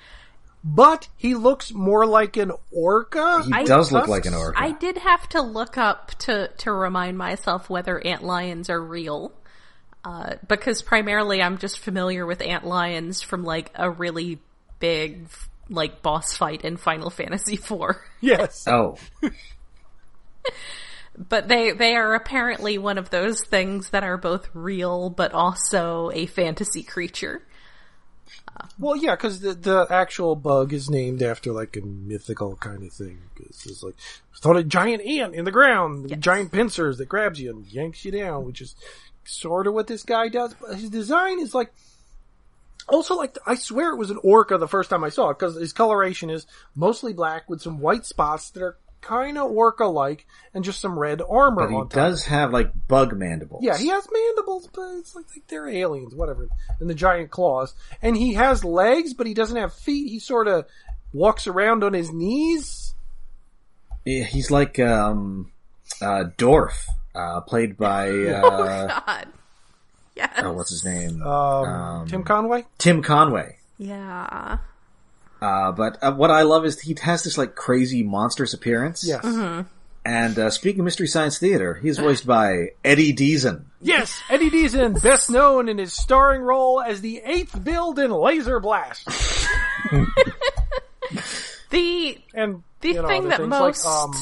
but 0.63 1.07
he 1.17 1.35
looks 1.35 1.71
more 1.71 2.05
like 2.05 2.35
an 2.37 2.51
orca. 2.71 3.43
He 3.45 3.53
I- 3.53 3.63
does 3.63 3.91
look 3.91 4.07
like 4.07 4.25
an 4.25 4.33
orca. 4.33 4.59
I 4.59 4.71
did 4.71 4.97
have 4.97 5.27
to 5.29 5.41
look 5.41 5.77
up 5.77 6.11
to 6.19 6.47
to 6.59 6.71
remind 6.71 7.17
myself 7.17 7.69
whether 7.69 7.99
ant 8.05 8.23
lions 8.23 8.69
are 8.69 8.81
real. 8.81 9.33
Uh, 10.03 10.35
because 10.47 10.81
primarily 10.81 11.41
I'm 11.43 11.57
just 11.57 11.79
familiar 11.79 12.25
with 12.25 12.41
ant 12.41 12.65
lions 12.65 13.21
from 13.21 13.43
like 13.43 13.69
a 13.75 13.91
really 13.91 14.39
big 14.79 15.27
like 15.69 16.01
boss 16.01 16.35
fight 16.35 16.63
in 16.63 16.77
Final 16.77 17.09
Fantasy 17.09 17.55
IV. 17.55 17.97
yes. 18.21 18.67
Oh. 18.67 18.97
but 21.17 21.47
they 21.47 21.71
they 21.71 21.95
are 21.95 22.15
apparently 22.15 22.77
one 22.77 22.97
of 22.97 23.09
those 23.09 23.41
things 23.43 23.89
that 23.89 24.03
are 24.03 24.17
both 24.17 24.49
real 24.53 25.09
but 25.09 25.33
also 25.33 26.11
a 26.13 26.25
fantasy 26.25 26.83
creature. 26.83 27.43
Well, 28.77 28.95
yeah, 28.95 29.15
because 29.15 29.39
the, 29.39 29.53
the 29.53 29.87
actual 29.89 30.35
bug 30.35 30.73
is 30.73 30.89
named 30.89 31.21
after 31.21 31.51
like 31.51 31.75
a 31.77 31.81
mythical 31.81 32.55
kind 32.55 32.83
of 32.83 32.91
thing. 32.91 33.19
It's 33.39 33.83
like 33.83 33.95
thought 34.37 34.57
a 34.57 34.63
giant 34.63 35.05
ant 35.05 35.35
in 35.35 35.45
the 35.45 35.51
ground, 35.51 36.03
with 36.03 36.21
giant 36.21 36.51
pincers 36.51 36.97
that 36.97 37.09
grabs 37.09 37.39
you 37.39 37.51
and 37.51 37.65
yanks 37.67 38.05
you 38.05 38.11
down, 38.11 38.45
which 38.45 38.61
is 38.61 38.75
sort 39.25 39.67
of 39.67 39.73
what 39.73 39.87
this 39.87 40.03
guy 40.03 40.29
does. 40.29 40.55
But 40.59 40.75
his 40.75 40.89
design 40.89 41.39
is 41.39 41.53
like 41.53 41.73
also 42.91 43.15
like 43.15 43.37
I 43.45 43.55
swear 43.55 43.91
it 43.91 43.97
was 43.97 44.09
an 44.11 44.19
orca 44.23 44.57
the 44.57 44.67
first 44.67 44.89
time 44.89 45.03
I 45.03 45.09
saw 45.09 45.29
it 45.29 45.39
because 45.39 45.55
his 45.55 45.73
coloration 45.73 46.29
is 46.29 46.45
mostly 46.75 47.13
black 47.13 47.49
with 47.49 47.61
some 47.61 47.79
white 47.79 48.05
spots 48.05 48.49
that 48.51 48.63
are 48.63 48.77
kind 49.01 49.37
of 49.37 49.49
orca-like 49.49 50.25
and 50.53 50.61
just 50.63 50.81
some 50.81 50.99
red 50.99 51.21
armor 51.21 51.61
But 51.63 51.69
he 51.69 51.75
on 51.75 51.83
top. 51.83 51.91
does 51.93 52.25
have 52.25 52.51
like 52.51 52.71
bug 52.89 53.15
mandibles. 53.17 53.63
Yeah, 53.63 53.77
he 53.77 53.87
has 53.87 54.05
mandibles, 54.11 54.67
but 54.73 54.97
it's 54.97 55.15
like, 55.15 55.25
like 55.33 55.47
they're 55.47 55.69
aliens, 55.69 56.13
whatever. 56.13 56.49
And 56.81 56.89
the 56.89 56.93
giant 56.95 57.31
claws. 57.31 57.73
And 58.01 58.17
he 58.17 58.33
has 58.33 58.65
legs, 58.65 59.13
but 59.13 59.25
he 59.25 59.33
doesn't 59.33 59.55
have 59.55 59.73
feet. 59.73 60.09
He 60.09 60.19
sort 60.19 60.49
of 60.49 60.65
walks 61.13 61.47
around 61.47 61.85
on 61.85 61.93
his 61.93 62.11
knees. 62.11 62.93
Yeah, 64.05 64.25
He's 64.25 64.51
like 64.51 64.79
um, 64.79 65.51
uh, 66.01 66.25
Dorf, 66.37 66.85
uh, 67.15 67.39
played 67.41 67.77
by 67.77 68.09
uh, 68.27 68.99
God. 69.05 69.27
Yes. 70.19 70.33
oh, 70.43 70.51
what's 70.53 70.69
his 70.69 70.83
name? 70.83 71.21
Um, 71.23 72.07
Tim 72.07 72.23
Conway? 72.23 72.65
Tim 72.77 73.01
Conway. 73.01 73.57
Yeah. 73.77 74.57
Uh, 75.41 75.71
but 75.71 75.97
uh, 76.03 76.11
what 76.13 76.29
I 76.29 76.41
love 76.41 76.65
is 76.65 76.81
he 76.81 76.95
has 77.01 77.23
this 77.23 77.37
like 77.37 77.55
crazy 77.55 78.03
monstrous 78.03 78.53
appearance. 78.53 79.05
Yes. 79.07 79.23
And 80.05 80.39
uh, 80.39 80.49
speaking 80.49 80.81
of 80.81 80.85
Mystery 80.85 81.07
Science 81.07 81.37
Theater, 81.39 81.75
he's 81.75 81.97
voiced 81.99 82.25
by 82.25 82.69
Eddie 82.83 83.13
Deezen. 83.13 83.63
Yes, 83.81 84.21
Eddie 84.29 84.49
Deezen, 84.49 85.01
best 85.01 85.29
known 85.29 85.69
in 85.69 85.77
his 85.77 85.93
starring 85.93 86.41
role 86.41 86.81
as 86.81 87.01
the 87.01 87.21
eighth 87.23 87.63
build 87.63 87.99
in 87.99 88.11
Laser 88.11 88.59
Blast. 88.59 89.07
The 91.69 92.17
And 92.33 92.63
the 92.81 92.87
you 92.89 93.01
know, 93.01 93.07
thing 93.07 93.27
that 93.29 93.45
most 93.47 93.85
like, 93.85 93.93
um, 93.95 94.13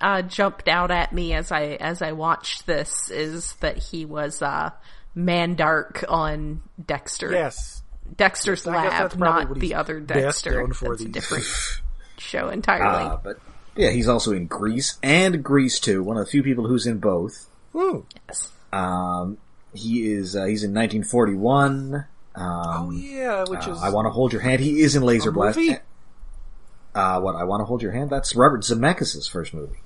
uh, 0.00 0.22
jumped 0.22 0.68
out 0.68 0.90
at 0.90 1.12
me 1.12 1.34
as 1.34 1.50
I 1.50 1.62
as 1.80 2.00
I 2.00 2.12
watched 2.12 2.66
this 2.66 3.10
is 3.10 3.54
that 3.54 3.76
he 3.78 4.04
was 4.04 4.40
uh, 4.40 4.70
Mandark 5.16 6.04
on 6.08 6.62
Dexter. 6.84 7.32
yes. 7.32 7.82
Dexter's 8.16 8.66
I 8.66 8.72
Lab, 8.88 9.16
not 9.16 9.54
the 9.58 9.74
other 9.74 10.00
Dexter. 10.00 10.66
for 10.74 10.90
That's 10.96 11.02
a 11.02 11.08
different 11.08 11.44
show 12.18 12.48
entirely. 12.48 13.04
Uh, 13.10 13.16
but 13.22 13.38
yeah, 13.76 13.90
he's 13.90 14.08
also 14.08 14.32
in 14.32 14.46
Grease 14.46 14.98
and 15.02 15.44
Grease 15.44 15.78
2, 15.78 16.02
one 16.02 16.16
of 16.16 16.24
the 16.24 16.30
few 16.30 16.42
people 16.42 16.66
who's 16.66 16.86
in 16.86 16.98
both. 16.98 17.48
Hmm. 17.72 17.98
Yes. 18.28 18.50
Um, 18.72 19.38
he 19.74 20.10
is, 20.12 20.34
uh, 20.34 20.44
he's 20.46 20.64
in 20.64 20.74
1941. 20.74 21.94
Um, 21.94 22.06
Oh 22.36 22.90
yeah, 22.90 23.44
which 23.48 23.68
uh, 23.68 23.72
is 23.72 23.82
I 23.82 23.90
Want 23.90 24.06
to 24.06 24.10
Hold 24.10 24.32
Your 24.32 24.42
Hand. 24.42 24.60
He 24.60 24.80
is 24.80 24.96
in 24.96 25.02
Laser 25.02 25.30
A 25.30 25.32
Blast. 25.32 25.56
movie? 25.58 25.76
Uh, 26.94 27.20
what, 27.20 27.36
I 27.36 27.44
Want 27.44 27.60
to 27.60 27.64
Hold 27.64 27.82
Your 27.82 27.92
Hand? 27.92 28.10
That's 28.10 28.34
Robert 28.34 28.62
Zemeckis' 28.62 29.30
first 29.30 29.54
movie. 29.54 29.78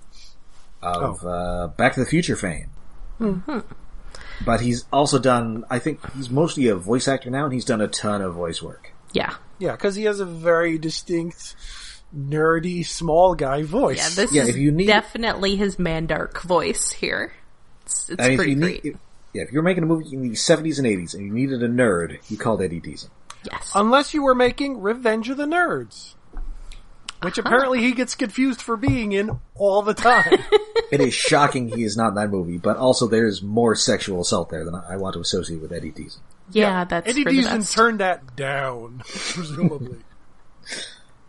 Of, 0.82 1.24
Oh. 1.24 1.28
uh, 1.28 1.66
Back 1.68 1.92
to 1.94 2.00
the 2.00 2.06
Future 2.06 2.36
fame. 2.36 2.70
Mm-hmm. 3.20 3.58
But 4.44 4.60
he's 4.60 4.84
also 4.92 5.18
done, 5.18 5.64
I 5.70 5.78
think 5.78 6.00
he's 6.14 6.30
mostly 6.30 6.68
a 6.68 6.74
voice 6.76 7.06
actor 7.08 7.30
now, 7.30 7.44
and 7.44 7.52
he's 7.52 7.64
done 7.64 7.80
a 7.80 7.88
ton 7.88 8.22
of 8.22 8.34
voice 8.34 8.62
work. 8.62 8.92
Yeah. 9.12 9.34
yeah, 9.58 9.72
because 9.72 9.94
he 9.94 10.04
has 10.04 10.18
a 10.20 10.24
very 10.24 10.76
distinct, 10.78 11.54
nerdy, 12.16 12.84
small 12.84 13.34
guy 13.34 13.62
voice. 13.62 13.98
Yeah, 13.98 14.24
this 14.24 14.32
Yeah, 14.34 14.42
is 14.42 14.48
if 14.50 14.56
you 14.56 14.72
need- 14.72 14.86
definitely 14.86 15.56
his 15.56 15.76
Mandark 15.76 16.40
voice 16.42 16.90
here. 16.92 17.32
It's, 17.84 18.08
it's 18.10 18.20
I 18.20 18.24
mean, 18.24 18.32
if 18.32 18.36
pretty 18.38 18.52
you 18.52 18.58
great. 18.58 18.84
need, 18.84 18.92
if, 18.94 18.98
yeah, 19.34 19.42
if 19.42 19.52
you're 19.52 19.62
making 19.62 19.82
a 19.84 19.86
movie 19.86 20.12
in 20.14 20.22
the 20.22 20.30
70s 20.30 20.78
and 20.78 20.86
80s 20.86 21.14
and 21.14 21.24
you 21.26 21.32
needed 21.32 21.62
a 21.62 21.68
nerd, 21.68 22.18
you 22.30 22.36
called 22.36 22.60
Eddie 22.62 22.80
Deezen. 22.80 23.10
yes. 23.50 23.72
Unless 23.74 24.14
you 24.14 24.22
were 24.22 24.34
making 24.34 24.80
Revenge 24.80 25.28
of 25.30 25.36
the 25.36 25.44
Nerds. 25.46 26.14
Which 27.24 27.38
apparently 27.38 27.80
he 27.80 27.92
gets 27.92 28.14
confused 28.14 28.60
for 28.62 28.76
being 28.76 29.12
in 29.12 29.40
all 29.54 29.82
the 29.82 29.94
time. 29.94 30.38
It 30.92 31.00
is 31.00 31.14
shocking 31.14 31.68
he 31.68 31.82
is 31.82 31.96
not 31.96 32.08
in 32.08 32.14
that 32.16 32.30
movie, 32.30 32.58
but 32.58 32.76
also 32.76 33.08
there's 33.08 33.42
more 33.42 33.74
sexual 33.74 34.20
assault 34.20 34.50
there 34.50 34.64
than 34.64 34.74
I 34.76 34.96
want 34.96 35.14
to 35.14 35.20
associate 35.20 35.60
with 35.60 35.72
Eddie 35.72 35.90
Deezen. 35.90 36.18
yeah, 36.52 36.84
that's 36.84 37.08
Eddie 37.08 37.24
Deezen 37.24 37.68
turned 37.72 37.98
that 38.00 38.36
down, 38.36 39.02
presumably. 39.08 39.98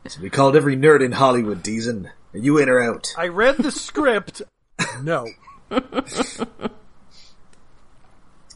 So 0.08 0.22
we 0.22 0.30
called 0.30 0.56
every 0.56 0.76
nerd 0.78 1.04
in 1.04 1.14
Hollywood 1.14 1.64
Deezen. 1.64 2.12
Are 2.34 2.38
you 2.38 2.60
in 2.60 2.70
or 2.70 2.80
out? 2.84 3.08
I 3.18 3.30
read 3.30 3.58
the 3.58 3.72
script. 3.72 4.42
No. 5.02 5.26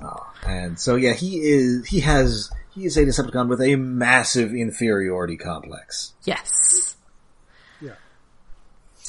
Ah, 0.01 0.33
and 0.45 0.79
so 0.79 0.95
yeah, 0.95 1.13
he 1.13 1.39
is, 1.39 1.87
he 1.87 2.01
has, 2.01 2.49
he 2.73 2.85
is 2.85 2.97
a 2.97 3.05
Decepticon 3.05 3.47
with 3.49 3.61
a 3.61 3.75
massive 3.75 4.53
inferiority 4.53 5.37
complex. 5.37 6.13
yes. 6.23 6.88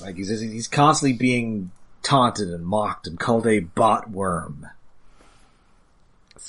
Yeah. 0.01 0.07
Like 0.07 0.17
he's, 0.17 0.41
he's 0.41 0.69
constantly 0.69 1.17
being 1.17 1.71
taunted 2.03 2.49
and 2.49 2.65
mocked 2.65 3.07
and 3.07 3.19
called 3.19 3.47
a 3.47 3.61
bot 3.61 4.11
worm. 4.11 4.67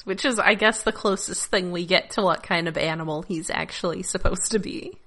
Which 0.05 0.23
is, 0.23 0.39
I 0.39 0.53
guess, 0.53 0.83
the 0.83 0.93
closest 0.93 1.47
thing 1.47 1.71
we 1.71 1.85
get 1.85 2.11
to 2.11 2.21
what 2.21 2.43
kind 2.43 2.67
of 2.67 2.77
animal 2.77 3.23
he's 3.23 3.49
actually 3.49 4.03
supposed 4.03 4.51
to 4.51 4.59
be. 4.59 4.97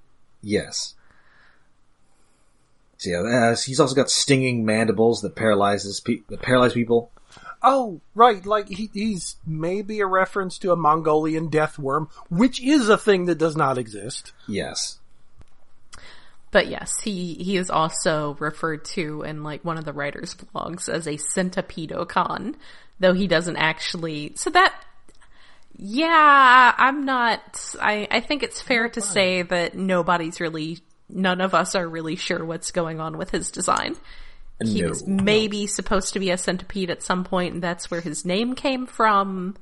Yes. 0.43 0.95
So 2.99 3.11
yeah, 3.11 3.21
uh, 3.21 3.57
he's 3.57 3.81
also 3.81 3.95
got 3.95 4.11
stinging 4.11 4.65
mandibles 4.65 5.23
that 5.23 5.35
paralyzes 5.35 6.01
pe- 6.01 6.23
that 6.29 6.43
paralyze 6.43 6.75
people. 6.75 7.11
Oh, 7.63 8.03
right. 8.15 8.45
Like 8.45 8.69
he, 8.69 8.91
he's 8.93 9.37
maybe 9.47 10.01
a 10.01 10.07
reference 10.07 10.59
to 10.59 10.71
a 10.71 10.77
Mongolian 10.77 11.49
death 11.49 11.79
worm, 11.79 12.11
which 12.29 12.63
is 12.63 12.89
a 12.89 12.99
thing 12.99 13.25
that 13.25 13.39
does 13.39 13.57
not 13.57 13.79
exist. 13.79 14.33
Yes. 14.47 14.99
But 16.55 16.69
yes, 16.69 17.01
he, 17.03 17.35
he 17.35 17.57
is 17.57 17.69
also 17.69 18.37
referred 18.39 18.85
to 18.95 19.23
in 19.23 19.43
like 19.43 19.65
one 19.65 19.77
of 19.77 19.85
the 19.85 19.93
writer's 19.93 20.37
blogs 20.37 20.89
as 20.89 21.09
a 21.09 21.15
centipedocon, 21.17 22.55
though 23.01 23.13
he 23.13 23.27
doesn't 23.27 23.57
actually, 23.57 24.35
so 24.37 24.51
that, 24.51 24.73
yeah, 25.77 26.73
I'm 26.79 27.05
not, 27.05 27.75
I, 27.83 28.07
I 28.09 28.21
think 28.21 28.45
it's 28.45 28.63
fair 28.63 28.89
to 28.91 29.01
say 29.01 29.43
that 29.43 29.75
nobody's 29.75 30.39
really, 30.41 30.79
none 31.09 31.41
of 31.41 31.55
us 31.55 31.75
are 31.75 31.89
really 31.89 32.15
sure 32.15 32.45
what's 32.45 32.71
going 32.71 33.01
on 33.01 33.19
with 33.19 33.31
his 33.31 33.51
design. 33.51 33.97
He 34.63 34.83
No. 34.83 34.91
was 34.91 35.05
maybe 35.09 35.67
supposed 35.67 36.13
to 36.13 36.21
be 36.21 36.31
a 36.31 36.39
centipede 36.39 36.89
at 36.89 37.03
some 37.03 37.25
point, 37.25 37.55
and 37.55 37.63
that's 37.65 37.91
where 37.91 38.01
his 38.01 38.25
name 38.25 38.55
came 38.55 38.87
from. 38.87 39.57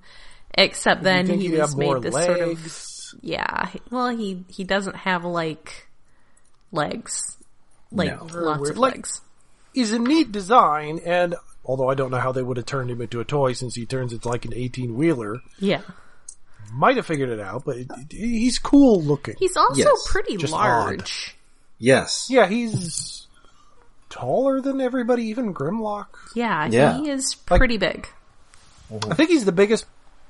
Except 0.53 1.03
then 1.03 1.25
he 1.27 1.49
he'd 1.49 1.59
was 1.59 1.75
made 1.75 2.03
this 2.03 2.13
legs? 2.13 2.27
sort 2.27 2.41
of 2.43 3.23
yeah. 3.23 3.71
Well, 3.91 4.11
he 4.11 4.45
he 4.49 4.65
doesn't 4.65 4.97
have 4.97 5.25
like 5.25 5.89
legs, 6.73 7.37
like 7.93 8.11
No. 8.11 8.27
lots 8.41 8.61
weird. 8.61 8.73
of 8.73 8.79
Like- 8.79 8.95
legs. 8.95 9.21
Is 9.75 9.93
a 9.93 9.99
neat 9.99 10.31
design, 10.33 11.01
and 11.05 11.35
although 11.65 11.89
I 11.89 11.95
don't 11.95 12.11
know 12.11 12.19
how 12.21 12.31
they 12.33 12.43
would 12.43 12.59
have 12.59 12.67
turned 12.67 12.91
him 12.91 13.01
into 13.01 13.21
a 13.21 13.25
toy 13.25 13.55
since 13.55 13.75
he 13.75 13.87
turns 13.87 14.13
into 14.13 14.29
like 14.29 14.45
an 14.45 14.53
18 14.55 14.95
wheeler, 14.97 15.41
Yeah, 15.59 15.81
might 16.75 16.97
have 16.97 17.07
figured 17.07 17.31
it 17.31 17.41
out, 17.41 17.65
but 17.65 17.79
it, 17.79 17.87
it- 17.91 18.13
he's 18.13 18.59
cool 18.59 19.01
looking. 19.03 19.35
he's 19.39 19.57
also 19.57 19.81
Yes, 19.81 20.07
pretty 20.11 20.37
just 20.37 20.53
large. 20.53 21.37
Yes. 21.79 22.27
yeah, 22.29 22.47
he's 22.49 23.27
taller 24.11 24.61
than 24.61 24.79
everybody, 24.81 25.25
even 25.25 25.55
Grimlock. 25.55 26.09
Yeah, 26.35 26.67
Yeah. 26.67 26.99
he 26.99 27.09
is 27.09 27.35
pretty 27.35 27.79
big. 27.79 28.07
I 29.09 29.15
think 29.15 29.31
he's 29.31 29.47
the 29.47 29.53
biggest 29.53 29.87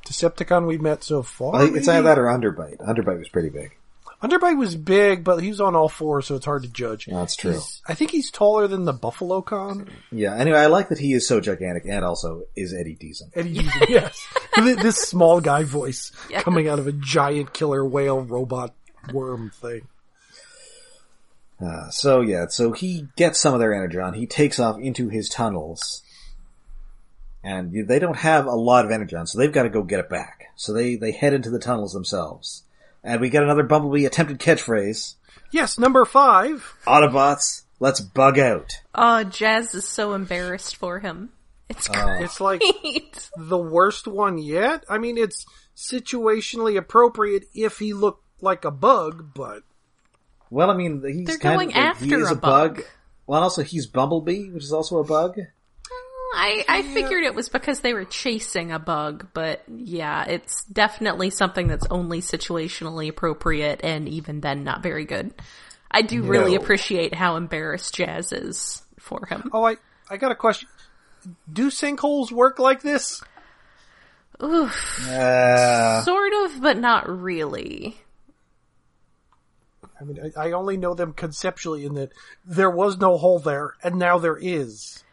Decepticon 0.06 0.66
we've 0.68 0.80
met 0.80 1.02
so 1.02 1.22
far. 1.22 1.56
I 1.56 1.64
think 1.64 1.76
it's 1.76 1.88
either 1.88 2.02
that 2.02 2.18
or 2.18 2.26
Underbite. 2.26 2.76
Underbite 2.78 3.18
was 3.18 3.28
pretty 3.28 3.48
big. 3.50 3.76
Underbite 4.22 4.56
was 4.56 4.76
big, 4.76 5.24
but 5.24 5.42
he 5.42 5.48
was 5.48 5.60
on 5.60 5.74
all 5.74 5.88
fours, 5.88 6.26
so 6.26 6.36
it's 6.36 6.44
hard 6.44 6.62
to 6.62 6.68
judge. 6.68 7.06
That's 7.06 7.34
true. 7.34 7.52
He's- 7.52 7.82
I 7.86 7.94
think 7.94 8.12
he's 8.12 8.30
taller 8.30 8.68
than 8.68 8.84
the 8.84 8.92
Buffalo 8.92 9.42
Con. 9.42 9.90
Yeah. 10.12 10.36
Anyway, 10.36 10.58
I 10.58 10.66
like 10.66 10.90
that 10.90 10.98
he 10.98 11.12
is 11.12 11.26
so 11.26 11.40
gigantic 11.40 11.84
and 11.86 12.04
also 12.04 12.42
is 12.54 12.72
Eddie 12.72 12.94
Deezen. 12.96 13.30
Eddie 13.34 13.54
Deezen, 13.56 13.88
yes. 13.88 14.24
This 14.56 14.96
small 14.96 15.40
guy 15.40 15.64
voice 15.64 16.12
Yes. 16.30 16.44
coming 16.44 16.68
out 16.68 16.78
of 16.78 16.86
a 16.86 16.92
giant 16.92 17.52
killer 17.52 17.84
whale 17.84 18.20
robot 18.20 18.72
worm 19.12 19.50
thing. 19.50 19.88
Uh, 21.60 21.88
so 21.90 22.20
yeah, 22.20 22.46
so 22.48 22.72
he 22.72 23.08
gets 23.16 23.38
some 23.40 23.54
of 23.54 23.60
their 23.60 23.74
energon. 23.74 24.14
He 24.14 24.26
takes 24.26 24.58
off 24.58 24.80
into 24.80 25.08
his 25.08 25.28
tunnels, 25.28 26.02
and 27.44 27.72
they 27.86 27.98
don't 28.00 28.16
have 28.16 28.46
a 28.46 28.54
lot 28.54 28.84
of 28.84 28.90
energon, 28.90 29.26
so 29.26 29.38
they've 29.38 29.52
got 29.52 29.62
to 29.64 29.68
go 29.68 29.82
get 29.82 30.00
it 30.00 30.08
back. 30.08 30.46
So 30.56 30.72
they 30.72 30.96
they 30.96 31.12
head 31.12 31.34
into 31.34 31.50
the 31.50 31.60
tunnels 31.60 31.92
themselves, 31.92 32.64
and 33.04 33.20
we 33.20 33.30
get 33.30 33.42
another 33.42 33.62
Bumblebee 33.62 34.04
attempted 34.06 34.38
catchphrase: 34.38 35.14
Yes, 35.50 35.78
number 35.78 36.04
five. 36.04 36.74
"Autobots, 36.86 37.62
let's 37.80 38.00
bug 38.00 38.38
out." 38.38 38.70
Oh, 38.94 39.24
Jazz 39.24 39.74
is 39.74 39.86
so 39.88 40.12
embarrassed 40.14 40.76
for 40.76 41.00
him. 41.00 41.30
It's 41.68 41.88
uh. 41.88 42.18
It's 42.20 42.40
like 42.40 42.60
great. 42.82 43.30
the 43.36 43.58
worst 43.58 44.06
one 44.06 44.38
yet. 44.38 44.84
I 44.88 44.98
mean, 44.98 45.16
it's 45.16 45.46
situationally 45.76 46.76
appropriate 46.76 47.44
if 47.54 47.78
he 47.78 47.92
looked 47.94 48.24
like 48.42 48.64
a 48.64 48.70
bug, 48.70 49.30
but 49.34 49.62
Well, 50.50 50.70
I 50.70 50.76
mean, 50.76 51.02
he's 51.06 51.26
They're 51.26 51.38
kind 51.38 51.56
going 51.56 51.68
of, 51.70 51.74
like, 51.76 51.96
he 51.98 52.12
after 52.12 52.20
is 52.20 52.30
a 52.30 52.34
a 52.34 52.36
bug. 52.36 52.76
bug. 52.76 52.84
Well, 53.26 53.38
and 53.38 53.44
also 53.44 53.62
he's 53.62 53.86
Bumblebee, 53.86 54.50
which 54.50 54.64
is 54.64 54.72
also 54.72 54.98
a 54.98 55.04
bug. 55.04 55.38
I, 56.34 56.64
I 56.68 56.82
figured 56.82 57.24
it 57.24 57.34
was 57.34 57.48
because 57.48 57.80
they 57.80 57.94
were 57.94 58.04
chasing 58.04 58.72
a 58.72 58.78
bug, 58.78 59.28
but 59.34 59.62
yeah, 59.68 60.24
it's 60.24 60.64
definitely 60.64 61.30
something 61.30 61.68
that's 61.68 61.86
only 61.90 62.20
situationally 62.20 63.08
appropriate 63.08 63.80
and 63.84 64.08
even 64.08 64.40
then 64.40 64.64
not 64.64 64.82
very 64.82 65.04
good. 65.04 65.34
I 65.90 66.02
do 66.02 66.22
really 66.22 66.54
appreciate 66.54 67.14
how 67.14 67.36
embarrassed 67.36 67.94
Jazz 67.94 68.32
is 68.32 68.82
for 68.98 69.26
him. 69.26 69.50
Oh, 69.52 69.64
I 69.64 69.76
I 70.08 70.16
got 70.16 70.32
a 70.32 70.34
question. 70.34 70.68
Do 71.52 71.70
sinkholes 71.70 72.32
work 72.32 72.58
like 72.58 72.82
this? 72.82 73.22
Oof. 74.42 75.06
Uh, 75.08 76.02
Sort 76.02 76.32
of, 76.44 76.60
but 76.60 76.78
not 76.78 77.08
really. 77.08 77.96
I 80.00 80.04
mean, 80.04 80.32
I, 80.36 80.48
I 80.48 80.52
only 80.52 80.76
know 80.76 80.94
them 80.94 81.12
conceptually 81.12 81.84
in 81.84 81.94
that 81.94 82.10
there 82.44 82.70
was 82.70 82.98
no 82.98 83.16
hole 83.18 83.38
there, 83.38 83.74
and 83.84 83.96
now 83.96 84.18
there 84.18 84.36
is. 84.36 85.04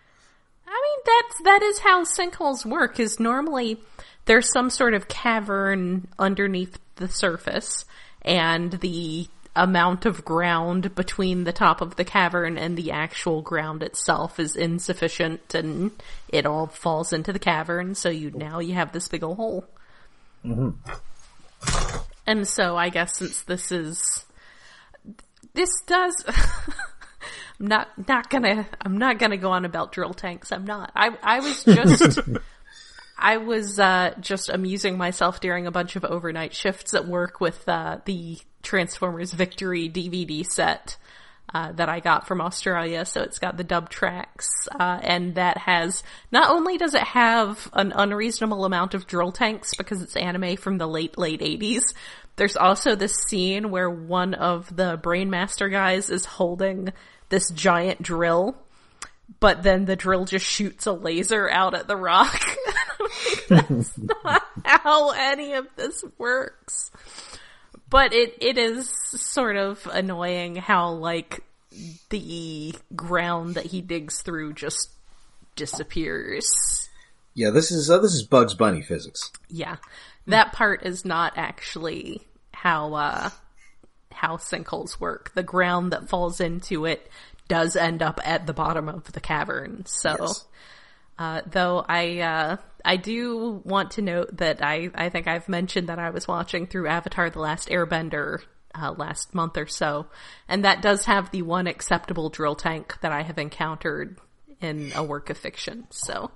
I 0.70 0.72
mean, 0.72 1.00
that's, 1.06 1.42
that 1.44 1.64
is 1.64 1.80
how 1.80 2.04
sinkholes 2.04 2.66
work, 2.66 3.00
is 3.00 3.20
normally 3.20 3.82
there's 4.26 4.52
some 4.52 4.70
sort 4.70 4.94
of 4.94 5.08
cavern 5.08 6.08
underneath 6.20 6.78
the 6.98 7.08
surface, 7.08 7.86
and 8.22 8.74
the 8.74 9.28
amount 9.56 10.06
of 10.06 10.24
ground 10.24 10.94
between 10.94 11.44
the 11.44 11.52
top 11.52 11.82
of 11.82 11.96
the 11.96 12.06
cavern 12.06 12.58
and 12.58 12.78
the 12.78 12.92
actual 12.92 13.42
ground 13.42 13.82
itself 13.82 14.40
is 14.40 14.56
insufficient, 14.56 15.56
and 15.56 15.92
it 16.28 16.46
all 16.46 16.68
falls 16.68 17.12
into 17.14 17.34
the 17.34 17.40
cavern, 17.40 17.96
so 17.96 18.10
you, 18.10 18.30
now 18.32 18.60
you 18.60 18.76
have 18.76 18.92
this 18.92 19.08
big 19.08 19.24
old 19.24 19.38
hole. 19.38 19.66
Mm-hmm. 20.46 20.70
And 22.28 22.48
so 22.48 22.78
I 22.78 22.90
guess 22.90 23.18
since 23.18 23.42
this 23.42 23.72
is, 23.72 24.24
this 25.56 25.70
does, 25.88 26.24
I'm 27.60 27.68
not 27.68 28.08
not 28.08 28.30
gonna 28.30 28.68
I'm 28.82 28.98
not 28.98 29.20
gonna 29.20 29.38
go 29.38 29.52
on 29.52 29.66
about 29.66 29.92
drill 29.92 30.14
tanks. 30.14 30.52
I'm 30.52 30.66
not. 30.66 30.92
I 30.96 31.10
I 31.22 31.40
was 31.40 31.64
just 31.64 32.20
I 33.18 33.38
was 33.38 33.80
uh, 33.80 34.14
just 34.20 34.50
amusing 34.50 34.98
myself 34.98 35.42
during 35.42 35.68
a 35.68 35.72
bunch 35.72 35.98
of 35.98 36.06
overnight 36.06 36.54
shifts 36.56 36.94
at 36.94 37.06
work 37.06 37.42
with 37.42 37.68
uh, 37.68 38.00
the 38.06 38.38
Transformers 38.64 39.34
Victory 39.34 39.90
DVD 39.90 40.46
set. 40.46 40.98
Uh, 41.52 41.72
that 41.72 41.90
I 41.90 42.00
got 42.00 42.28
from 42.28 42.42
Australia, 42.42 43.06
so 43.06 43.24
it's 43.24 43.40
got 43.40 43.58
the 43.58 43.64
dub 43.64 43.90
tracks, 43.90 44.48
uh, 44.80 45.00
and 45.02 45.34
that 45.34 45.58
has, 45.58 46.04
not 46.32 46.52
only 46.52 46.78
does 46.78 46.94
it 46.94 47.02
have 47.02 47.68
an 47.74 47.92
unreasonable 47.96 48.66
amount 48.66 48.94
of 48.94 49.08
drill 49.08 49.32
tanks 49.32 49.74
because 49.76 50.04
it's 50.04 50.16
anime 50.16 50.58
from 50.58 50.78
the 50.78 50.86
late, 50.86 51.18
late 51.18 51.42
80s, 51.42 51.82
there's 52.36 52.56
also 52.56 52.96
this 52.96 53.16
scene 53.28 53.72
where 53.72 53.90
one 53.90 54.36
of 54.36 54.76
the 54.76 55.00
Brainmaster 55.00 55.72
guys 55.72 56.12
is 56.12 56.24
holding 56.24 56.94
this 57.30 57.50
giant 57.52 58.02
drill, 58.02 58.58
but 59.40 59.64
then 59.64 59.86
the 59.86 59.96
drill 59.96 60.26
just 60.26 60.46
shoots 60.46 60.86
a 60.86 60.92
laser 60.92 61.50
out 61.50 61.74
at 61.74 61.88
the 61.88 61.96
rock. 61.96 62.44
That's 63.50 63.98
not 63.98 64.44
how 64.66 65.12
any 65.12 65.54
of 65.54 65.68
this 65.76 66.04
works. 66.18 66.92
But 67.90 68.14
it, 68.14 68.36
it 68.42 68.58
is 68.58 68.90
sort 68.90 69.56
of 69.56 69.88
annoying 69.92 70.56
how 70.58 70.92
like 70.92 71.44
the 72.10 72.74
ground 72.96 73.56
that 73.56 73.68
he 73.68 73.82
digs 73.82 74.22
through 74.22 74.54
just 74.54 74.90
disappears. 75.56 76.90
yeah, 77.34 77.50
this 77.50 77.72
is 77.72 77.90
uh, 77.90 78.00
this 78.00 78.14
is 78.14 78.24
Bugs 78.24 78.54
Bunny 78.54 78.82
physics. 78.82 79.32
Yeah. 79.50 79.78
That 80.28 80.54
part 80.54 80.86
is 80.86 81.06
not 81.06 81.34
actually 81.38 82.22
how 82.54 82.94
uh 82.94 83.30
how 84.12 84.38
sinkholes 84.38 85.00
work. 85.00 85.32
The 85.34 85.44
ground 85.44 85.92
that 85.94 86.10
falls 86.10 86.40
into 86.40 86.86
it 86.86 87.10
does 87.48 87.76
end 87.76 88.02
up 88.02 88.20
at 88.24 88.46
the 88.48 88.54
bottom 88.54 88.90
of 88.90 89.12
the 89.12 89.20
cavern. 89.20 89.86
So 89.86 90.16
Yes. 90.20 90.46
uh 91.18 91.42
though 91.50 91.84
I 91.88 92.20
uh 92.20 92.58
I 92.86 92.96
do 92.98 93.62
want 93.66 93.92
to 93.92 94.02
note 94.02 94.38
that 94.38 94.64
I 94.64 94.90
I 94.96 95.10
think 95.10 95.28
I've 95.28 95.50
mentioned 95.50 95.90
that 95.90 96.00
I 96.00 96.10
was 96.12 96.28
watching 96.28 96.68
through 96.68 96.88
Avatar 96.88 97.30
the 97.30 97.40
Last 97.40 97.70
Airbender 97.70 98.42
uh, 98.80 98.94
last 98.96 99.34
month 99.34 99.58
or 99.58 99.66
so, 99.66 100.06
and 100.48 100.64
that 100.64 100.82
does 100.84 101.06
have 101.06 101.32
the 101.32 101.42
one 101.42 101.66
acceptable 101.66 102.30
drill 102.30 102.56
tank 102.56 102.96
that 103.02 103.12
I 103.12 103.24
have 103.24 103.40
encountered 103.40 104.20
in 104.62 104.92
a 104.96 105.04
work 105.04 105.30
of 105.32 105.38
fiction. 105.40 105.88
So 105.90 106.30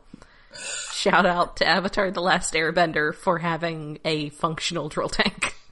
shout 0.91 1.25
out 1.27 1.57
to 1.57 1.67
Avatar 1.67 2.09
The 2.11 2.21
Last 2.21 2.53
Airbender 2.55 3.13
for 3.13 3.37
having 3.37 3.99
a 4.03 4.29
functional 4.29 4.89
drill 4.89 5.09
tank. 5.09 5.55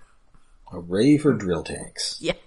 Hooray 0.71 1.17
for 1.17 1.33
drill 1.33 1.63
tanks. 1.63 2.17
Yes. 2.21 2.37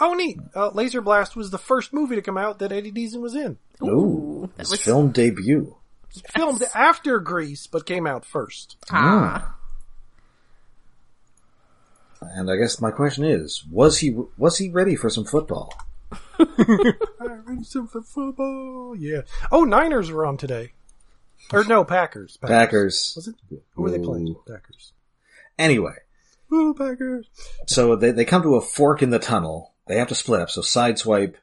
Oh, 0.00 0.14
neat. 0.14 0.38
Uh, 0.56 0.70
Laser 0.70 1.02
Blast 1.02 1.36
was 1.36 1.50
the 1.50 1.58
first 1.58 1.92
movie 1.92 2.14
to 2.16 2.22
come 2.22 2.38
out 2.38 2.58
that 2.60 2.72
Eddie 2.72 2.90
Deezen 2.92 3.20
was 3.20 3.34
in. 3.34 3.58
Ooh, 3.82 4.48
his 4.56 4.70
was- 4.70 4.80
film 4.80 5.10
debut. 5.12 5.76
Filmed 6.34 6.62
after 6.74 7.20
Grease, 7.20 7.68
but 7.68 7.86
came 7.86 8.04
out 8.04 8.24
first. 8.24 8.76
Ah. 8.90 9.54
And 12.20 12.50
I 12.50 12.56
guess 12.56 12.80
my 12.80 12.90
question 12.90 13.24
is, 13.24 13.64
was 13.70 13.98
he 13.98 14.16
was 14.36 14.58
he 14.58 14.70
ready 14.70 14.96
for 14.96 15.08
some 15.08 15.24
football? 15.24 15.72
I 16.38 16.46
ready 17.20 17.62
some 17.62 17.86
for 17.86 18.02
football. 18.02 18.96
Yeah. 18.98 19.20
Oh, 19.52 19.62
Niners 19.64 20.10
were 20.10 20.26
on 20.26 20.36
today. 20.36 20.72
Or 21.52 21.62
no, 21.64 21.84
Packers. 21.84 22.36
Packers. 22.38 23.12
Was 23.14 23.28
it? 23.28 23.36
Who 23.74 23.82
were 23.82 23.90
they 23.90 23.98
playing? 24.00 24.34
Packers. 24.48 24.92
Anyway, 25.60 25.92
Ooh, 26.52 26.74
Packers. 26.74 27.26
so 27.66 27.94
they 27.96 28.10
they 28.12 28.24
come 28.24 28.42
to 28.42 28.56
a 28.56 28.60
fork 28.60 29.02
in 29.02 29.10
the 29.10 29.18
tunnel. 29.18 29.74
They 29.86 29.98
have 29.98 30.08
to 30.08 30.14
split 30.14 30.40
up. 30.40 30.50
So 30.50 30.62
Sideswipe 30.62 31.34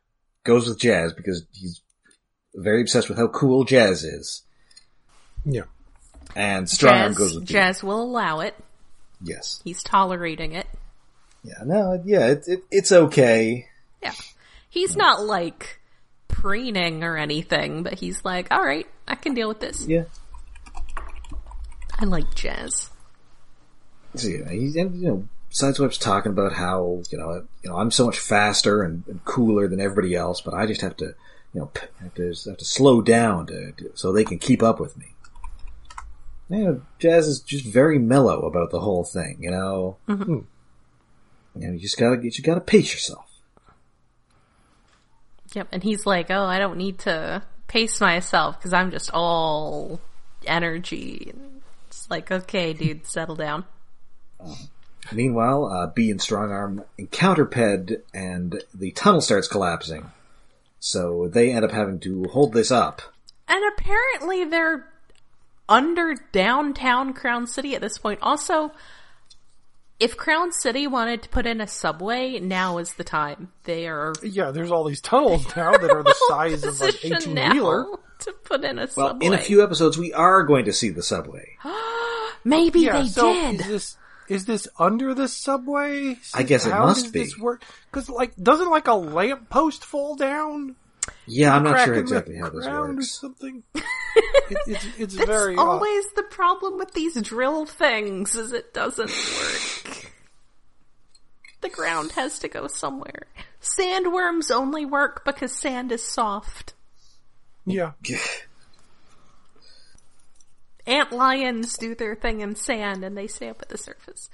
goes 0.43 0.67
with 0.67 0.79
Jazz 0.79 1.13
because 1.13 1.45
he's 1.53 1.81
very 2.55 2.81
obsessed 2.81 3.07
with 3.09 3.17
how 3.17 3.27
cool 3.27 3.63
Jazz 3.63 4.03
is, 4.03 4.43
Yeah. 5.45 5.63
and 6.35 6.65
Strongarm 6.65 7.09
Jazz, 7.09 7.17
goes 7.17 7.35
with 7.35 7.43
Pete. 7.43 7.49
Jazz 7.53 7.83
will 7.83 8.01
allow 8.01 8.39
it. 8.39 8.55
Yes. 9.21 9.61
He's 9.63 9.83
tolerating 9.83 10.53
it. 10.53 10.67
Yeah. 11.43 11.63
No. 11.65 12.01
Yeah. 12.05 12.27
It, 12.27 12.43
it, 12.47 12.63
it's 12.71 12.91
okay. 12.91 13.67
Yeah. 14.01 14.13
He's 14.69 14.95
not 14.95 15.23
like 15.23 15.79
preening 16.27 17.03
or 17.03 17.17
anything, 17.17 17.83
but 17.83 17.93
he's 17.99 18.23
like, 18.25 18.51
alright, 18.51 18.87
I 19.07 19.15
can 19.15 19.33
deal 19.33 19.47
with 19.47 19.59
this. 19.59 19.85
Yeah. 19.87 20.03
I 21.99 22.05
like 22.05 22.33
Jazz. 22.35 22.89
So, 24.17 24.27
you 24.27 24.43
know, 24.43 24.51
he, 24.51 24.79
and, 24.79 25.01
you 25.01 25.07
know, 25.07 25.27
Sideswipe's 25.51 25.97
talking 25.97 26.31
about 26.31 26.53
how, 26.53 27.01
you 27.09 27.17
know, 27.17 27.45
you 27.63 27.69
know, 27.69 27.77
I'm 27.77 27.91
so 27.91 28.05
much 28.05 28.19
faster 28.19 28.83
and, 28.83 29.03
and 29.07 29.23
cooler 29.25 29.67
than 29.67 29.79
everybody 29.79 30.15
else, 30.15 30.41
but 30.41 30.53
I 30.53 30.65
just 30.65 30.81
have 30.81 30.97
to, 30.97 31.15
you 31.53 31.61
know, 31.61 31.71
have 32.01 32.13
to, 32.15 32.33
have 32.49 32.57
to 32.57 32.65
slow 32.65 33.01
down 33.01 33.47
to, 33.47 33.71
to, 33.73 33.91
so 33.95 34.11
they 34.11 34.25
can 34.25 34.39
keep 34.39 34.61
up 34.61 34.79
with 34.79 34.97
me. 34.97 35.13
You 36.49 36.57
know, 36.63 36.81
Jazz 36.99 37.27
is 37.27 37.39
just 37.39 37.65
very 37.65 37.99
mellow 37.99 38.41
about 38.45 38.71
the 38.71 38.79
whole 38.79 39.03
thing, 39.03 39.37
you 39.41 39.51
know? 39.51 39.97
Mm-hmm. 40.07 40.39
You 41.59 41.67
know, 41.67 41.73
you 41.73 41.79
just 41.79 41.97
gotta, 41.97 42.17
get 42.17 42.25
you 42.25 42.31
just 42.31 42.45
gotta 42.45 42.61
pace 42.61 42.93
yourself. 42.93 43.25
Yep. 45.53 45.69
And 45.71 45.83
he's 45.83 46.05
like, 46.05 46.29
oh, 46.29 46.43
I 46.43 46.59
don't 46.59 46.77
need 46.77 46.99
to 46.99 47.43
pace 47.67 47.99
myself 47.99 48.57
because 48.57 48.73
I'm 48.73 48.91
just 48.91 49.11
all 49.13 49.99
energy. 50.45 51.33
It's 51.87 52.09
like, 52.09 52.31
okay, 52.31 52.73
dude, 52.73 53.05
settle 53.05 53.35
down. 53.35 53.65
Meanwhile, 55.11 55.65
uh, 55.65 55.87
Bee 55.87 56.11
and 56.11 56.19
Strongarm 56.19 56.83
encounter 56.97 57.45
Ped 57.45 58.01
and 58.13 58.63
the 58.73 58.91
tunnel 58.91 59.21
starts 59.21 59.47
collapsing. 59.47 60.11
So 60.79 61.27
they 61.31 61.51
end 61.51 61.63
up 61.65 61.71
having 61.71 61.99
to 62.01 62.25
hold 62.25 62.53
this 62.53 62.71
up. 62.71 63.01
And 63.47 63.63
apparently 63.73 64.43
they're 64.43 64.87
under 65.69 66.15
downtown 66.31 67.13
Crown 67.13 67.47
City 67.47 67.73
at 67.75 67.81
this 67.81 67.97
point. 67.97 68.19
Also, 68.21 68.71
if 69.99 70.15
Crown 70.17 70.51
City 70.51 70.87
wanted 70.87 71.23
to 71.23 71.29
put 71.29 71.45
in 71.47 71.61
a 71.61 71.67
subway, 71.67 72.39
now 72.39 72.77
is 72.77 72.93
the 72.93 73.03
time. 73.03 73.51
They 73.63 73.87
are 73.87 74.13
Yeah, 74.21 74.51
there's 74.51 74.71
all 74.71 74.83
these 74.83 75.01
tunnels 75.01 75.45
now 75.55 75.71
that 75.71 75.89
are 75.89 76.03
the 76.03 76.15
size 76.27 76.63
of 76.65 76.81
an 76.81 76.93
18 77.01 77.33
now 77.33 77.53
wheeler. 77.53 77.85
to 78.19 78.31
put 78.43 78.63
in 78.63 78.77
a 78.77 78.81
Well, 78.95 79.09
subway. 79.09 79.25
in 79.25 79.33
a 79.33 79.37
few 79.39 79.63
episodes, 79.63 79.97
we 79.97 80.13
are 80.13 80.43
going 80.43 80.65
to 80.65 80.73
see 80.73 80.89
the 80.89 81.01
subway. 81.03 81.57
Maybe 82.43 82.81
Yeah, 82.81 83.01
they 83.01 83.07
so 83.07 83.33
did. 83.33 83.61
is 83.61 83.67
this 83.67 83.97
is 84.29 84.45
this 84.45 84.67
under 84.79 85.13
the 85.13 85.27
subway? 85.27 86.17
I 86.33 86.43
guess 86.43 86.65
it 86.65 86.71
How 86.71 86.85
must 86.85 87.03
does 87.05 87.11
be. 87.11 87.23
This 87.23 87.37
work? 87.37 87.63
Because 87.91 88.09
like, 88.09 88.35
doesn't 88.35 88.69
like 88.69 88.87
a 88.87 88.93
lamp 88.93 89.49
post 89.49 89.85
fall 89.85 90.15
down? 90.15 90.75
Yeah, 91.25 91.55
I'm 91.55 91.63
not 91.63 91.85
sure 91.85 91.93
exactly 91.95 92.35
how 92.37 92.49
this 92.49 92.65
ground 92.65 92.89
or 92.89 92.93
works. 92.95 93.11
something. 93.11 93.63
it, 93.75 93.83
it's 94.67 94.85
it's 94.97 95.15
That's 95.15 95.27
very 95.27 95.55
odd. 95.55 95.65
always 95.65 96.05
the 96.15 96.23
problem 96.23 96.77
with 96.77 96.91
these 96.93 97.19
drill 97.21 97.65
things 97.65 98.35
is 98.35 98.51
it 98.51 98.73
doesn't 98.73 99.09
work. 99.09 100.11
The 101.61 101.69
ground 101.69 102.11
has 102.13 102.39
to 102.39 102.47
go 102.47 102.67
somewhere. 102.67 103.27
Sandworms 103.61 104.51
only 104.51 104.85
work 104.85 105.23
because 105.25 105.51
sand 105.51 105.91
is 105.91 106.03
soft. 106.03 106.73
yeah. 107.65 107.91
Ant 110.87 111.11
lions 111.11 111.77
do 111.77 111.93
their 111.93 112.15
thing 112.15 112.39
in 112.39 112.55
sand 112.55 113.03
and 113.03 113.15
they 113.17 113.27
stay 113.27 113.49
up 113.49 113.61
at 113.61 113.69
the 113.69 113.77
surface. 113.77 114.29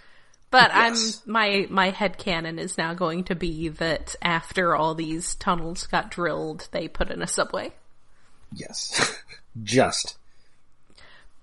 But 0.51 0.72
Yes. 0.72 1.22
I'm 1.26 1.32
my 1.32 1.68
my 1.70 1.91
headcanon 1.91 2.60
is 2.60 2.78
now 2.78 2.93
going 2.93 3.24
to 3.26 3.36
be 3.36 3.70
that 3.70 4.16
after 4.22 4.76
all 4.76 4.93
these 4.93 5.34
tunnels 5.36 5.88
got 5.88 6.12
drilled, 6.12 6.68
they 6.72 6.88
put 6.88 7.10
in 7.10 7.24
a 7.24 7.28
subway. 7.28 7.74
Yes. 8.54 9.20
Just. 9.64 10.16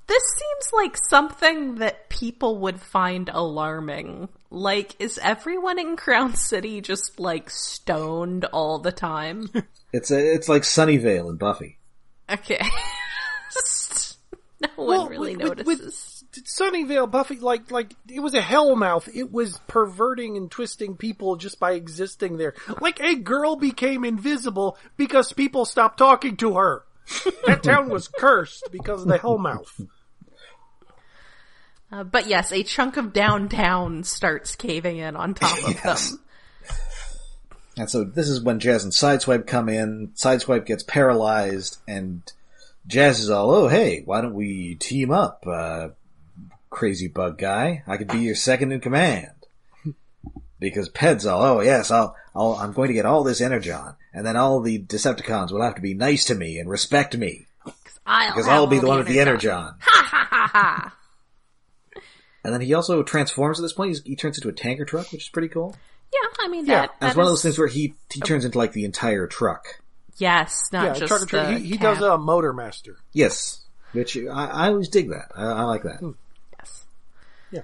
This 0.06 0.22
seems 0.36 0.72
like 0.72 0.96
something 1.08 1.76
that 1.76 2.08
people 2.08 2.58
would 2.58 2.80
find 2.80 3.28
alarming. 3.28 4.28
Like, 4.50 4.96
is 4.98 5.18
everyone 5.22 5.78
in 5.78 5.96
Crown 5.96 6.34
City 6.34 6.80
just 6.80 7.20
like 7.20 7.48
stoned 7.48 8.44
all 8.46 8.78
the 8.78 8.92
time? 8.92 9.50
It's 9.92 10.12
a, 10.12 10.34
it's 10.34 10.48
like 10.48 10.62
Sunnyvale 10.62 11.28
and 11.30 11.36
Buffy. 11.36 11.76
Okay. 12.30 12.60
no 14.76 14.84
one 14.84 14.86
Well, 14.86 15.08
really 15.08 15.36
with- 15.36 15.58
with- 15.64 15.80
notices. 15.80 16.16
Sunnyvale, 16.32 17.10
Buffy, 17.10 17.40
like, 17.40 17.72
like, 17.72 17.92
it 18.08 18.20
was 18.20 18.34
a 18.34 18.40
hellmouth. 18.40 19.08
It 19.12 19.32
was 19.32 19.58
perverting 19.66 20.36
and 20.36 20.48
twisting 20.48 20.96
people 20.96 21.34
just 21.34 21.58
by 21.58 21.72
existing 21.72 22.36
there. 22.36 22.54
Like, 22.80 23.00
a 23.00 23.16
girl 23.16 23.56
became 23.56 24.04
invisible 24.04 24.78
because 24.96 25.32
people 25.32 25.64
stopped 25.64 25.98
talking 25.98 26.36
to 26.36 26.54
her. 26.54 26.84
That 27.46 27.64
town 27.64 27.88
was 27.88 28.06
cursed 28.18 28.68
because 28.70 29.02
of 29.02 29.08
the 29.08 29.18
hellmouth. 29.18 29.88
Uh, 31.90 32.04
but 32.04 32.28
yes, 32.28 32.52
a 32.52 32.62
chunk 32.62 32.96
of 32.96 33.12
downtown 33.12 34.04
starts 34.04 34.54
caving 34.54 34.98
in 34.98 35.16
on 35.16 35.34
top 35.34 35.58
of 35.66 35.74
Yes. 35.84 36.10
them. 36.10 36.20
And 37.76 37.90
so 37.90 38.04
this 38.04 38.28
is 38.28 38.40
when 38.40 38.60
Jazz 38.60 38.84
and 38.84 38.92
Sideswipe 38.92 39.46
come 39.48 39.68
in. 39.68 40.12
Sideswipe 40.14 40.66
gets 40.66 40.84
paralyzed, 40.84 41.78
and 41.88 42.22
Jazz 42.86 43.20
is 43.20 43.30
all, 43.30 43.50
"Oh, 43.50 43.68
hey, 43.68 44.02
why 44.04 44.20
don't 44.20 44.34
we 44.34 44.74
team 44.74 45.10
up, 45.10 45.44
uh, 45.46 45.88
crazy 46.70 47.08
bug 47.08 47.38
guy? 47.38 47.82
I 47.86 47.96
could 47.96 48.08
be 48.08 48.18
your 48.20 48.34
second 48.34 48.72
in 48.72 48.80
command." 48.80 49.28
Because 50.58 50.88
Ped's 50.88 51.24
all, 51.26 51.42
"Oh 51.42 51.60
yes, 51.60 51.90
I'll, 51.90 52.14
I'll, 52.34 52.52
I'm 52.54 52.72
going 52.72 52.88
to 52.88 52.94
get 52.94 53.06
all 53.06 53.24
this 53.24 53.40
energon, 53.40 53.94
and 54.12 54.26
then 54.26 54.36
all 54.36 54.60
the 54.60 54.78
Decepticons 54.82 55.52
will 55.52 55.62
have 55.62 55.76
to 55.76 55.80
be 55.80 55.94
nice 55.94 56.24
to 56.26 56.34
me 56.34 56.58
and 56.58 56.68
respect 56.68 57.16
me 57.16 57.46
I'll 58.06 58.28
because 58.32 58.48
I'll 58.48 58.66
be 58.66 58.76
all 58.76 58.82
the 58.82 58.88
one 58.88 58.98
with 58.98 59.06
the 59.08 59.20
energon. 59.20 59.50
energon." 59.50 59.74
Ha 59.80 60.06
ha 60.10 60.28
ha 60.30 60.46
ha! 60.52 60.96
And 62.42 62.54
then 62.54 62.60
he 62.60 62.74
also 62.74 63.02
transforms 63.02 63.58
at 63.58 63.62
this 63.62 63.72
point. 63.72 63.88
He's, 63.88 64.02
he 64.02 64.16
turns 64.16 64.38
into 64.38 64.48
a 64.48 64.52
tanker 64.52 64.84
truck, 64.84 65.12
which 65.12 65.22
is 65.22 65.28
pretty 65.28 65.48
cool. 65.48 65.76
Yeah, 66.12 66.44
I 66.44 66.48
mean 66.48 66.66
Yeah, 66.66 66.80
that. 66.80 66.90
And 67.00 67.08
it's 67.08 67.14
that 67.14 67.16
one 67.16 67.26
of 67.26 67.32
those 67.32 67.42
things 67.42 67.58
where 67.58 67.68
he 67.68 67.94
he 68.10 68.20
turns 68.20 68.44
into 68.44 68.58
like 68.58 68.72
the 68.72 68.84
entire 68.84 69.26
truck. 69.26 69.80
Yes, 70.18 70.68
not 70.72 70.84
Yeah, 70.84 70.94
just 70.94 71.08
truck 71.08 71.22
or 71.22 71.26
treat. 71.26 71.42
the 71.42 71.58
He, 71.58 71.66
he 71.70 71.76
does 71.78 71.98
a 71.98 72.18
Motormaster. 72.18 72.96
Yes, 73.12 73.64
which 73.92 74.16
I, 74.16 74.46
I 74.46 74.68
always 74.68 74.88
dig 74.88 75.10
that. 75.10 75.30
I, 75.34 75.44
I 75.44 75.62
like 75.62 75.82
that. 75.84 76.14
Yes. 76.58 76.84
Yeah. 77.50 77.62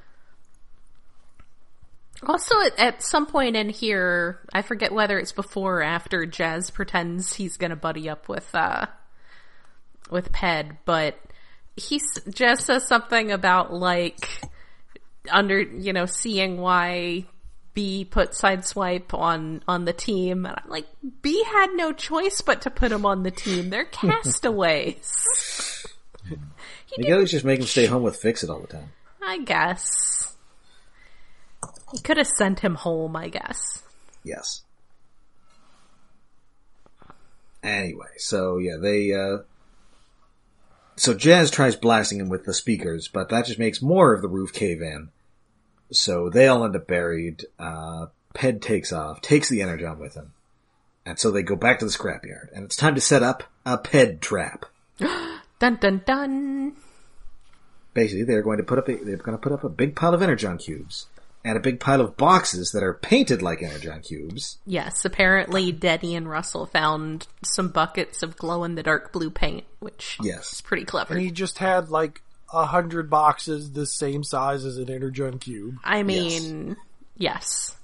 Also, 2.27 2.55
at, 2.63 2.79
at 2.79 3.03
some 3.03 3.27
point 3.27 3.57
in 3.57 3.69
here, 3.69 4.41
I 4.55 4.63
forget 4.63 4.93
whether 4.93 5.19
it's 5.19 5.33
before 5.33 5.81
or 5.81 5.83
after 5.83 6.25
Jazz 6.27 6.71
pretends 6.71 7.35
he's 7.35 7.57
gonna 7.57 7.77
buddy 7.77 8.09
up 8.09 8.29
with, 8.29 8.55
uh, 8.55 8.87
with 10.11 10.33
Ped, 10.33 10.85
but 10.85 11.19
he's, 11.77 12.05
Jazz 12.33 12.65
says 12.65 12.87
something 12.87 13.33
about 13.33 13.73
like, 13.73 14.29
under, 15.31 15.61
you 15.61 15.93
know, 15.93 16.07
seeing 16.07 16.59
why 16.59 17.27
Bee 17.77 18.07
put 18.07 18.31
Sideswipe 18.31 19.13
on, 19.13 19.63
on 19.69 19.85
the 19.85 19.93
team, 19.93 20.47
and 20.47 20.57
I'm 20.57 20.71
like, 20.71 20.87
Bee 21.21 21.45
had 21.45 21.75
no 21.75 21.93
choice 21.93 22.41
but 22.41 22.63
to 22.63 22.71
put 22.71 22.91
him 22.91 23.05
on 23.05 23.23
the 23.23 23.31
team. 23.31 23.69
They're 23.69 23.85
castaways. 23.93 25.87
You 26.31 27.05
can 27.05 27.13
always 27.13 27.31
just 27.31 27.45
make 27.45 27.61
him 27.61 27.67
stay 27.67 27.85
home 27.85 28.03
with 28.03 28.17
Fixit 28.17 28.49
all 28.49 28.61
the 28.61 28.67
time. 28.67 28.93
I 29.23 29.41
guess. 29.41 30.35
He 31.93 31.99
could 31.99 32.17
have 32.17 32.27
sent 32.27 32.61
him 32.61 32.77
home, 32.77 33.15
I 33.15 33.29
guess. 33.29 33.83
Yes. 34.25 34.63
Anyway, 37.63 38.07
so 38.17 38.57
yeah, 38.57 38.77
they, 38.81 39.13
uh, 39.13 39.39
so 40.97 41.13
Jazz 41.13 41.51
tries 41.51 41.77
blasting 41.77 42.21
him 42.21 42.31
with 42.31 42.47
the 42.47 42.55
speakers, 42.55 43.09
but 43.09 43.29
that 43.29 43.45
just 43.45 43.59
makes 43.59 43.83
more 43.83 44.15
of 44.15 44.23
the 44.23 44.29
roof 44.29 44.55
cave 44.55 44.81
in. 44.81 45.11
So 45.91 46.29
they 46.31 46.49
all 46.49 46.65
end 46.65 46.77
up 46.77 46.87
buried. 46.87 47.45
Uh, 47.59 48.07
Ped 48.35 48.61
takes 48.61 48.93
off, 48.93 49.21
takes 49.23 49.49
the 49.49 49.63
energon 49.63 49.99
with 49.99 50.15
him. 50.15 50.33
And 51.05 51.19
so 51.19 51.31
they 51.31 51.43
go 51.43 51.57
back 51.57 51.79
to 51.79 51.85
the 51.85 51.91
scrapyard, 51.91 52.49
and 52.53 52.65
it's 52.65 52.75
time 52.77 52.97
to 52.97 53.01
set 53.01 53.23
up 53.23 53.45
a 53.65 53.79
Ped 53.79 54.21
trap. 54.21 54.65
Dun 55.59 55.77
dun 55.81 56.03
dun. 56.05 56.73
Basically, 57.95 58.25
they're 58.25 58.43
going 58.43 58.59
to 58.59 58.65
put 58.65 58.79
up 58.79 58.89
a, 58.89 58.97
they're 58.97 59.17
going 59.17 59.39
to 59.39 59.43
put 59.43 59.53
up 59.53 59.65
a 59.65 59.69
big 59.71 59.97
pile 59.97 60.13
of 60.13 60.21
energon 60.21 60.59
cubes 60.59 61.07
and 61.45 61.57
a 61.57 61.61
big 61.61 61.81
pile 61.81 62.01
of 62.03 62.17
boxes 62.17 62.73
that 62.73 62.83
are 62.83 62.93
painted 62.93 63.41
like 63.41 63.63
energon 63.63 64.01
cubes. 64.03 64.59
Yes, 64.67 65.05
apparently 65.05 65.73
Denny 65.73 66.15
and 66.17 66.29
Russell 66.29 66.67
found 66.67 67.27
some 67.43 67.69
buckets 67.69 68.23
of 68.23 68.37
glow 68.37 68.65
in 68.65 68.75
the 68.75 68.83
dark 68.83 69.13
blue 69.13 69.31
paint, 69.31 69.65
which 69.79 70.19
Yes. 70.21 70.55
is 70.55 70.61
pretty 70.61 70.85
clever. 70.85 71.15
And 71.15 71.23
he 71.23 71.31
just 71.31 71.57
had 71.59 71.89
like 71.89 72.21
a 72.53 72.67
hundred 72.67 73.11
boxes 73.11 73.73
the 73.73 73.87
same 73.87 74.23
size 74.23 74.65
as 74.65 74.79
an 74.79 74.91
Energon 74.91 75.39
cube. 75.39 75.77
I 75.85 76.03
mean, 76.03 76.77
yes. 77.17 77.77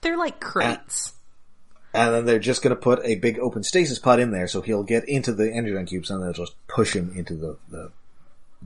They're 0.00 0.18
like 0.18 0.40
crates. 0.40 1.12
And 1.92 2.12
then 2.12 2.24
they're 2.24 2.38
just 2.40 2.62
going 2.62 2.74
to 2.74 2.80
put 2.80 3.00
a 3.04 3.14
big 3.14 3.38
open 3.38 3.62
stasis 3.62 3.98
pod 4.00 4.18
in 4.18 4.32
there, 4.32 4.48
so 4.48 4.62
he'll 4.62 4.82
get 4.82 5.08
into 5.08 5.32
the 5.32 5.52
energon 5.52 5.86
cubes, 5.86 6.10
and 6.10 6.22
they'll 6.22 6.32
just 6.32 6.54
push 6.66 6.94
him 6.94 7.12
into 7.14 7.34
the 7.34 7.56
the, 7.70 7.92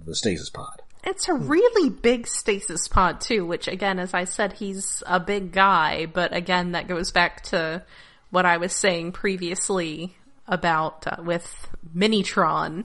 the 0.07 0.15
stasis 0.15 0.49
pod. 0.49 0.81
It's 1.05 1.29
a 1.29 1.35
really 1.35 1.91
big 1.91 2.27
stasis 2.27 2.89
pod 2.89 3.21
too, 3.21 3.47
which 3.47 3.69
again, 3.69 3.99
as 3.99 4.15
I 4.15 4.25
said, 4.25 4.55
he's 4.55 5.03
a 5.07 5.21
big 5.21 5.53
guy, 5.53 6.07
but 6.07 6.35
again, 6.35 6.73
that 6.73 6.89
goes 6.89 7.13
back 7.13 7.43
to 7.45 7.85
what 8.31 8.47
I 8.47 8.57
was 8.57 8.73
saying 8.73 9.13
previously 9.13 10.17
about 10.47 11.07
uh, 11.07 11.23
with 11.23 11.69
Minitron 11.95 12.85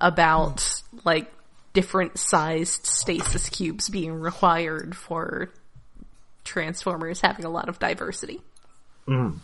about 0.00 0.82
like 1.04 1.32
different 1.72 2.18
sized 2.18 2.86
stasis 2.86 3.48
cubes 3.48 3.88
being 3.88 4.12
required 4.14 4.96
for 4.96 5.50
Transformers 6.44 7.20
having 7.20 7.44
a 7.44 7.50
lot 7.50 7.68
of 7.68 7.78
diversity. 7.78 8.40
Mm. 9.06 9.38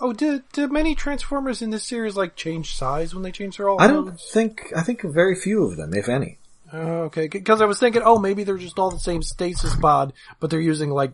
Oh, 0.00 0.12
did 0.12 0.42
did 0.52 0.70
many 0.70 0.94
Transformers 0.94 1.62
in 1.62 1.70
this 1.70 1.84
series 1.84 2.16
like 2.16 2.36
change 2.36 2.74
size 2.74 3.14
when 3.14 3.22
they 3.22 3.32
changed 3.32 3.58
their 3.58 3.68
all? 3.68 3.80
I 3.80 3.86
don't 3.86 4.06
modes? 4.06 4.30
think 4.32 4.72
I 4.76 4.82
think 4.82 5.02
very 5.02 5.34
few 5.34 5.64
of 5.64 5.76
them, 5.76 5.94
if 5.94 6.08
any. 6.08 6.38
Oh, 6.72 7.02
okay, 7.02 7.28
because 7.28 7.60
I 7.60 7.66
was 7.66 7.78
thinking, 7.78 8.02
oh, 8.04 8.18
maybe 8.18 8.44
they're 8.44 8.56
just 8.56 8.78
all 8.78 8.90
the 8.90 8.98
same 8.98 9.22
stasis 9.22 9.76
pod, 9.76 10.14
but 10.40 10.48
they're 10.50 10.60
using 10.60 10.90
like 10.90 11.12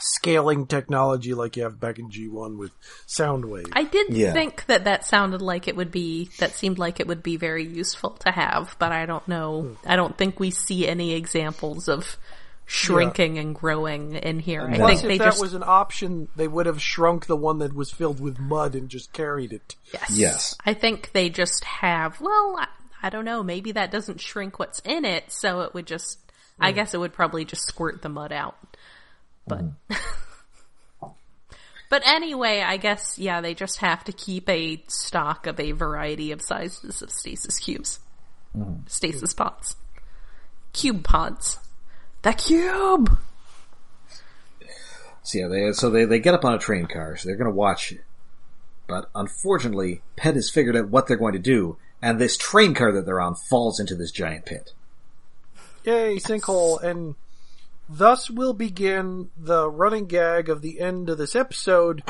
scaling 0.00 0.66
technology 0.66 1.34
like 1.34 1.56
you 1.56 1.64
have 1.64 1.80
back 1.80 1.98
in 1.98 2.10
G1 2.10 2.56
with 2.56 2.72
Soundwave. 3.06 3.68
I 3.72 3.84
did 3.84 4.10
Yeah. 4.10 4.32
think 4.32 4.66
that 4.66 4.84
that 4.84 5.04
sounded 5.04 5.42
like 5.42 5.68
it 5.68 5.76
would 5.76 5.90
be, 5.90 6.30
that 6.38 6.52
seemed 6.52 6.78
like 6.78 7.00
it 7.00 7.06
would 7.06 7.22
be 7.22 7.36
very 7.36 7.64
useful 7.64 8.10
to 8.10 8.30
have, 8.30 8.76
but 8.78 8.92
I 8.92 9.06
don't 9.06 9.26
know. 9.28 9.62
Hmm. 9.62 9.88
I 9.90 9.96
don't 9.96 10.16
think 10.16 10.38
we 10.38 10.50
see 10.50 10.86
any 10.86 11.14
examples 11.14 11.88
of 11.88 12.16
shrinking 12.66 13.38
and 13.38 13.54
growing 13.54 14.14
in 14.14 14.38
here. 14.40 14.68
I 14.70 14.76
Plus, 14.76 15.00
think 15.00 15.02
if 15.02 15.08
they 15.08 15.18
that 15.18 15.24
just, 15.24 15.40
was 15.40 15.54
an 15.54 15.64
option, 15.66 16.28
they 16.36 16.46
would 16.46 16.66
have 16.66 16.82
shrunk 16.82 17.26
the 17.26 17.36
one 17.36 17.58
that 17.58 17.74
was 17.74 17.90
filled 17.90 18.20
with 18.20 18.38
mud 18.38 18.74
and 18.74 18.88
just 18.88 19.12
carried 19.12 19.52
it. 19.52 19.74
yes. 19.92 20.10
Yes. 20.10 20.54
I 20.64 20.74
think 20.74 21.12
they 21.12 21.30
just 21.30 21.64
have, 21.64 22.20
well, 22.20 22.56
I, 22.58 22.68
I 23.02 23.10
don't 23.10 23.24
know, 23.24 23.42
maybe 23.42 23.72
that 23.72 23.90
doesn't 23.90 24.20
shrink 24.20 24.58
what's 24.58 24.80
in 24.80 25.04
it, 25.06 25.32
so 25.32 25.62
it 25.62 25.72
would 25.72 25.86
just, 25.86 26.18
I 26.60 26.70
hmm. 26.70 26.76
guess 26.76 26.92
it 26.92 26.98
would 26.98 27.14
probably 27.14 27.46
just 27.46 27.62
squirt 27.66 28.02
the 28.02 28.10
mud 28.10 28.32
out. 28.32 28.56
But, 29.48 29.60
mm. 29.60 29.74
but 31.90 32.02
anyway, 32.06 32.62
I 32.66 32.76
guess, 32.76 33.18
yeah, 33.18 33.40
they 33.40 33.54
just 33.54 33.78
have 33.78 34.04
to 34.04 34.12
keep 34.12 34.48
a 34.48 34.82
stock 34.88 35.46
of 35.46 35.58
a 35.58 35.72
variety 35.72 36.32
of 36.32 36.42
sizes 36.42 37.02
of 37.02 37.10
stasis 37.10 37.58
cubes. 37.58 38.00
Mm. 38.56 38.88
Stasis 38.88 39.34
pods. 39.34 39.76
Cube 40.72 41.04
pods. 41.04 41.58
The 42.22 42.32
cube! 42.32 43.18
So 45.22 45.38
yeah, 45.38 45.48
they 45.48 45.72
so 45.72 45.90
they, 45.90 46.04
they 46.04 46.20
get 46.20 46.34
up 46.34 46.44
on 46.44 46.54
a 46.54 46.58
train 46.58 46.86
car, 46.86 47.16
so 47.16 47.28
they're 47.28 47.36
going 47.36 47.50
to 47.50 47.54
watch 47.54 47.92
it. 47.92 48.00
But 48.86 49.10
unfortunately, 49.14 50.00
Ped 50.16 50.36
has 50.36 50.50
figured 50.50 50.74
out 50.74 50.88
what 50.88 51.06
they're 51.06 51.18
going 51.18 51.34
to 51.34 51.38
do, 51.38 51.76
and 52.00 52.18
this 52.18 52.36
train 52.36 52.74
car 52.74 52.92
that 52.92 53.04
they're 53.04 53.20
on 53.20 53.34
falls 53.34 53.78
into 53.78 53.94
this 53.94 54.10
giant 54.10 54.46
pit. 54.46 54.72
Yay, 55.84 56.16
sinkhole, 56.16 56.82
and 56.82 57.14
thus 57.88 58.30
will 58.30 58.54
begin 58.54 59.30
the 59.36 59.68
running 59.70 60.06
gag 60.06 60.48
of 60.48 60.62
the 60.62 60.80
end 60.80 61.08
of 61.08 61.18
this 61.18 61.34
episode. 61.34 62.02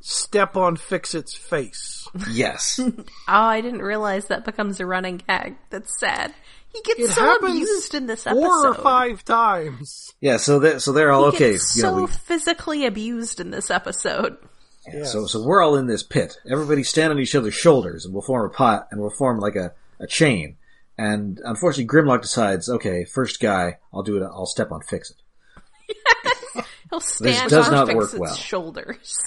Step 0.00 0.56
on 0.56 0.76
Fixit's 0.76 1.34
face. 1.34 2.08
Yes. 2.30 2.78
Oh, 3.28 3.32
I 3.32 3.60
didn't 3.60 3.82
realize 3.82 4.26
that 4.26 4.44
becomes 4.44 4.78
a 4.78 4.86
running 4.86 5.20
gag. 5.26 5.56
That's 5.70 5.98
sad. 5.98 6.32
He 6.72 6.80
gets 6.82 7.00
It 7.00 7.10
so 7.10 7.34
abused 7.36 7.94
in 7.94 8.06
this 8.06 8.24
episode. 8.24 8.42
Four 8.42 8.68
or 8.68 8.74
five 8.74 9.24
times. 9.24 10.14
yeah, 10.20 10.36
so 10.36 10.60
they 10.60 10.78
so 10.78 10.92
they're 10.92 11.10
all 11.10 11.30
He 11.30 11.36
okay. 11.36 11.52
gets 11.52 11.76
You 11.76 11.82
know, 11.82 11.90
so 11.90 12.02
we, 12.02 12.06
physically 12.06 12.86
abused 12.86 13.40
in 13.40 13.50
this 13.50 13.68
episode. 13.70 14.36
Yeah, 14.92 15.04
So, 15.04 15.26
so 15.26 15.44
we're 15.44 15.60
all 15.60 15.74
in 15.76 15.86
this 15.88 16.04
pit. 16.04 16.36
Everybody 16.48 16.84
stand 16.84 17.12
on 17.12 17.18
each 17.18 17.34
other's 17.34 17.54
shoulders, 17.54 18.04
and 18.04 18.14
we'll 18.14 18.22
form 18.22 18.48
a 18.48 18.52
pot, 18.52 18.86
and 18.92 19.00
we'll 19.00 19.10
form 19.10 19.40
like 19.40 19.56
a, 19.56 19.72
a 19.98 20.06
chain. 20.06 20.56
And 20.98 21.40
unfortunately, 21.44 21.86
Grimlock 21.86 22.22
decides, 22.22 22.68
okay, 22.68 23.04
first 23.04 23.40
guy, 23.40 23.78
I'll 23.92 24.02
do 24.02 24.16
it. 24.16 24.22
I'll 24.22 24.46
step 24.46 24.72
on 24.72 24.80
Fixit. 24.80 25.16
He'll 26.90 27.00
stand 27.00 27.50
does 27.50 27.66
on 27.66 27.72
not 27.72 27.86
Fixit's 27.88 28.12
work 28.14 28.20
well. 28.22 28.34
shoulders. 28.34 29.16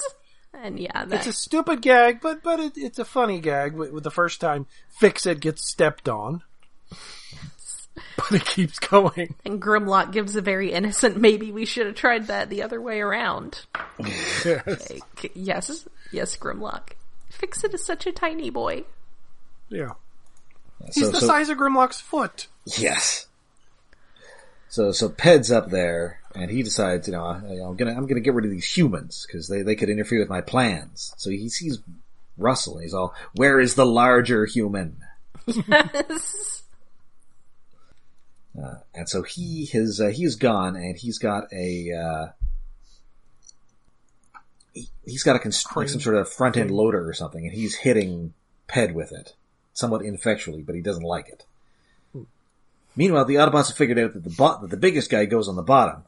And 0.62 0.78
yeah, 0.78 1.06
that, 1.06 1.20
It's 1.20 1.26
a 1.26 1.32
stupid 1.32 1.80
gag, 1.80 2.20
but 2.20 2.42
but 2.42 2.60
it, 2.60 2.72
it's 2.76 2.98
a 2.98 3.04
funny 3.04 3.40
gag 3.40 3.72
with, 3.72 3.92
with 3.92 4.04
the 4.04 4.10
first 4.10 4.42
time 4.42 4.66
Fixit 4.98 5.40
gets 5.40 5.66
stepped 5.66 6.06
on. 6.06 6.42
But 8.16 8.32
it 8.32 8.44
keeps 8.44 8.78
going. 8.78 9.36
and 9.46 9.62
Grimlock 9.62 10.12
gives 10.12 10.36
a 10.36 10.42
very 10.42 10.72
innocent, 10.72 11.16
maybe 11.16 11.50
we 11.50 11.64
should 11.64 11.86
have 11.86 11.94
tried 11.94 12.26
that 12.26 12.50
the 12.50 12.62
other 12.62 12.80
way 12.80 13.00
around. 13.00 13.62
Yes. 14.44 14.90
Like, 14.90 15.32
yes, 15.34 15.88
yes, 16.12 16.36
Grimlock. 16.36 16.90
Fixit 17.30 17.72
is 17.72 17.84
such 17.84 18.06
a 18.06 18.12
tiny 18.12 18.50
boy. 18.50 18.84
Yeah. 19.70 19.92
He's 20.86 21.04
So, 21.06 21.10
the 21.10 21.20
so 21.20 21.26
size 21.26 21.48
of 21.48 21.58
Grimlock's 21.58 22.00
foot. 22.00 22.46
yes. 22.64 23.26
So 24.68 24.92
so 24.92 25.08
Ped's 25.08 25.50
up 25.50 25.70
there, 25.70 26.20
and 26.34 26.50
he 26.50 26.62
decides, 26.62 27.08
you 27.08 27.12
know, 27.12 27.24
I, 27.24 27.36
I'm 27.66 27.76
gonna 27.76 27.92
I'm 27.92 28.06
gonna 28.06 28.20
get 28.20 28.34
rid 28.34 28.44
of 28.44 28.50
these 28.52 28.64
humans 28.76 29.26
because 29.26 29.48
they 29.48 29.62
they 29.62 29.74
could 29.74 29.88
interfere 29.90 30.20
with 30.20 30.28
my 30.28 30.40
plans. 30.40 31.12
So 31.16 31.30
he 31.30 31.48
sees 31.48 31.80
Russell, 32.38 32.74
and 32.74 32.84
he's 32.84 32.94
all, 32.94 33.14
"Where 33.34 33.58
is 33.60 33.74
the 33.74 33.84
larger 33.86 34.46
human?" 34.46 34.96
Yes. 35.46 36.62
And 38.92 39.08
so 39.08 39.22
he 39.22 39.66
has 39.72 40.00
uh, 40.00 40.08
he's 40.08 40.36
gone, 40.36 40.76
and 40.76 40.96
he's 40.96 41.18
got 41.18 41.44
a 41.52 41.92
uh, 41.92 42.26
he, 44.74 44.88
he's 45.06 45.22
got 45.22 45.36
a 45.36 45.38
const- 45.38 45.74
like 45.74 45.88
some 45.88 46.00
sort 46.00 46.16
of 46.16 46.28
front 46.28 46.56
end 46.58 46.70
loader 46.70 47.08
or 47.08 47.14
something, 47.14 47.44
and 47.46 47.54
he's 47.54 47.76
hitting 47.76 48.34
Ped 48.68 48.92
with 48.92 49.12
it, 49.12 49.34
somewhat 49.80 50.02
ineffectually, 50.02 50.62
but 50.62 50.74
he 50.76 50.80
doesn't 50.80 51.02
like 51.02 51.28
it. 51.28 51.44
Meanwhile, 52.96 53.24
the 53.24 53.36
Autobots 53.36 53.68
have 53.68 53.76
figured 53.76 53.98
out 53.98 54.14
that 54.14 54.24
the 54.24 54.30
bot 54.30 54.60
that 54.60 54.70
the 54.70 54.76
biggest 54.76 55.10
guy 55.10 55.24
goes 55.24 55.48
on 55.48 55.56
the 55.56 55.62
bottom, 55.62 56.04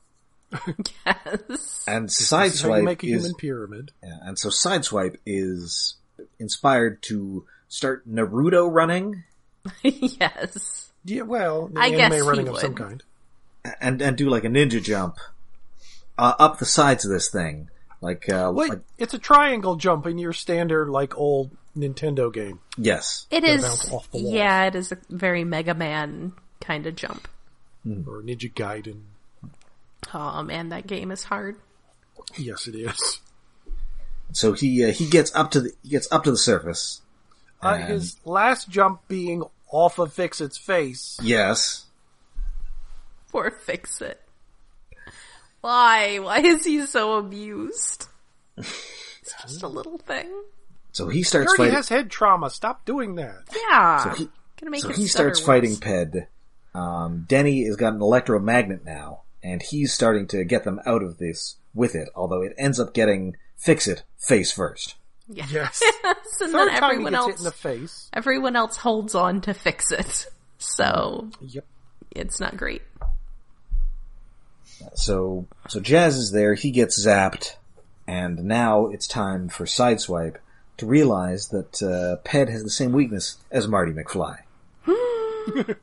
yes. 1.06 1.84
and 1.88 2.08
This 2.08 2.20
is 2.20 2.30
how 2.30 2.42
you 2.44 2.50
Sideswipe 2.50 2.84
make 2.84 3.02
a 3.02 3.06
is 3.06 3.22
human 3.22 3.34
pyramid. 3.36 3.90
yeah, 4.02 4.18
and 4.22 4.38
so 4.38 4.48
Sideswipe 4.48 5.16
is 5.24 5.94
inspired 6.38 7.00
to 7.02 7.46
start 7.68 8.08
Naruto 8.08 8.68
running 8.70 9.22
yes. 9.82 10.90
Yeah, 11.04 11.22
well, 11.22 11.66
an 11.66 11.78
I 11.78 11.86
anime 11.88 12.10
guess 12.10 12.22
running 12.26 12.48
of 12.48 12.58
some 12.58 12.74
kind. 12.74 13.02
and 13.80 14.02
and 14.02 14.16
do 14.16 14.28
like 14.28 14.44
a 14.44 14.48
ninja 14.48 14.82
jump 14.82 15.16
uh, 16.18 16.34
up 16.38 16.58
the 16.58 16.64
sides 16.64 17.04
of 17.04 17.10
this 17.10 17.30
thing, 17.30 17.70
like 18.00 18.28
uh, 18.28 18.52
Wait, 18.54 18.70
like 18.70 18.80
it's 18.98 19.14
a 19.14 19.18
triangle 19.18 19.76
jump 19.76 20.06
in 20.06 20.18
your 20.18 20.32
standard, 20.32 20.88
like, 20.88 21.16
old 21.16 21.56
Nintendo 21.76 22.32
game. 22.32 22.60
yes, 22.76 23.26
It 23.30 23.40
Gotta 23.42 23.54
is, 23.54 23.90
off 23.90 24.10
the 24.10 24.18
yeah, 24.20 24.66
it 24.66 24.74
is 24.74 24.92
a 24.92 24.98
very 25.08 25.44
Mega 25.44 25.74
Man 25.74 26.32
kind 26.60 26.86
of 26.86 26.94
jump. 26.94 27.28
Or 27.84 28.22
Ninja 28.22 28.52
Gaiden. 28.52 29.00
Oh 30.14 30.42
man, 30.42 30.68
that 30.68 30.86
game 30.86 31.10
is 31.10 31.24
hard. 31.24 31.56
Yes, 32.36 32.66
it 32.68 32.74
is. 32.74 33.20
So 34.32 34.52
he 34.52 34.84
uh, 34.84 34.92
he 34.92 35.08
gets 35.08 35.34
up 35.34 35.50
to 35.52 35.60
the 35.60 35.72
he 35.82 35.90
gets 35.90 36.10
up 36.12 36.24
to 36.24 36.30
the 36.30 36.36
surface. 36.36 37.00
Uh, 37.60 37.76
his 37.76 38.16
last 38.24 38.68
jump 38.68 39.06
being 39.06 39.44
off 39.70 39.98
of 39.98 40.12
Fixit's 40.12 40.56
face. 40.58 41.18
Yes, 41.22 41.86
Poor 43.30 43.50
Fixit. 43.50 44.20
Why? 45.60 46.18
Why 46.18 46.40
is 46.40 46.64
he 46.64 46.84
so 46.86 47.16
abused? 47.16 48.06
It's 48.56 49.34
just 49.42 49.62
a 49.62 49.68
little 49.68 49.98
thing. 49.98 50.30
So 50.92 51.08
he 51.08 51.18
He 51.18 51.22
starts 51.24 51.48
already 51.48 51.62
fighting. 51.64 51.74
has 51.74 51.88
head 51.88 52.10
trauma. 52.10 52.50
Stop 52.50 52.84
doing 52.84 53.14
that. 53.16 53.42
Yeah. 53.54 54.04
so 54.04 54.10
he, 54.10 54.28
Gonna 54.60 54.70
make 54.70 54.82
so 54.82 54.90
he 54.90 55.06
starts 55.06 55.40
worse. 55.40 55.46
fighting 55.46 55.76
Ped. 55.76 56.28
Um, 56.74 57.24
Denny 57.28 57.64
has 57.66 57.76
got 57.76 57.94
an 57.94 58.00
electromagnet 58.02 58.84
now, 58.84 59.22
and 59.42 59.60
he's 59.62 59.92
starting 59.92 60.26
to 60.28 60.44
get 60.44 60.64
them 60.64 60.80
out 60.86 61.02
of 61.02 61.18
this 61.18 61.56
with 61.74 61.94
it. 61.94 62.08
Although 62.14 62.42
it 62.42 62.54
ends 62.58 62.78
up 62.78 62.94
getting 62.94 63.36
Fixit 63.56 64.02
face 64.18 64.52
first. 64.52 64.94
Yeah. 65.28 65.46
Yes. 65.50 65.80
and 66.04 66.16
Third 66.38 66.52
then 66.52 66.68
time 66.80 66.82
everyone 66.90 67.14
else, 67.14 67.38
in 67.38 67.44
the 67.44 67.52
face. 67.52 68.10
everyone 68.12 68.54
else 68.56 68.76
holds 68.76 69.14
on 69.14 69.40
to 69.42 69.54
Fixit. 69.54 70.26
So 70.58 71.28
Yep. 71.40 71.64
it's 72.12 72.38
not 72.38 72.56
great. 72.56 72.82
So 74.94 75.46
so 75.68 75.80
Jazz 75.80 76.16
is 76.16 76.32
there. 76.32 76.54
He 76.54 76.70
gets 76.70 77.04
zapped, 77.04 77.54
and 78.06 78.44
now 78.44 78.86
it's 78.88 79.06
time 79.06 79.48
for 79.48 79.64
Sideswipe 79.64 80.36
to 80.78 80.86
realize 80.86 81.48
that 81.48 81.82
uh, 81.82 82.16
Ped 82.24 82.48
has 82.48 82.64
the 82.64 82.70
same 82.70 82.92
weakness 82.92 83.36
as 83.50 83.68
Marty 83.68 83.92
McFly. 83.92 84.38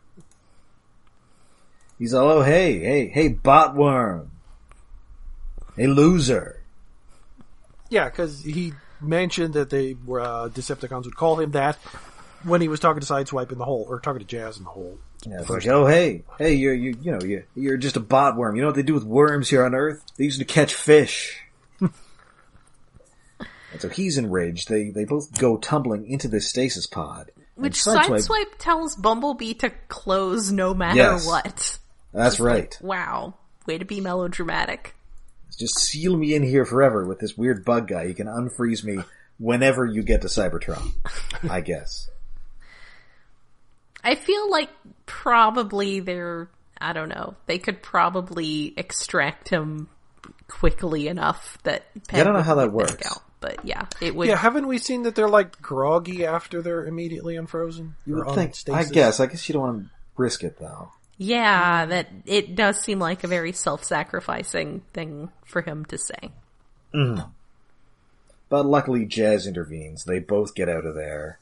He's 1.99 2.13
all, 2.13 2.29
oh 2.29 2.41
hey 2.43 2.79
hey 2.79 3.07
hey 3.07 3.29
botworm, 3.29 4.27
hey 5.75 5.87
loser. 5.87 6.61
Yeah, 7.89 8.05
because 8.05 8.41
he 8.43 8.73
mentioned 9.01 9.53
that 9.55 9.69
they 9.69 9.95
were 10.05 10.21
uh, 10.21 10.49
Decepticons 10.49 11.05
would 11.05 11.15
call 11.15 11.39
him 11.39 11.51
that 11.51 11.75
when 12.43 12.61
he 12.61 12.67
was 12.67 12.79
talking 12.79 13.01
to 13.01 13.05
Sideswipe 13.05 13.51
in 13.51 13.57
the 13.57 13.65
hole, 13.65 13.85
or 13.89 13.99
talking 13.99 14.19
to 14.19 14.25
Jazz 14.25 14.57
in 14.57 14.63
the 14.63 14.69
hole. 14.69 14.97
Yeah, 15.27 15.41
it's 15.41 15.49
like, 15.49 15.67
oh 15.67 15.85
hey 15.85 16.23
hey 16.37 16.53
you're 16.53 16.73
you 16.73 16.97
you 17.01 17.11
know 17.11 17.21
you 17.21 17.43
you're 17.55 17.77
just 17.77 17.97
a 17.97 18.01
botworm. 18.01 18.55
You 18.55 18.61
know 18.61 18.67
what 18.69 18.75
they 18.75 18.83
do 18.83 18.93
with 18.93 19.03
worms 19.03 19.49
here 19.49 19.65
on 19.65 19.75
Earth? 19.75 20.03
They 20.15 20.23
use 20.23 20.37
them 20.37 20.47
to 20.47 20.53
catch 20.53 20.73
fish. 20.73 21.37
And 23.71 23.81
so 23.81 23.89
he's 23.89 24.17
enraged. 24.17 24.67
They 24.69 24.89
they 24.89 25.05
both 25.05 25.37
go 25.39 25.57
tumbling 25.57 26.07
into 26.09 26.27
this 26.27 26.49
stasis 26.49 26.87
pod. 26.87 27.31
Which 27.55 27.73
Sideswipe- 27.83 28.27
Sideswipe 28.27 28.57
tells 28.57 28.95
Bumblebee 28.95 29.53
to 29.55 29.69
close 29.89 30.51
no 30.51 30.73
matter 30.73 30.97
Yes. 30.97 31.25
what. 31.27 31.77
That's 32.13 32.39
right. 32.39 32.75
Wow. 32.81 33.35
Way 33.67 33.77
to 33.77 33.85
be 33.85 33.99
melodramatic. 34.01 34.95
Just 35.57 35.77
seal 35.77 36.15
me 36.15 36.33
in 36.33 36.41
here 36.43 36.65
forever 36.65 37.05
with 37.05 37.19
this 37.19 37.37
weird 37.37 37.65
bug 37.65 37.87
guy. 37.89 38.03
You 38.03 38.13
can 38.15 38.27
unfreeze 38.27 38.83
me 38.83 39.03
whenever 39.37 39.85
you 39.85 40.03
get 40.03 40.21
to 40.21 40.27
Cybertron. 40.27 40.91
I 41.49 41.59
guess. 41.61 42.09
I 44.03 44.15
feel 44.15 44.49
like 44.49 44.69
probably 45.05 45.99
they're, 45.99 46.49
I 46.79 46.93
don't 46.93 47.09
know, 47.09 47.35
they 47.45 47.57
could 47.59 47.81
probably 47.83 48.73
extract 48.77 49.49
him 49.49 49.89
quickly 50.47 51.07
enough 51.09 51.57
that 51.63 51.85
I 52.11 52.23
don't 52.23 52.33
know 52.33 52.41
how 52.41 52.55
that 52.55 52.67
Ped 52.67 52.73
would 52.73 52.87
be 52.87 52.93
back 52.93 52.99
works. 53.01 53.11
Out. 53.11 53.23
But 53.41 53.63
yeah, 53.65 53.85
it 54.01 54.15
would. 54.15 54.27
Yeah, 54.27 54.35
haven't 54.35 54.67
we 54.67 54.77
seen 54.77 55.03
that 55.03 55.15
they're 55.15 55.29
like 55.29 55.61
groggy 55.61 56.25
after 56.25 56.61
they're 56.61 56.85
immediately 56.85 57.35
unfrozen? 57.37 57.95
You 58.05 58.15
would 58.15 58.27
on 58.27 58.35
think. 58.35 58.55
I 58.73 58.83
guess. 58.83 59.19
I 59.19 59.27
guess 59.27 59.47
you 59.47 59.53
don't 59.53 59.61
want 59.61 59.83
to 59.85 59.89
risk 60.17 60.43
it 60.43 60.57
though. 60.59 60.91
Yeah, 61.17 61.85
that 61.85 62.07
it 62.25 62.55
does 62.55 62.79
seem 62.81 62.99
like 62.99 63.23
a 63.23 63.27
very 63.27 63.51
self-sacrificing 63.51 64.81
thing 64.93 65.29
for 65.45 65.61
him 65.61 65.83
to 65.85 65.97
say. 65.97 66.31
But 68.49 68.65
luckily, 68.65 69.05
Jazz 69.05 69.45
intervenes. 69.45 70.05
They 70.05 70.19
both 70.19 70.55
get 70.55 70.69
out 70.69 70.85
of 70.85 70.95
there, 70.95 71.39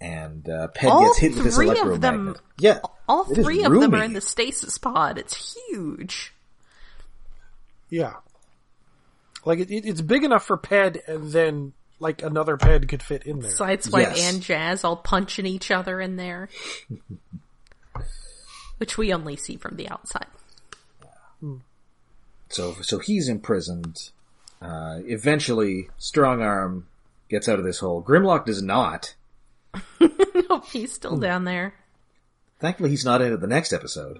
and 0.00 0.48
uh, 0.48 0.68
Ped 0.68 0.90
All 0.90 1.02
gets 1.08 1.18
hit 1.18 1.34
with 1.34 1.44
this 1.44 1.56
three 1.56 1.68
of 1.78 2.00
them- 2.00 2.36
yeah, 2.58 2.78
All 3.08 3.24
three 3.24 3.62
of 3.64 3.72
them 3.72 3.94
are 3.94 4.02
in 4.04 4.14
the 4.14 4.20
stasis 4.20 4.78
pod. 4.78 5.18
It's 5.18 5.54
huge. 5.68 6.32
Yeah. 7.90 8.14
Like 9.44 9.58
it, 9.60 9.70
it, 9.70 9.86
it's 9.86 10.00
big 10.00 10.24
enough 10.24 10.44
for 10.44 10.56
Ped, 10.56 10.98
and 11.08 11.30
then 11.32 11.72
like 11.98 12.22
another 12.22 12.56
Ped 12.56 12.88
could 12.88 13.02
fit 13.02 13.24
in 13.26 13.40
there. 13.40 13.50
Sideswipe 13.50 14.14
Yes. 14.16 14.32
and 14.34 14.42
Jazz 14.42 14.84
all 14.84 14.96
punching 14.96 15.46
each 15.46 15.70
other 15.70 16.00
in 16.00 16.16
there. 16.16 16.48
Which 18.78 18.96
we 18.96 19.12
only 19.12 19.36
see 19.36 19.56
from 19.56 19.76
the 19.76 19.88
outside. 19.90 20.26
So 22.48 22.74
so 22.82 22.98
he's 22.98 23.28
imprisoned. 23.28 24.10
Uh, 24.60 24.98
eventually, 25.04 25.88
Strongarm 25.98 26.84
gets 27.30 27.48
out 27.48 27.58
of 27.58 27.64
this 27.64 27.78
hole. 27.78 28.02
Grimlock 28.02 28.44
does 28.46 28.62
not. 28.62 29.14
Nope, 30.48 30.64
he's 30.72 30.92
still 30.92 31.16
down 31.16 31.44
there. 31.44 31.74
Thankfully, 32.58 32.90
he's 32.90 33.04
not 33.04 33.22
into 33.22 33.36
the 33.36 33.46
next 33.46 33.72
episode. 33.72 34.18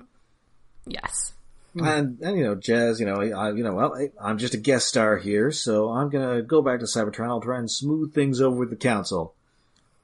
Yes. 0.87 1.33
And, 1.75 2.19
and 2.21 2.37
you 2.37 2.45
know, 2.45 2.55
Jazz, 2.55 2.99
you 3.01 3.07
know, 3.07 3.21
I, 3.21 3.53
you 3.53 3.63
know, 3.63 3.75
well, 3.75 3.95
I, 3.95 4.11
I'm 4.21 4.39
just 4.39 4.55
a 4.55 4.59
guest 4.59 4.89
star 4.89 5.17
here, 5.19 5.53
so 5.53 5.91
I'm 5.91 6.11
gonna 6.11 6.43
go 6.43 6.63
back 6.63 6.81
to 6.81 6.87
Cybertron. 6.87 7.29
I'll 7.29 7.41
try 7.41 7.59
and 7.59 7.71
smooth 7.71 8.13
things 8.15 8.41
over 8.41 8.57
with 8.57 8.71
the 8.71 8.77
council. 8.77 9.35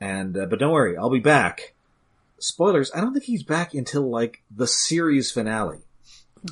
And, 0.00 0.36
uh, 0.36 0.46
but 0.46 0.58
don't 0.58 0.72
worry, 0.72 0.96
I'll 0.96 1.10
be 1.10 1.20
back. 1.20 1.74
Spoilers, 2.38 2.92
I 2.94 3.00
don't 3.00 3.12
think 3.12 3.24
he's 3.24 3.42
back 3.42 3.74
until, 3.74 4.10
like, 4.10 4.42
the 4.54 4.66
series 4.66 5.30
finale. 5.30 5.78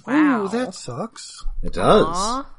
Wow. 0.06 0.44
Ooh, 0.44 0.48
that 0.48 0.74
sucks. 0.74 1.44
It 1.62 1.74
does. 1.74 2.06
Aw. 2.08 2.50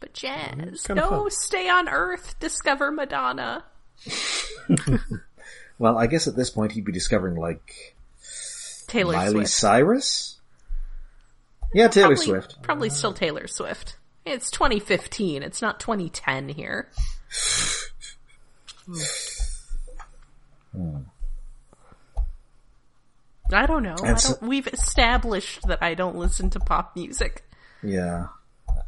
But 0.00 0.12
Jazz, 0.14 0.88
no, 0.88 1.08
fun. 1.08 1.30
stay 1.30 1.68
on 1.68 1.88
Earth, 1.88 2.38
discover 2.38 2.92
Madonna. 2.92 3.64
Well, 5.78 5.96
I 5.96 6.08
guess 6.08 6.26
at 6.26 6.36
this 6.36 6.50
point 6.50 6.72
he'd 6.72 6.84
be 6.84 6.92
discovering, 6.92 7.36
like, 7.36 7.96
Taylor 8.88 9.12
Miley 9.12 9.32
Swift. 9.32 9.50
Cyrus? 9.50 10.37
Yeah, 11.74 11.88
Taylor 11.88 12.08
probably, 12.08 12.24
Swift. 12.24 12.62
Probably 12.62 12.90
still 12.90 13.12
Taylor 13.12 13.46
Swift. 13.46 13.96
It's 14.24 14.50
2015. 14.50 15.42
It's 15.42 15.62
not 15.62 15.80
2010 15.80 16.48
here. 16.50 16.88
I 23.52 23.66
don't 23.66 23.82
know. 23.82 23.96
I 24.02 24.12
don't, 24.14 24.42
we've 24.42 24.66
established 24.66 25.60
that 25.68 25.82
I 25.82 25.94
don't 25.94 26.16
listen 26.16 26.50
to 26.50 26.60
pop 26.60 26.94
music. 26.94 27.44
Yeah. 27.82 28.26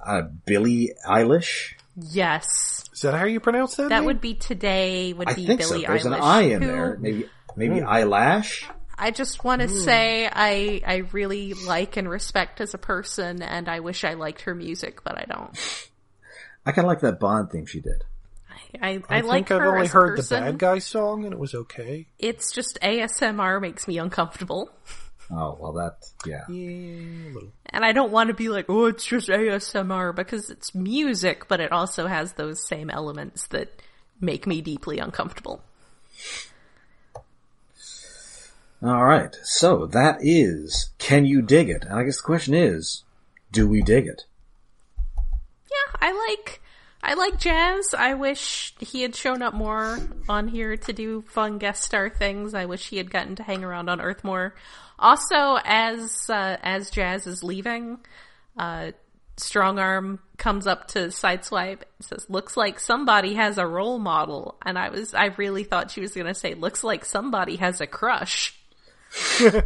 uh, 0.04 0.22
Billie 0.44 0.92
Eilish. 1.06 1.74
Yes. 1.96 2.84
Is 2.92 3.00
that 3.02 3.14
how 3.14 3.24
you 3.24 3.40
pronounce 3.40 3.76
that? 3.76 3.88
That 3.88 3.98
name? 4.00 4.04
would 4.06 4.20
be 4.20 4.34
today 4.34 5.12
would 5.12 5.28
I 5.28 5.34
be 5.34 5.46
think 5.46 5.60
Billie 5.60 5.82
so. 5.82 5.86
There's 5.86 6.04
Eilish. 6.04 6.06
an 6.16 6.20
I 6.20 6.40
in 6.42 6.62
who- 6.62 6.68
there. 6.68 6.96
Maybe 7.00 7.28
maybe 7.56 7.80
eyelash. 7.82 8.68
I 9.00 9.10
just 9.10 9.42
want 9.42 9.62
to 9.62 9.68
say 9.68 10.28
I 10.30 10.82
I 10.86 10.96
really 11.12 11.54
like 11.54 11.96
and 11.96 12.08
respect 12.08 12.60
as 12.60 12.74
a 12.74 12.78
person, 12.78 13.42
and 13.42 13.68
I 13.68 13.80
wish 13.80 14.04
I 14.04 14.14
liked 14.14 14.42
her 14.42 14.54
music, 14.54 15.02
but 15.02 15.18
I 15.18 15.24
don't. 15.28 15.50
I 16.66 16.72
kind 16.72 16.84
of 16.84 16.90
like 16.90 17.00
that 17.00 17.18
Bond 17.18 17.50
theme 17.50 17.66
she 17.66 17.80
did. 17.80 18.04
I 18.50 18.56
I, 18.80 19.02
I, 19.08 19.20
like 19.22 19.48
think 19.48 19.50
I've 19.50 19.66
only 19.66 19.86
as 19.86 19.92
heard 19.92 20.16
person. 20.16 20.44
the 20.44 20.50
bad 20.52 20.58
guy 20.58 20.78
song 20.78 21.24
and 21.24 21.32
it 21.32 21.38
was 21.38 21.54
okay. 21.54 22.06
It's 22.18 22.52
just 22.52 22.78
ASMR 22.82 23.60
makes 23.60 23.88
me 23.88 23.98
uncomfortable, 23.98 24.70
Oh 25.32 25.56
well, 25.60 25.72
that 25.74 26.10
yeah. 26.26 26.44
Yeah, 26.48 27.40
and 27.66 27.84
I 27.84 27.92
don't 27.92 28.10
want 28.10 28.28
to 28.28 28.34
be 28.34 28.48
like, 28.48 28.66
oh, 28.68 28.86
it's 28.86 29.06
just 29.06 29.28
ASMR 29.28 30.14
because 30.14 30.50
it's 30.50 30.74
music, 30.74 31.46
but 31.46 31.60
it 31.60 31.70
also 31.70 32.08
has 32.08 32.32
those 32.32 32.66
same 32.66 32.90
elements 32.90 33.46
that 33.48 33.70
make 34.20 34.46
me 34.46 34.60
deeply 34.60 34.98
uncomfortable. 34.98 35.62
All 38.82 39.04
right, 39.04 39.36
so 39.42 39.86
that 39.86 40.18
is 40.20 40.90
can 40.98 41.26
you 41.26 41.42
dig 41.42 41.68
it? 41.68 41.84
And 41.84 41.98
I 41.98 42.04
guess 42.04 42.16
the 42.16 42.22
question 42.22 42.54
is, 42.54 43.04
do 43.52 43.68
we 43.68 43.82
dig 43.82 44.06
it? 44.06 44.24
Yeah, 45.18 45.98
I 46.00 46.12
like 46.12 46.62
I 47.02 47.14
like 47.14 47.38
jazz. 47.38 47.94
I 47.96 48.14
wish 48.14 48.74
he 48.78 49.02
had 49.02 49.14
shown 49.14 49.42
up 49.42 49.54
more 49.54 49.98
on 50.28 50.48
here 50.48 50.76
to 50.76 50.92
do 50.92 51.22
fun 51.22 51.58
guest 51.58 51.82
star 51.82 52.08
things. 52.08 52.54
I 52.54 52.66
wish 52.66 52.88
he 52.88 52.98
had 52.98 53.10
gotten 53.10 53.36
to 53.36 53.42
hang 53.42 53.64
around 53.64 53.88
on 53.88 54.00
Earth 54.00 54.22
more. 54.24 54.54
Also, 54.98 55.58
as 55.64 56.28
uh, 56.28 56.58
as 56.62 56.90
Jazz 56.90 57.26
is 57.26 57.42
leaving, 57.42 57.98
uh, 58.58 58.92
Strongarm 59.38 60.18
comes 60.36 60.66
up 60.66 60.88
to 60.88 61.08
Sideswipe 61.08 61.82
and 61.98 62.06
says, 62.06 62.26
"Looks 62.28 62.56
like 62.56 62.78
somebody 62.78 63.34
has 63.34 63.56
a 63.56 63.66
role 63.66 63.98
model." 63.98 64.56
And 64.62 64.78
I 64.78 64.90
was 64.90 65.14
I 65.14 65.26
really 65.38 65.64
thought 65.64 65.90
she 65.90 66.02
was 66.02 66.12
going 66.12 66.26
to 66.26 66.34
say, 66.34 66.54
"Looks 66.54 66.84
like 66.84 67.06
somebody 67.06 67.56
has 67.56 67.80
a 67.80 67.86
crush." 67.86 68.59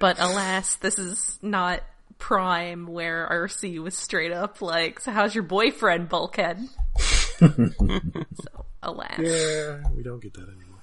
but 0.00 0.18
alas, 0.18 0.76
this 0.76 0.98
is 0.98 1.38
not 1.42 1.82
Prime 2.18 2.86
where 2.86 3.28
Arcee 3.30 3.82
was 3.82 3.96
straight 3.96 4.32
up 4.32 4.62
like, 4.62 5.00
"So 5.00 5.12
how's 5.12 5.34
your 5.34 5.44
boyfriend, 5.44 6.08
Bulkhead?" 6.08 6.60
so 7.38 8.64
alas. 8.82 9.18
Yeah, 9.18 9.82
we 9.94 10.02
don't 10.02 10.22
get 10.22 10.34
that 10.34 10.48
anymore. 10.48 10.80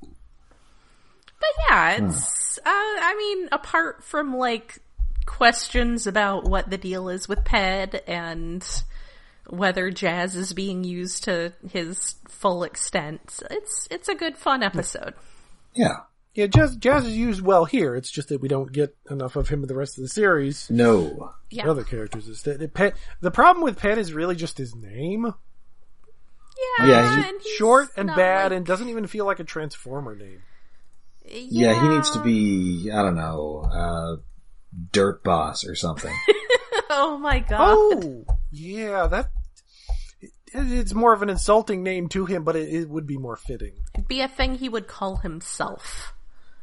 But 0.00 1.64
yeah, 1.68 2.06
it's, 2.06 2.58
uh, 2.58 2.62
I 2.64 3.14
mean, 3.18 3.48
apart 3.52 4.02
from 4.04 4.34
like 4.34 4.78
questions 5.26 6.06
about 6.06 6.44
what 6.44 6.70
the 6.70 6.78
deal 6.78 7.08
is 7.08 7.28
with 7.28 7.44
Ped 7.44 8.02
and 8.06 8.66
whether 9.48 9.90
jazz 9.90 10.36
is 10.36 10.54
being 10.54 10.84
used 10.84 11.24
to 11.24 11.52
his 11.70 12.14
full 12.28 12.64
extent, 12.64 13.42
it's, 13.50 13.86
it's 13.90 14.08
a 14.08 14.14
good 14.14 14.38
fun 14.38 14.62
episode. 14.62 15.14
Yeah. 15.74 16.00
Yeah, 16.34 16.46
Jazz, 16.48 16.74
Jazz 16.76 17.06
is 17.06 17.16
used 17.16 17.42
well 17.42 17.64
here. 17.64 17.94
It's 17.94 18.10
just 18.10 18.28
that 18.28 18.40
we 18.40 18.48
don't 18.48 18.72
get 18.72 18.96
enough 19.08 19.36
of 19.36 19.48
him 19.48 19.62
in 19.62 19.68
the 19.68 19.76
rest 19.76 19.98
of 19.98 20.02
the 20.02 20.08
series. 20.08 20.68
No. 20.68 21.32
Yeah. 21.50 21.70
Other 21.70 21.84
characters 21.84 22.26
is 22.26 22.42
that 22.42 22.60
it, 22.60 22.74
Ped, 22.74 22.94
the 23.20 23.30
problem 23.30 23.62
with 23.62 23.78
Ped 23.78 23.98
is 23.98 24.12
really 24.12 24.34
just 24.34 24.58
his 24.58 24.74
name. 24.74 25.32
Yeah, 26.78 26.86
Yeah, 26.86 27.16
he- 27.22 27.28
and 27.28 27.40
he's 27.40 27.52
Short 27.52 27.88
and 27.96 28.08
bad 28.08 28.50
like- 28.50 28.56
and 28.56 28.66
doesn't 28.66 28.88
even 28.88 29.06
feel 29.06 29.26
like 29.26 29.38
a 29.40 29.44
Transformer 29.44 30.16
name. 30.16 30.42
Yeah, 31.26 31.80
he 31.80 31.88
needs 31.88 32.10
to 32.10 32.20
be 32.22 32.90
I 32.92 33.00
don't 33.02 33.14
know, 33.16 33.64
uh, 33.72 34.16
dirt 34.92 35.22
boss 35.24 35.64
or 35.66 35.74
something. 35.74 36.14
Oh 36.96 37.18
my 37.18 37.40
god. 37.40 37.60
Oh, 37.76 38.24
yeah, 38.52 39.08
that, 39.08 39.30
it's 40.52 40.94
more 40.94 41.12
of 41.12 41.22
an 41.22 41.30
insulting 41.30 41.82
name 41.82 42.08
to 42.10 42.24
him, 42.26 42.44
but 42.44 42.54
it, 42.54 42.68
it 42.72 42.88
would 42.88 43.06
be 43.06 43.16
more 43.18 43.34
fitting. 43.36 43.72
It'd 43.94 44.06
be 44.06 44.20
a 44.20 44.28
thing 44.28 44.54
he 44.56 44.68
would 44.68 44.86
call 44.86 45.16
himself. 45.16 46.12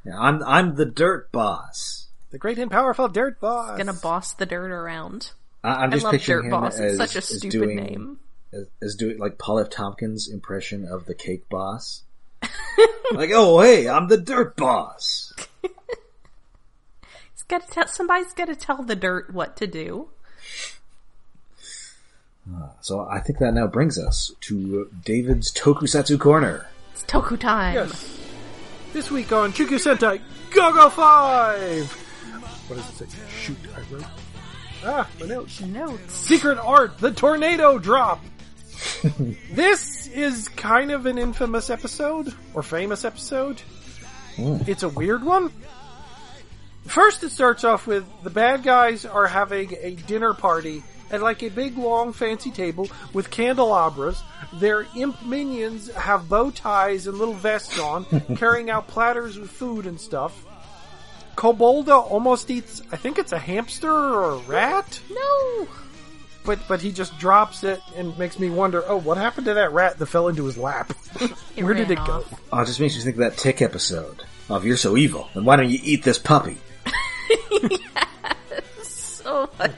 Yeah, 0.06 0.18
I'm 0.18 0.44
I'm 0.44 0.76
the 0.76 0.86
dirt 0.86 1.32
boss. 1.32 2.08
The 2.32 2.38
great 2.38 2.58
and 2.58 2.72
powerful 2.72 3.10
Dirt 3.10 3.42
Boss. 3.42 3.78
Gonna 3.78 3.94
boss 3.94 4.34
the 4.34 4.46
dirt 4.46 4.72
around. 4.72 5.32
I, 5.64 5.84
I'm 5.84 5.90
I 5.90 5.94
just 5.94 6.06
love 6.06 6.14
picturing 6.14 6.50
Dirt 6.50 6.56
him 6.56 6.62
Boss. 6.62 6.80
as, 6.80 7.00
It's 7.00 7.14
such 7.14 7.16
a 7.18 7.22
stupid 7.22 7.52
doing, 7.52 7.76
name. 7.76 8.20
As, 8.54 8.66
as 8.82 8.96
doing 8.96 9.20
like 9.20 9.38
Paul 9.38 9.60
F. 9.60 9.70
Tompkins' 9.70 10.30
impression 10.30 10.88
of 10.88 11.06
the 11.06 11.14
cake 11.14 11.48
boss. 11.50 12.04
like, 13.12 13.32
oh 13.34 13.60
hey, 13.62 13.88
I'm 13.90 14.08
the 14.08 14.18
dirt 14.18 14.56
boss. 14.56 15.34
He's 15.62 17.44
gotta 17.48 17.68
tell, 17.68 17.88
somebody's 17.88 18.34
gotta 18.34 18.56
tell 18.56 18.82
the 18.82 18.96
dirt 18.96 19.34
what 19.34 19.58
to 19.58 19.68
do. 19.68 20.08
Ah, 22.52 22.72
so 22.80 23.06
I 23.08 23.20
think 23.20 23.40
that 23.40 23.54
now 23.54 23.68
brings 23.68 24.00
us 24.00 24.32
to 24.42 24.90
David's 25.04 25.54
Tokusatsu 25.54 26.18
corner. 26.20 26.68
It's 26.94 27.04
Toku 27.04 27.38
time. 27.38 27.76
Yes. 27.76 28.21
This 28.94 29.10
week 29.10 29.32
on 29.32 29.54
Kyukyu 29.54 29.80
Sentai 29.80 30.20
Go 30.50 30.74
Go 30.74 30.90
5! 30.90 31.92
What 32.68 32.76
does 32.76 33.02
it 33.02 33.10
say? 33.10 33.20
Shoot, 33.30 33.58
I 33.74 33.94
wrote. 33.94 34.06
Ah, 34.84 35.10
my 35.20 35.28
notes. 35.28 35.62
Notes. 35.62 36.14
Secret 36.14 36.58
Art, 36.58 36.98
the 36.98 37.12
Tornado 37.12 37.80
Drop! 37.80 38.20
this 39.52 40.08
is 40.08 40.50
kind 40.50 40.92
of 40.92 41.06
an 41.06 41.18
infamous 41.18 41.70
episode, 41.70 42.34
or 42.54 42.64
famous 42.64 43.06
episode. 43.06 43.62
It's 44.38 44.84
a 44.84 44.90
weird 44.90 45.24
one. 45.24 45.52
First, 46.86 47.24
it 47.24 47.30
starts 47.30 47.64
off 47.64 47.88
with 47.88 48.06
the 48.24 48.30
bad 48.30 48.64
guys 48.64 49.06
are 49.06 49.28
having 49.28 49.74
a 49.80 49.96
dinner 49.96 50.34
party 50.34 50.84
at 51.12 51.22
like 51.22 51.44
a 51.44 51.50
big 51.50 51.78
long 51.78 52.14
fancy 52.14 52.50
table 52.52 52.88
with 53.14 53.30
candelabras. 53.30 54.22
Their 54.54 54.86
imp 54.96 55.24
minions 55.26 55.92
have 55.94 56.28
bow 56.30 56.52
ties 56.52 57.08
and 57.08 57.18
little 57.18 57.34
vests 57.34 57.78
on, 57.80 58.06
carrying 58.38 58.70
out 58.70 58.88
platters 58.88 59.38
with 59.38 59.50
food 59.52 59.86
and 59.86 60.00
stuff. 60.00 60.46
Kobolda 61.36 61.98
almost 62.12 62.52
eats, 62.52 62.82
I 62.92 62.98
think 62.98 63.18
it's 63.18 63.32
a 63.32 63.40
hamster 63.40 63.90
or 63.92 64.32
a 64.32 64.38
rat, 64.40 65.00
No. 65.10 65.68
but 66.46 66.60
but 66.68 66.82
he 66.82 66.92
just 66.92 67.18
drops 67.20 67.64
it 67.64 67.80
and 67.96 68.18
makes 68.20 68.38
me 68.38 68.50
wonder, 68.50 68.84
oh, 68.86 68.98
what 68.98 69.18
happened 69.18 69.46
to 69.46 69.54
that 69.56 69.72
rat 69.72 69.98
that 69.98 70.06
fell 70.08 70.28
into 70.28 70.46
his 70.46 70.58
lap? 70.58 70.94
It 71.56 71.64
Where 71.64 71.74
did 71.74 71.90
ran 71.90 71.98
it 71.98 72.06
go? 72.08 72.14
off. 72.14 72.42
Oh, 72.52 72.62
it 72.62 72.66
just 72.66 72.80
makes 72.80 72.96
me 72.96 73.02
think 73.02 73.16
of 73.16 73.20
that 73.22 73.38
Tick 73.38 73.62
episode. 73.62 74.24
Oh, 74.50 74.56
if 74.58 74.64
you're 74.64 74.78
so 74.78 74.98
evil, 74.98 75.30
then 75.34 75.46
why 75.46 75.56
don't 75.56 75.70
you 75.70 75.80
eat 75.84 76.04
this 76.04 76.18
puppy? 76.18 76.58
Oh 79.26 79.50
my 79.60 79.68
god. 79.68 79.76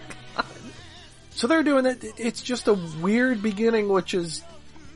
So 1.44 1.48
they're 1.48 1.62
doing 1.62 1.86
it. 1.86 2.06
It's 2.16 2.42
just 2.42 2.70
a 2.70 2.74
weird 2.74 3.42
beginning, 3.44 3.90
which 3.90 4.14
is 4.14 4.42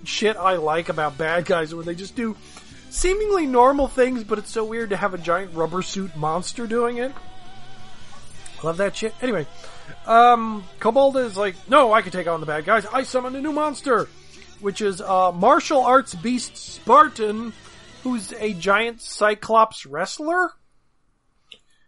shit 0.06 0.38
I 0.38 0.56
like 0.56 0.88
about 0.88 1.18
bad 1.18 1.44
guys, 1.44 1.76
where 1.76 1.84
they 1.84 1.94
just 1.94 2.16
do 2.16 2.38
seemingly 2.90 3.46
normal 3.46 3.90
things, 3.90 4.24
but 4.24 4.40
it's 4.40 4.50
so 4.50 4.64
weird 4.64 4.92
to 4.92 4.96
have 4.96 5.14
a 5.14 5.18
giant 5.18 5.54
rubber 5.54 5.82
suit 5.82 6.16
monster 6.16 6.66
doing 6.66 7.00
it. 7.00 7.12
Love 8.64 8.78
that 8.78 8.96
shit. 8.96 9.14
Anyway, 9.22 9.46
um, 10.06 10.64
Kobolda 10.80 11.26
is 11.26 11.36
like, 11.36 11.56
no, 11.68 11.92
I 11.92 12.02
can 12.02 12.14
take 12.14 12.28
on 12.28 12.40
the 12.40 12.46
bad 12.46 12.64
guys. 12.64 12.86
I 12.94 13.04
summon 13.04 13.36
a 13.36 13.42
new 13.42 13.52
monster, 13.52 14.08
which 14.62 14.80
is 14.80 15.02
uh, 15.02 15.34
martial 15.34 15.82
arts 15.82 16.16
beast 16.16 16.56
Spartan, 16.56 17.52
who's 18.04 18.32
a 18.32 18.54
giant 18.54 19.02
Cyclops 19.02 19.86
wrestler. 19.86 20.54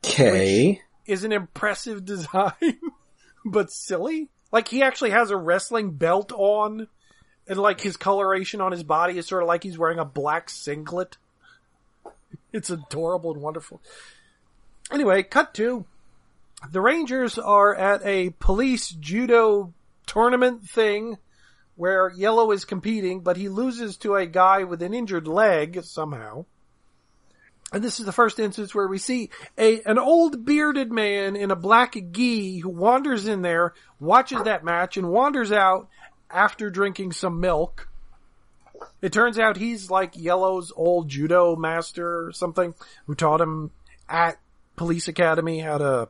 Okay. 0.05 0.81
Is 1.05 1.23
an 1.23 1.31
impressive 1.31 2.03
design, 2.03 2.77
but 3.45 3.71
silly. 3.71 4.27
Like 4.51 4.67
he 4.67 4.81
actually 4.81 5.11
has 5.11 5.29
a 5.29 5.37
wrestling 5.37 5.91
belt 5.91 6.31
on, 6.31 6.87
and 7.47 7.59
like 7.59 7.81
his 7.81 7.97
coloration 7.97 8.61
on 8.61 8.71
his 8.71 8.83
body 8.83 9.17
is 9.17 9.27
sort 9.27 9.43
of 9.43 9.47
like 9.47 9.63
he's 9.63 9.77
wearing 9.77 9.99
a 9.99 10.05
black 10.05 10.49
singlet. 10.49 11.17
It's 12.51 12.69
adorable 12.69 13.33
and 13.33 13.41
wonderful. 13.41 13.81
Anyway, 14.91 15.23
cut 15.23 15.53
to 15.55 15.85
the 16.71 16.81
Rangers 16.81 17.37
are 17.37 17.73
at 17.75 18.05
a 18.05 18.31
police 18.31 18.89
judo 18.89 19.73
tournament 20.05 20.63
thing 20.63 21.17
where 21.75 22.11
Yellow 22.11 22.51
is 22.51 22.65
competing, 22.65 23.21
but 23.21 23.37
he 23.37 23.47
loses 23.47 23.97
to 23.97 24.15
a 24.15 24.25
guy 24.25 24.63
with 24.63 24.81
an 24.81 24.93
injured 24.93 25.27
leg 25.27 25.83
somehow. 25.83 26.45
And 27.71 27.83
this 27.83 27.99
is 27.99 28.05
the 28.05 28.11
first 28.11 28.39
instance 28.39 28.73
where 28.73 28.87
we 28.87 28.97
see 28.97 29.29
a 29.57 29.81
an 29.83 29.99
old 29.99 30.43
bearded 30.43 30.91
man 30.91 31.35
in 31.35 31.51
a 31.51 31.55
black 31.55 31.95
gi 32.11 32.59
who 32.59 32.69
wanders 32.69 33.27
in 33.27 33.41
there, 33.43 33.73
watches 33.99 34.41
that 34.43 34.63
match, 34.63 34.97
and 34.97 35.09
wanders 35.09 35.51
out 35.51 35.87
after 36.31 36.69
drinking 36.71 37.11
some 37.11 37.39
milk. 37.39 37.87
It 39.01 39.13
turns 39.13 39.37
out 39.37 39.57
he's 39.57 39.91
like 39.91 40.15
Yellow's 40.15 40.71
old 40.75 41.09
judo 41.09 41.55
master 41.55 42.25
or 42.27 42.31
something 42.31 42.73
who 43.05 43.13
taught 43.15 43.41
him 43.41 43.71
at 44.07 44.39
police 44.75 45.07
academy 45.07 45.59
how 45.59 45.77
to 45.77 46.07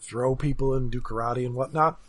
throw 0.00 0.34
people 0.34 0.74
and 0.74 0.90
do 0.90 1.00
karate 1.00 1.46
and 1.46 1.54
whatnot. 1.54 2.00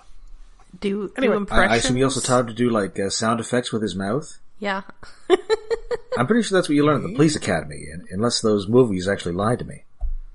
Do, 0.79 1.11
Anyway, 1.17 1.33
do 1.33 1.33
I- 1.33 1.37
impressions. 1.37 1.71
I, 1.71 1.73
I 1.73 1.77
assume 1.77 1.97
he 1.97 2.03
also 2.03 2.19
taught 2.21 2.41
him 2.41 2.47
to 2.47 2.53
do 2.53 2.69
like 2.69 2.99
uh, 2.99 3.09
sound 3.09 3.39
effects 3.39 3.71
with 3.71 3.81
his 3.81 3.95
mouth. 3.95 4.37
Yeah. 4.60 4.82
I'm 6.18 6.26
pretty 6.26 6.43
sure 6.43 6.58
that's 6.58 6.68
what 6.68 6.76
you 6.76 6.86
learn 6.86 6.97
at 6.97 7.03
the 7.03 7.14
police 7.14 7.36
academy, 7.36 7.88
unless 8.10 8.41
those 8.41 8.68
movies 8.68 9.08
actually 9.08 9.34
lied 9.34 9.60
to 9.60 9.66
me. 9.66 9.84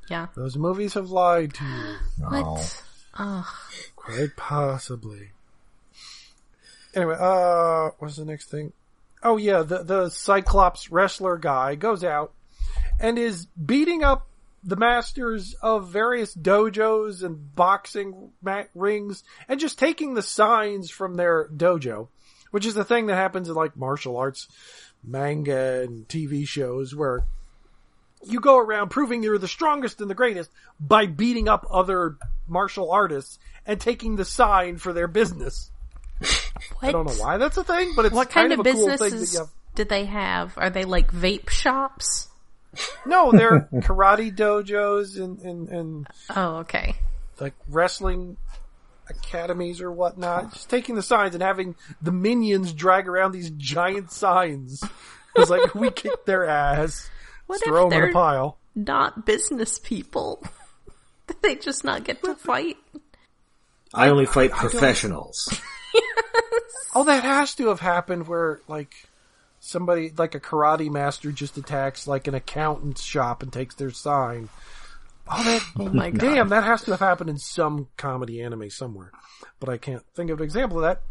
Yeah. 0.09 0.29
Those 0.37 0.57
movies 0.57 0.95
have 0.95 1.11
lied 1.11 1.55
to 1.55 1.65
you. 1.65 1.97
Oh. 2.25 2.53
What? 2.53 2.83
Ugh. 3.15 3.47
Quite 3.97 4.37
possibly. 4.37 5.31
Anyway, 6.95 7.17
uh, 7.19 7.91
what's 7.99 8.17
the 8.17 8.25
next 8.25 8.51
thing? 8.51 8.73
Oh 9.23 9.37
yeah, 9.37 9.63
the, 9.63 9.83
the 9.83 10.09
Cyclops 10.09 10.91
wrestler 10.91 11.39
guy 11.39 11.75
goes 11.75 12.05
out 12.05 12.33
and 13.01 13.19
is 13.19 13.47
beating 13.47 14.03
up 14.03 14.27
the 14.65 14.77
masters 14.77 15.55
of 15.63 15.91
various 15.91 16.35
dojos 16.35 17.23
and 17.23 17.55
boxing 17.55 18.31
ma- 18.43 18.65
rings 18.75 19.25
and 19.49 19.59
just 19.59 19.79
taking 19.79 20.15
the 20.15 20.23
signs 20.23 20.91
from 20.91 21.15
their 21.15 21.49
dojo, 21.49 22.09
which 22.53 22.65
is 22.65 22.75
the 22.75 22.85
thing 22.85 23.07
that 23.07 23.17
happens 23.17 23.49
in 23.49 23.55
like 23.57 23.77
martial 23.77 24.17
arts 24.17 24.47
manga 25.05 25.83
and 25.83 26.07
TV 26.07 26.47
shows 26.47 26.95
where 26.95 27.25
you 28.25 28.39
go 28.39 28.57
around 28.57 28.89
proving 28.91 29.23
you're 29.25 29.37
the 29.39 29.49
strongest 29.49 30.01
and 30.01 30.09
the 30.09 30.15
greatest 30.15 30.49
by 30.79 31.07
beating 31.07 31.49
up 31.49 31.67
other 31.69 32.17
martial 32.47 32.93
artists 32.93 33.41
and 33.67 33.81
taking 33.81 34.15
the 34.15 34.25
sign 34.25 34.77
for 34.77 34.93
their 34.93 35.09
business. 35.09 35.71
What? 36.21 36.89
I 36.89 36.93
don't 36.93 37.07
know 37.07 37.15
why 37.15 37.37
that's 37.39 37.57
a 37.57 37.65
thing, 37.65 37.95
but 37.97 38.05
it's 38.05 38.15
What 38.15 38.31
kind 38.31 38.51
kind 38.51 38.61
of 38.61 38.65
a 38.67 38.71
cool 38.73 38.83
thing 38.83 38.91
that 38.91 38.99
businesses 39.01 39.33
you 39.35 39.41
have. 39.41 39.49
did 39.75 39.89
they 39.89 40.05
have? 40.05 40.57
Are 40.57 40.71
they 40.71 40.85
like 40.85 41.11
vape 41.13 41.49
shops? 41.51 42.29
No, 43.05 43.33
they're 43.33 43.69
karate 43.73 44.35
dojos 44.35 45.21
and, 45.21 45.41
and, 45.41 45.69
and 45.69 46.07
Oh, 46.35 46.59
okay. 46.59 46.95
like 47.41 47.55
wrestling 47.69 48.37
academies 49.09 49.81
or 49.81 49.91
whatnot. 49.93 50.53
Just 50.53 50.71
taking 50.71 50.95
the 50.95 51.03
signs 51.03 51.35
and 51.35 51.43
having 51.43 51.75
the 52.01 52.13
minions 52.13 52.73
drag 52.73 53.09
around 53.09 53.33
these 53.33 53.51
giant 53.51 54.11
signs. 54.13 54.83
It's 55.37 55.51
like 55.51 55.75
we 55.77 55.91
kick 55.91 56.25
their 56.25 56.47
ass, 56.47 57.09
What 57.47 57.57
just 57.57 57.65
if 57.65 57.69
throw 57.71 57.85
them 57.89 57.93
in 57.93 58.01
they're 58.01 58.11
a 58.11 58.13
pile. 58.13 58.59
not 58.75 59.27
business 59.27 59.79
people? 59.79 60.43
Did 61.27 61.37
they 61.43 61.55
just 61.57 61.85
not 61.85 62.05
get 62.05 62.23
to 62.25 62.35
fight? 62.35 62.77
I 63.95 64.09
only 64.09 64.27
fight 64.27 64.53
professionals. 64.53 65.49
Oh, 66.95 67.05
that 67.05 67.25
has 67.25 67.55
to 67.55 67.69
have 67.69 67.81
happened 67.81 68.29
where 68.29 68.61
like 68.69 68.93
somebody 69.61 70.13
like 70.15 70.35
a 70.35 70.41
karate 70.41 70.91
master 70.91 71.33
just 71.33 71.57
attacks 71.57 72.07
like 72.07 72.27
an 72.27 72.35
accountant's 72.35 73.03
shop 73.03 73.43
and 73.43 73.51
takes 73.51 73.75
their 73.77 73.91
sign. 73.91 74.51
Oh, 75.29 75.45
that 75.45 75.63
Oh 75.79 75.89
my 75.89 76.11
god. 76.11 76.21
damn! 76.21 76.49
That 76.49 76.65
has 76.65 76.83
to 76.83 76.91
have 76.93 77.01
happened 77.01 77.31
in 77.31 77.39
some 77.39 77.89
comedy 77.97 78.43
anime 78.43 78.71
somewhere, 78.71 79.13
but 79.61 79.69
I 79.69 79.79
can't 79.79 80.03
think 80.15 80.31
of 80.31 80.41
an 80.41 80.45
example 80.45 80.79
of 80.79 80.83
that. 80.83 81.03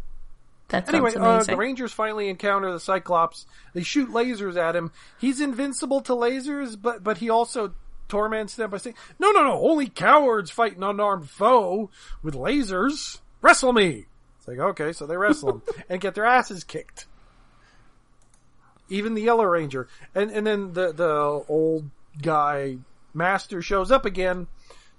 That 0.68 0.86
sounds 0.86 0.94
Anyway, 0.94 1.12
uh, 1.16 1.42
the 1.44 1.56
Rangers 1.56 1.92
finally 1.92 2.28
encounter 2.28 2.72
the 2.72 2.80
Cyclops. 2.80 3.46
They 3.74 3.82
shoot 3.82 4.10
lasers 4.10 4.56
at 4.56 4.74
him. 4.76 4.90
He's 5.18 5.40
invincible 5.40 6.00
to 6.02 6.12
lasers, 6.12 6.80
but 6.80 7.02
but 7.04 7.18
he 7.18 7.30
also 7.30 7.74
torments 8.08 8.56
them 8.56 8.70
by 8.70 8.78
saying, 8.78 8.96
"No, 9.18 9.30
no, 9.32 9.42
no! 9.42 9.60
Only 9.60 9.88
cowards 9.88 10.50
fight 10.50 10.76
an 10.76 10.82
unarmed 10.82 11.28
foe 11.30 11.90
with 12.22 12.34
lasers. 12.34 13.20
Wrestle 13.40 13.72
me!" 13.72 14.06
It's 14.38 14.48
like 14.48 14.58
okay, 14.58 14.92
so 14.92 15.06
they 15.06 15.16
wrestle 15.16 15.50
him 15.50 15.62
and 15.88 16.00
get 16.00 16.14
their 16.14 16.24
asses 16.24 16.64
kicked. 16.64 17.06
Even 18.88 19.14
the 19.14 19.22
Yellow 19.22 19.44
Ranger, 19.44 19.88
and 20.14 20.30
and 20.30 20.46
then 20.46 20.72
the 20.72 20.92
the 20.92 21.44
old 21.48 21.90
guy 22.20 22.78
Master 23.14 23.62
shows 23.62 23.90
up 23.90 24.04
again, 24.04 24.46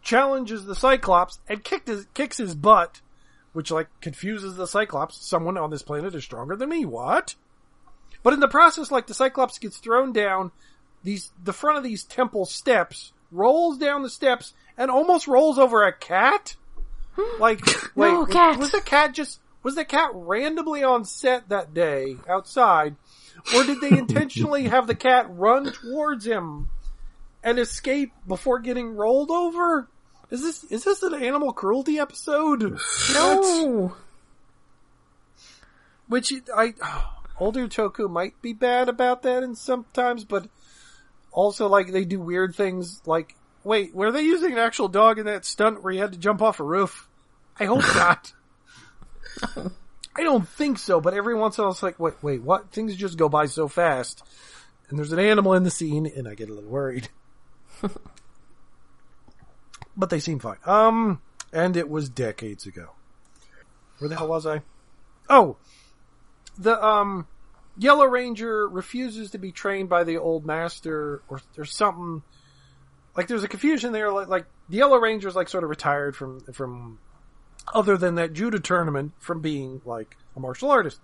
challenges 0.01 0.65
the 0.65 0.75
Cyclops, 0.75 1.39
and 1.47 1.63
kicked 1.63 1.87
his, 1.87 2.05
kicks 2.13 2.37
his 2.37 2.55
butt 2.55 3.01
which 3.53 3.71
like 3.71 3.87
confuses 4.01 4.55
the 4.55 4.67
Cyclops. 4.67 5.23
Someone 5.25 5.57
on 5.57 5.69
this 5.69 5.83
planet 5.83 6.13
is 6.15 6.23
stronger 6.23 6.55
than 6.55 6.69
me. 6.69 6.85
What? 6.85 7.35
But 8.23 8.33
in 8.33 8.39
the 8.39 8.47
process, 8.47 8.91
like 8.91 9.07
the 9.07 9.13
Cyclops 9.13 9.59
gets 9.59 9.77
thrown 9.77 10.11
down 10.11 10.51
these 11.03 11.31
the 11.41 11.53
front 11.53 11.77
of 11.77 11.83
these 11.83 12.03
temple 12.03 12.45
steps, 12.45 13.13
rolls 13.31 13.77
down 13.77 14.01
the 14.01 14.09
steps, 14.09 14.53
and 14.77 14.89
almost 14.89 15.27
rolls 15.27 15.57
over 15.57 15.83
a 15.83 15.93
cat. 15.93 16.55
Like, 17.39 17.61
wait, 17.95 18.11
No, 18.11 18.25
cat. 18.25 18.57
was 18.57 18.71
the 18.71 18.81
cat 18.81 19.13
just 19.13 19.39
was 19.61 19.75
the 19.75 19.85
cat 19.85 20.09
randomly 20.15 20.83
on 20.83 21.05
set 21.05 21.49
that 21.49 21.71
day 21.71 22.17
outside, 22.27 22.95
or 23.55 23.63
did 23.63 23.81
they 23.81 23.91
intentionally 23.99 24.63
have 24.63 24.87
the 24.87 24.95
cat 24.95 25.27
run 25.29 25.71
towards 25.71 26.25
him 26.25 26.69
and 27.43 27.59
escape 27.59 28.13
before 28.27 28.59
getting 28.59 28.95
rolled 28.95 29.31
over? 29.31 29.87
Is 30.29 30.41
this 30.41 30.63
is 30.65 30.83
this 30.83 31.03
an 31.03 31.13
animal 31.13 31.53
cruelty 31.53 31.99
episode? 31.99 32.79
no. 33.13 33.95
Which 36.07 36.33
I 36.55 36.73
older 37.39 37.67
Toku 37.67 38.09
might 38.09 38.41
be 38.41 38.53
bad 38.53 38.89
about 38.89 39.23
that 39.23 39.43
in 39.43 39.55
sometimes, 39.55 40.23
but 40.23 40.47
also 41.31 41.67
like 41.67 41.91
they 41.91 42.05
do 42.05 42.19
weird 42.19 42.55
things. 42.55 43.01
Like, 43.05 43.35
wait, 43.63 43.93
were 43.93 44.11
they 44.11 44.21
using 44.21 44.53
an 44.53 44.59
actual 44.59 44.87
dog 44.87 45.19
in 45.19 45.25
that 45.25 45.45
stunt 45.45 45.83
where 45.83 45.93
you 45.93 46.01
had 46.01 46.13
to 46.13 46.19
jump 46.19 46.41
off 46.41 46.59
a 46.59 46.63
roof? 46.63 47.09
I 47.59 47.65
hope 47.65 47.81
not. 47.95 48.33
I 50.15 50.21
don't 50.21 50.47
think 50.47 50.77
so, 50.77 51.01
but 51.01 51.13
every 51.13 51.33
once 51.35 51.57
in 51.57 51.63
a 51.63 51.65
while 51.65 51.71
it's 51.71 51.83
like, 51.83 51.99
wait, 51.99 52.13
wait, 52.21 52.41
what? 52.43 52.71
Things 52.71 52.95
just 52.95 53.17
go 53.17 53.29
by 53.29 53.47
so 53.47 53.67
fast, 53.67 54.23
and 54.89 54.97
there's 54.97 55.11
an 55.11 55.19
animal 55.19 55.53
in 55.53 55.63
the 55.63 55.71
scene, 55.71 56.05
and 56.05 56.27
I 56.27 56.35
get 56.35 56.49
a 56.49 56.53
little 56.53 56.69
worried. 56.69 57.09
but 59.97 60.09
they 60.09 60.19
seem 60.19 60.39
fine. 60.39 60.57
Um, 60.65 61.21
and 61.51 61.77
it 61.77 61.89
was 61.89 62.09
decades 62.09 62.65
ago. 62.65 62.89
Where 63.99 64.09
the 64.09 64.15
hell 64.15 64.27
was 64.27 64.45
I? 64.45 64.61
Oh, 65.29 65.57
the 66.57 66.83
um 66.83 67.27
Yellow 67.77 68.05
Ranger 68.05 68.67
refuses 68.67 69.31
to 69.31 69.37
be 69.37 69.51
trained 69.51 69.89
by 69.89 70.03
the 70.03 70.17
old 70.17 70.45
master, 70.45 71.21
or 71.27 71.41
there's 71.55 71.75
something 71.75 72.21
like 73.15 73.27
there's 73.27 73.43
a 73.43 73.47
confusion 73.47 73.91
there. 73.91 74.11
Like, 74.11 74.27
like 74.27 74.45
the 74.69 74.77
Yellow 74.77 74.97
Ranger 74.97 75.27
Ranger's 75.27 75.35
like 75.35 75.49
sort 75.49 75.63
of 75.63 75.69
retired 75.69 76.15
from 76.15 76.41
from 76.53 76.99
other 77.73 77.97
than 77.97 78.15
that 78.15 78.33
judo 78.33 78.57
tournament 78.57 79.13
from 79.19 79.41
being 79.41 79.81
like 79.85 80.17
a 80.35 80.39
martial 80.39 80.69
artist. 80.69 80.99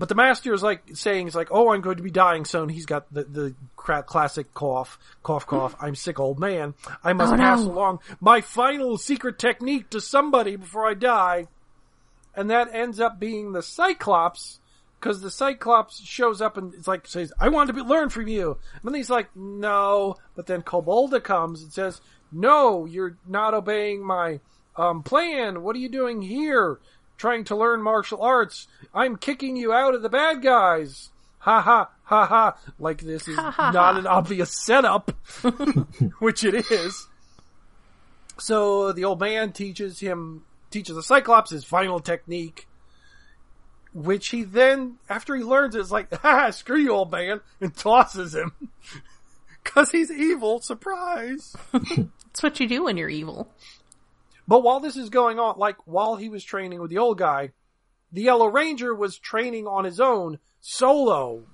But 0.00 0.08
the 0.08 0.14
master 0.16 0.52
is 0.52 0.62
like 0.62 0.82
saying, 0.94 1.26
"He's 1.26 1.36
like, 1.36 1.48
oh, 1.52 1.70
I'm 1.72 1.80
going 1.82 1.98
to 1.98 2.02
be 2.02 2.10
dying 2.10 2.44
soon." 2.44 2.68
He's 2.70 2.86
got 2.86 3.12
the 3.14 3.22
the 3.22 3.54
cra- 3.76 4.02
classic 4.02 4.52
cough, 4.54 4.98
cough, 5.22 5.46
cough. 5.46 5.76
I'm 5.80 5.94
sick, 5.94 6.18
old 6.18 6.40
man. 6.40 6.74
I 7.04 7.12
must 7.12 7.34
Oh, 7.34 7.36
no. 7.36 7.42
pass 7.42 7.60
along 7.60 8.00
my 8.20 8.40
final 8.40 8.96
secret 8.98 9.38
technique 9.38 9.90
to 9.90 10.00
somebody 10.00 10.56
before 10.56 10.86
I 10.88 10.94
die 10.94 11.46
and 12.34 12.48
that 12.50 12.72
ends 12.74 13.00
up 13.00 13.18
being 13.20 13.52
the 13.52 13.62
Cyclops 13.62 14.60
because 14.98 15.20
the 15.20 15.30
Cyclops 15.30 16.00
shows 16.00 16.40
up 16.40 16.56
and 16.56 16.72
it's 16.74 16.88
like 16.88 17.06
says, 17.06 17.32
"I 17.40 17.48
want 17.48 17.68
to 17.68 17.72
be, 17.74 17.80
learn 17.82 18.08
from 18.08 18.26
you," 18.28 18.56
and 18.74 18.82
then 18.84 18.94
he's 18.94 19.10
like, 19.10 19.34
"No," 19.36 20.16
but 20.34 20.46
then 20.46 20.62
Kobolda 20.62 21.22
comes 21.22 21.62
and 21.62 21.72
says, 21.72 22.00
"No, 22.32 22.84
you're 22.86 23.16
not 23.26 23.52
obeying 23.54 24.02
my 24.04 24.40
um, 24.76 25.02
plan. 25.02 25.62
What 25.62 25.74
are 25.76 25.80
you 25.80 25.88
doing 25.88 26.22
here? 26.22 26.78
Trying 27.20 27.44
to 27.44 27.54
learn 27.56 27.82
martial 27.82 28.22
arts? 28.22 28.66
I'm 28.94 29.18
kicking 29.18 29.54
you 29.54 29.74
out 29.74 29.94
of 29.94 30.00
the 30.00 30.08
bad 30.08 30.40
guys." 30.40 31.10
Ha 31.40 31.60
ha 31.60 31.90
ha 32.04 32.26
ha! 32.26 32.58
Like 32.78 33.02
this 33.02 33.28
is 33.28 33.36
not 33.36 33.98
an 33.98 34.06
obvious 34.06 34.50
setup, 34.64 35.10
which 36.18 36.44
it 36.44 36.70
is. 36.70 37.08
So 38.38 38.92
the 38.92 39.04
old 39.04 39.20
man 39.20 39.52
teaches 39.52 40.00
him, 40.00 40.44
teaches 40.70 40.96
the 40.96 41.02
Cyclops 41.02 41.50
his 41.50 41.62
final 41.62 42.00
technique, 42.00 42.66
which 43.92 44.28
he 44.28 44.42
then, 44.42 44.96
after 45.10 45.36
he 45.36 45.44
learns 45.44 45.74
it, 45.74 45.80
is 45.80 45.92
like, 45.92 46.10
ha, 46.22 46.50
screw 46.50 46.78
you 46.78 46.92
old 46.92 47.12
man, 47.12 47.42
and 47.60 47.76
tosses 47.76 48.34
him. 48.34 48.52
Cause 49.64 49.90
he's 49.90 50.10
evil, 50.10 50.60
surprise. 50.60 51.54
That's 51.70 52.42
what 52.42 52.58
you 52.60 52.66
do 52.66 52.84
when 52.84 52.96
you're 52.96 53.10
evil. 53.10 53.50
But 54.46 54.62
while 54.62 54.80
this 54.80 54.96
is 54.96 55.10
going 55.10 55.38
on, 55.38 55.58
like 55.58 55.76
while 55.86 56.16
he 56.16 56.28
was 56.28 56.44
training 56.44 56.80
with 56.80 56.90
the 56.90 56.98
old 56.98 57.18
guy, 57.18 57.52
the 58.12 58.22
Yellow 58.22 58.46
Ranger 58.46 58.94
was 58.94 59.18
training 59.18 59.66
on 59.66 59.84
his 59.84 60.00
own, 60.00 60.38
solo. 60.60 61.44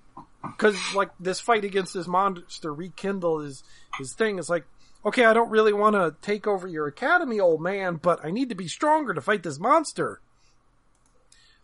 Cause 0.59 0.77
like 0.95 1.11
this 1.19 1.41
fight 1.41 1.65
against 1.65 1.93
this 1.93 2.07
monster 2.07 2.73
rekindled 2.73 3.45
his, 3.45 3.65
his 3.99 4.15
thing. 4.15 4.39
It's 4.39 4.49
like, 4.49 4.65
okay, 5.05 5.25
I 5.25 5.35
don't 5.35 5.51
really 5.51 5.73
want 5.73 5.95
to 5.97 6.15
take 6.23 6.47
over 6.47 6.67
your 6.67 6.87
academy, 6.87 7.41
old 7.41 7.61
man, 7.61 7.97
but 7.97 8.25
I 8.25 8.31
need 8.31 8.49
to 8.49 8.55
be 8.55 8.69
stronger 8.69 9.13
to 9.13 9.21
fight 9.21 9.43
this 9.43 9.59
monster. 9.59 10.21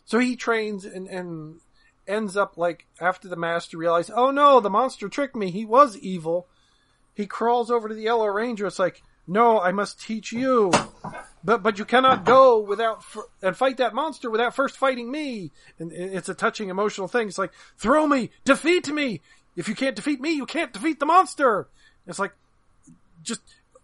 So 0.05 0.19
he 0.19 0.37
trains 0.37 0.85
and, 0.85 1.09
and 1.09 1.61
ends 2.07 2.37
up 2.37 2.57
like 2.57 2.87
after 3.01 3.29
the 3.29 3.37
master 3.37 3.79
realizes, 3.79 4.13
oh 4.15 4.31
no, 4.31 4.61
the 4.61 4.71
monster 4.71 5.09
tricked 5.09 5.37
me. 5.37 5.51
He 5.51 5.65
was 5.65 5.97
evil. 5.97 6.49
He 7.15 7.27
crawls 7.27 7.71
over 7.71 7.89
to 7.89 7.95
the 7.95 8.03
Yellow 8.03 8.27
Ranger. 8.27 8.67
It's 8.67 8.79
like, 8.79 9.03
no, 9.27 9.61
I 9.61 9.73
must 9.73 10.01
teach 10.01 10.33
you. 10.33 10.73
But 11.45 11.63
but 11.63 11.79
you 11.79 11.85
cannot 11.85 12.25
go 12.25 12.61
without 12.61 12.99
f- 12.99 13.27
and 13.43 13.57
fight 13.57 13.79
that 13.79 13.95
monster 13.95 14.31
without 14.31 14.55
first 14.55 14.77
fighting 14.77 15.11
me. 15.11 15.51
And 15.79 15.93
it's 15.93 16.29
a 16.29 16.35
touching 16.35 16.69
emotional 16.69 17.09
thing. 17.09 17.29
It's 17.29 17.39
like 17.39 17.53
throw 17.77 18.07
me, 18.07 18.31
defeat 18.45 18.89
me. 18.89 19.21
If 19.57 19.69
you 19.69 19.75
can't 19.75 19.97
defeat 19.97 20.21
me, 20.21 20.33
you 20.33 20.47
can't 20.47 20.73
defeat 20.73 21.01
the 21.01 21.07
monster. 21.07 21.69
It's 22.07 22.19
like 22.19 22.33
just 23.23 23.41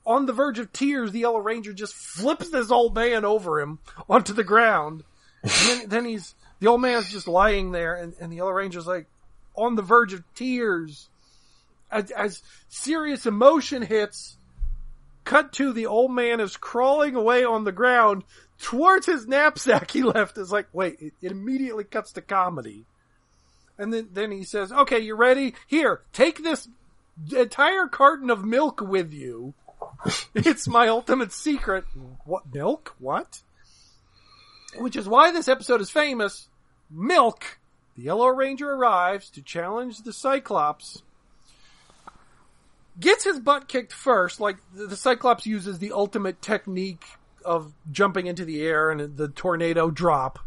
on 0.07 0.27
the 0.27 0.33
verge 0.33 0.59
of 0.59 0.73
tears. 0.73 1.13
The 1.13 1.21
Yellow 1.21 1.41
Ranger 1.41 1.73
just 1.73 1.95
flips 1.95 2.51
this 2.51 2.71
old 2.71 2.95
man 2.95 3.25
over 3.25 3.61
him 3.61 3.81
onto 4.09 4.33
the 4.33 4.45
ground. 4.45 5.05
Then, 5.43 5.89
then 5.89 6.05
he's 6.05 6.35
the 6.61 6.69
old 6.69 6.81
man's 6.81 7.11
just 7.11 7.29
lying 7.29 7.73
there, 7.73 7.95
and, 7.95 8.15
and 8.21 8.33
the 8.33 8.37
Yellow 8.37 8.53
Ranger's 8.53 8.87
like 8.87 9.07
on 9.55 9.75
the 9.75 9.83
verge 9.83 10.13
of 10.13 10.23
tears 10.35 11.09
as, 11.91 12.11
as 12.13 12.43
serious 12.69 13.27
emotion 13.27 13.83
hits 13.83 14.38
cut 15.29 15.53
to 15.53 15.75
the 15.75 15.85
old 15.85 16.11
man 16.11 16.41
is 16.41 16.57
crawling 16.57 17.15
away 17.15 17.45
on 17.45 17.65
the 17.65 17.71
ground 17.71 18.25
towards 18.59 19.05
his 19.05 19.29
knapsack 19.29 19.91
he 19.91 20.03
left 20.03 20.39
is 20.39 20.51
like, 20.51 20.67
wait, 20.73 20.97
it, 21.01 21.13
it 21.21 21.31
immediately 21.31 21.85
cuts 21.85 22.13
to 22.13 22.23
comedy. 22.23 22.87
And 23.77 23.93
then, 23.93 24.09
then 24.11 24.33
he 24.33 24.43
says, 24.43 24.73
okay, 24.73 25.01
you 25.01 25.15
ready? 25.15 25.55
Here, 25.67 26.01
take 26.15 26.43
this 26.43 26.67
entire 27.31 27.89
carton 27.89 28.31
of 28.31 28.43
milk 28.43 28.81
with 28.81 29.13
you. 29.13 29.53
it's 30.35 30.67
my 30.67 30.89
ultimate 30.89 31.33
secret. 31.33 31.85
What, 32.25 32.45
milk? 32.53 32.97
What? 32.99 33.43
Which 34.79 34.97
is 34.97 35.07
why 35.07 35.31
this 35.31 35.47
episode 35.47 35.83
is 35.83 35.91
famous. 35.91 36.49
Milk! 36.91 37.59
The 37.97 38.05
Yellow 38.05 38.29
Ranger 38.29 38.71
arrives 38.71 39.29
to 39.31 39.43
challenge 39.43 39.99
the 39.99 40.13
Cyclops. 40.15 41.03
Gets 43.01 43.25
his 43.25 43.39
butt 43.39 43.69
kicked 43.69 43.93
first, 43.93 44.41
like 44.41 44.57
the 44.75 44.97
Cyclops 44.97 45.47
uses 45.47 45.79
the 45.79 45.93
ultimate 45.93 46.43
technique 46.43 47.05
of 47.45 47.73
jumping 47.93 48.27
into 48.27 48.45
the 48.45 48.63
air 48.63 48.91
and 48.91 49.17
the 49.17 49.29
tornado 49.29 49.91
drop. 49.91 50.39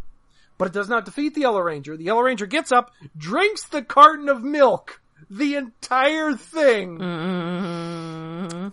But 0.58 0.68
it 0.68 0.74
does 0.74 0.90
not 0.90 1.06
defeat 1.06 1.34
the 1.34 1.42
Yellow 1.42 1.62
Ranger. 1.62 1.96
The 1.98 2.04
Yellow 2.04 2.22
Ranger 2.22 2.46
gets 2.46 2.72
up, 2.72 2.92
drinks 3.18 3.64
the 3.68 3.82
carton 3.82 4.28
of 4.30 4.44
milk, 4.44 5.02
the 5.30 5.56
entire 5.56 6.34
thing, 6.36 7.00
Mm, 7.00 8.72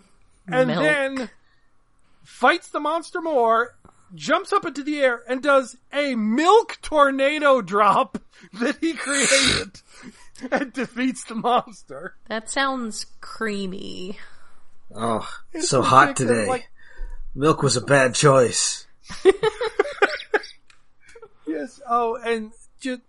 and 0.48 0.66
milk. 0.68 0.82
then 0.82 1.30
fights 2.24 2.68
the 2.68 2.80
monster 2.80 3.20
more, 3.22 3.76
jumps 4.14 4.52
up 4.52 4.64
into 4.66 4.82
the 4.82 4.98
air, 5.00 5.22
and 5.28 5.42
does 5.42 5.76
a 5.92 6.14
milk 6.14 6.78
tornado 6.82 7.60
drop 7.62 8.18
that 8.60 8.76
he 8.80 8.92
created 8.94 9.80
and 10.50 10.72
defeats 10.72 11.24
the 11.24 11.34
monster. 11.34 12.14
That 12.28 12.48
sounds 12.50 13.06
creamy. 13.20 14.18
Oh, 14.94 15.28
It's 15.52 15.68
so 15.68 15.82
hot 15.82 16.16
today. 16.16 16.46
like- 16.46 16.70
Milk 17.34 17.62
was 17.62 17.76
a 17.76 17.80
bad 17.82 18.14
choice. 18.14 18.86
Yes. 21.46 21.80
Oh, 21.88 22.16
and 22.16 22.52
just 22.80 23.00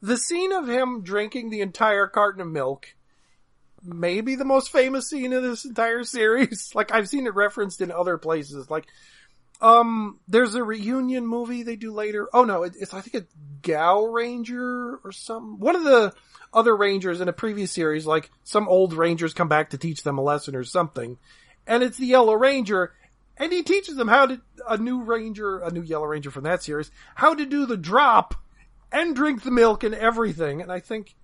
the 0.00 0.16
scene 0.16 0.52
of 0.52 0.68
him 0.68 1.02
drinking 1.02 1.50
the 1.50 1.60
entire 1.60 2.06
carton 2.06 2.40
of 2.40 2.46
milk, 2.48 2.86
maybe 3.82 4.36
the 4.36 4.44
most 4.44 4.70
famous 4.70 5.10
scene 5.10 5.32
of 5.32 5.42
this 5.42 5.64
entire 5.64 6.04
series. 6.04 6.70
Like 6.74 6.92
I've 6.92 7.08
seen 7.08 7.26
it 7.26 7.34
referenced 7.34 7.80
in 7.80 7.90
other 7.90 8.16
places. 8.16 8.70
Like, 8.70 8.86
um, 9.60 10.18
there's 10.28 10.54
a 10.54 10.62
reunion 10.64 11.26
movie 11.26 11.62
they 11.62 11.76
do 11.76 11.92
later. 11.92 12.28
Oh 12.32 12.44
no, 12.44 12.62
it, 12.62 12.74
it's 12.78 12.94
I 12.94 13.00
think 13.00 13.14
it's 13.14 13.34
Gao 13.62 14.04
Ranger 14.06 14.96
or 15.04 15.12
some 15.12 15.58
one 15.58 15.76
of 15.76 15.84
the 15.84 16.12
other 16.52 16.76
Rangers 16.76 17.20
in 17.20 17.28
a 17.28 17.32
previous 17.32 17.70
series. 17.72 18.06
Like 18.06 18.30
some 18.44 18.68
old 18.68 18.92
Rangers 18.94 19.34
come 19.34 19.48
back 19.48 19.70
to 19.70 19.78
teach 19.78 20.02
them 20.02 20.18
a 20.18 20.22
lesson 20.22 20.56
or 20.56 20.64
something, 20.64 21.18
and 21.66 21.82
it's 21.82 21.98
the 21.98 22.06
Yellow 22.06 22.34
Ranger. 22.34 22.92
And 23.36 23.50
he 23.50 23.62
teaches 23.62 23.96
them 23.96 24.06
how 24.06 24.26
to, 24.26 24.40
a 24.68 24.76
new 24.76 25.00
ranger, 25.02 25.60
a 25.60 25.70
new 25.70 25.80
yellow 25.80 26.04
ranger 26.04 26.30
from 26.30 26.44
that 26.44 26.62
series, 26.62 26.90
how 27.14 27.34
to 27.34 27.46
do 27.46 27.64
the 27.64 27.78
drop 27.78 28.34
and 28.92 29.16
drink 29.16 29.42
the 29.42 29.50
milk 29.50 29.82
and 29.82 29.94
everything. 29.94 30.60
And 30.60 30.70
I 30.70 30.80
think, 30.80 31.14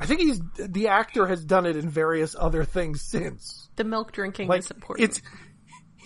I 0.00 0.06
think 0.06 0.20
he's, 0.20 0.40
the 0.56 0.88
actor 0.88 1.26
has 1.26 1.44
done 1.44 1.66
it 1.66 1.76
in 1.76 1.90
various 1.90 2.34
other 2.38 2.64
things 2.64 3.02
since. 3.02 3.68
The 3.76 3.84
milk 3.84 4.12
drinking 4.12 4.48
Like, 4.48 4.60
is 4.60 4.70
important. 4.70 5.10
it's, 5.10 5.20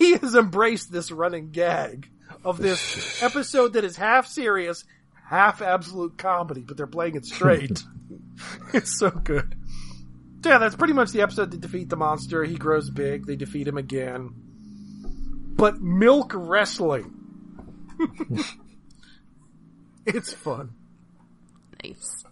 he 0.03 0.17
has 0.17 0.35
embraced 0.35 0.91
this 0.91 1.11
running 1.11 1.51
gag 1.51 2.09
of 2.43 2.57
this 2.57 3.21
episode 3.23 3.73
that 3.73 3.83
is 3.83 3.95
half 3.95 4.27
serious, 4.27 4.83
half 5.29 5.61
absolute 5.61 6.17
comedy, 6.17 6.61
but 6.61 6.75
they're 6.77 6.87
playing 6.87 7.15
it 7.15 7.25
straight. 7.25 7.83
it's 8.73 8.97
so 8.99 9.09
good. 9.09 9.55
So 10.43 10.49
yeah, 10.49 10.57
that's 10.57 10.75
pretty 10.75 10.93
much 10.93 11.11
the 11.11 11.21
episode 11.21 11.51
to 11.51 11.57
defeat 11.57 11.89
the 11.89 11.95
monster. 11.95 12.43
He 12.43 12.55
grows 12.55 12.89
big. 12.89 13.25
They 13.25 13.37
defeat 13.37 13.67
him 13.67 13.77
again. 13.77 14.31
But 15.55 15.79
milk 15.81 16.33
wrestling. 16.35 17.13
it's 20.05 20.33
fun. 20.33 20.71
nice. 21.83 22.25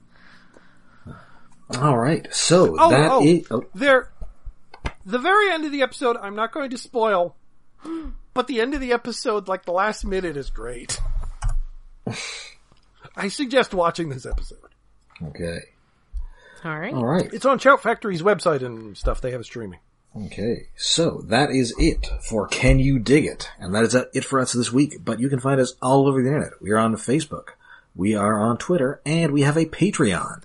All 1.79 1.97
right, 1.97 2.27
so 2.33 2.75
Oh, 2.77 2.89
that 2.89 3.11
oh, 3.11 3.23
is- 3.23 3.47
oh, 3.49 3.63
there. 3.73 4.11
The 5.05 5.17
very 5.19 5.51
end 5.51 5.63
of 5.65 5.71
the 5.71 5.81
episode, 5.83 6.17
I'm 6.17 6.35
not 6.35 6.51
going 6.51 6.71
to 6.71 6.77
spoil, 6.77 7.35
but 8.33 8.47
the 8.47 8.61
end 8.61 8.73
of 8.73 8.81
the 8.81 8.93
episode, 8.93 9.47
like 9.47 9.65
the 9.65 9.71
last 9.71 10.05
minute, 10.05 10.37
is 10.37 10.49
great. 10.49 10.99
I 13.15 13.27
suggest 13.27 13.73
watching 13.73 14.09
this 14.09 14.25
episode. 14.25 14.57
okay. 15.23 15.59
All 16.63 16.79
right. 16.79 16.93
All 16.93 17.05
right. 17.05 17.29
It's 17.33 17.45
on 17.45 17.57
Shout 17.57 17.81
Factory's 17.81 18.21
website 18.21 18.63
and 18.63 18.95
stuff. 18.95 19.19
They 19.19 19.31
have 19.31 19.41
it 19.41 19.45
streaming. 19.45 19.79
Okay, 20.25 20.67
so 20.75 21.23
that 21.27 21.51
is 21.51 21.73
it 21.79 22.05
for 22.21 22.45
Can 22.45 22.79
You 22.79 22.99
Dig 22.99 23.25
It? 23.25 23.49
And 23.59 23.73
that 23.73 23.85
is 23.85 23.95
it 23.95 24.25
for 24.25 24.41
us 24.41 24.51
this 24.51 24.71
week, 24.71 24.97
but 25.05 25.21
you 25.21 25.29
can 25.29 25.39
find 25.39 25.61
us 25.61 25.73
all 25.81 26.05
over 26.05 26.21
the 26.21 26.27
internet. 26.27 26.61
We 26.61 26.71
are 26.71 26.77
on 26.77 26.97
Facebook, 26.97 27.51
we 27.95 28.13
are 28.13 28.37
on 28.37 28.57
Twitter, 28.57 28.99
and 29.05 29.31
we 29.31 29.43
have 29.43 29.55
a 29.55 29.65
Patreon. 29.65 30.43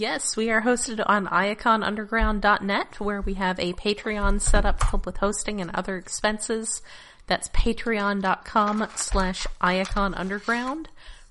Yes, 0.00 0.34
we 0.34 0.48
are 0.48 0.62
hosted 0.62 1.02
on 1.04 1.26
iaconunderground.net 1.26 3.00
where 3.00 3.20
we 3.20 3.34
have 3.34 3.60
a 3.60 3.74
Patreon 3.74 4.40
set 4.40 4.64
up 4.64 4.82
filled 4.82 5.04
with 5.04 5.18
hosting 5.18 5.60
and 5.60 5.70
other 5.72 5.98
expenses. 5.98 6.80
That's 7.26 7.50
patreon.com 7.50 8.88
slash 8.96 9.46
iaconunderground. 9.60 10.86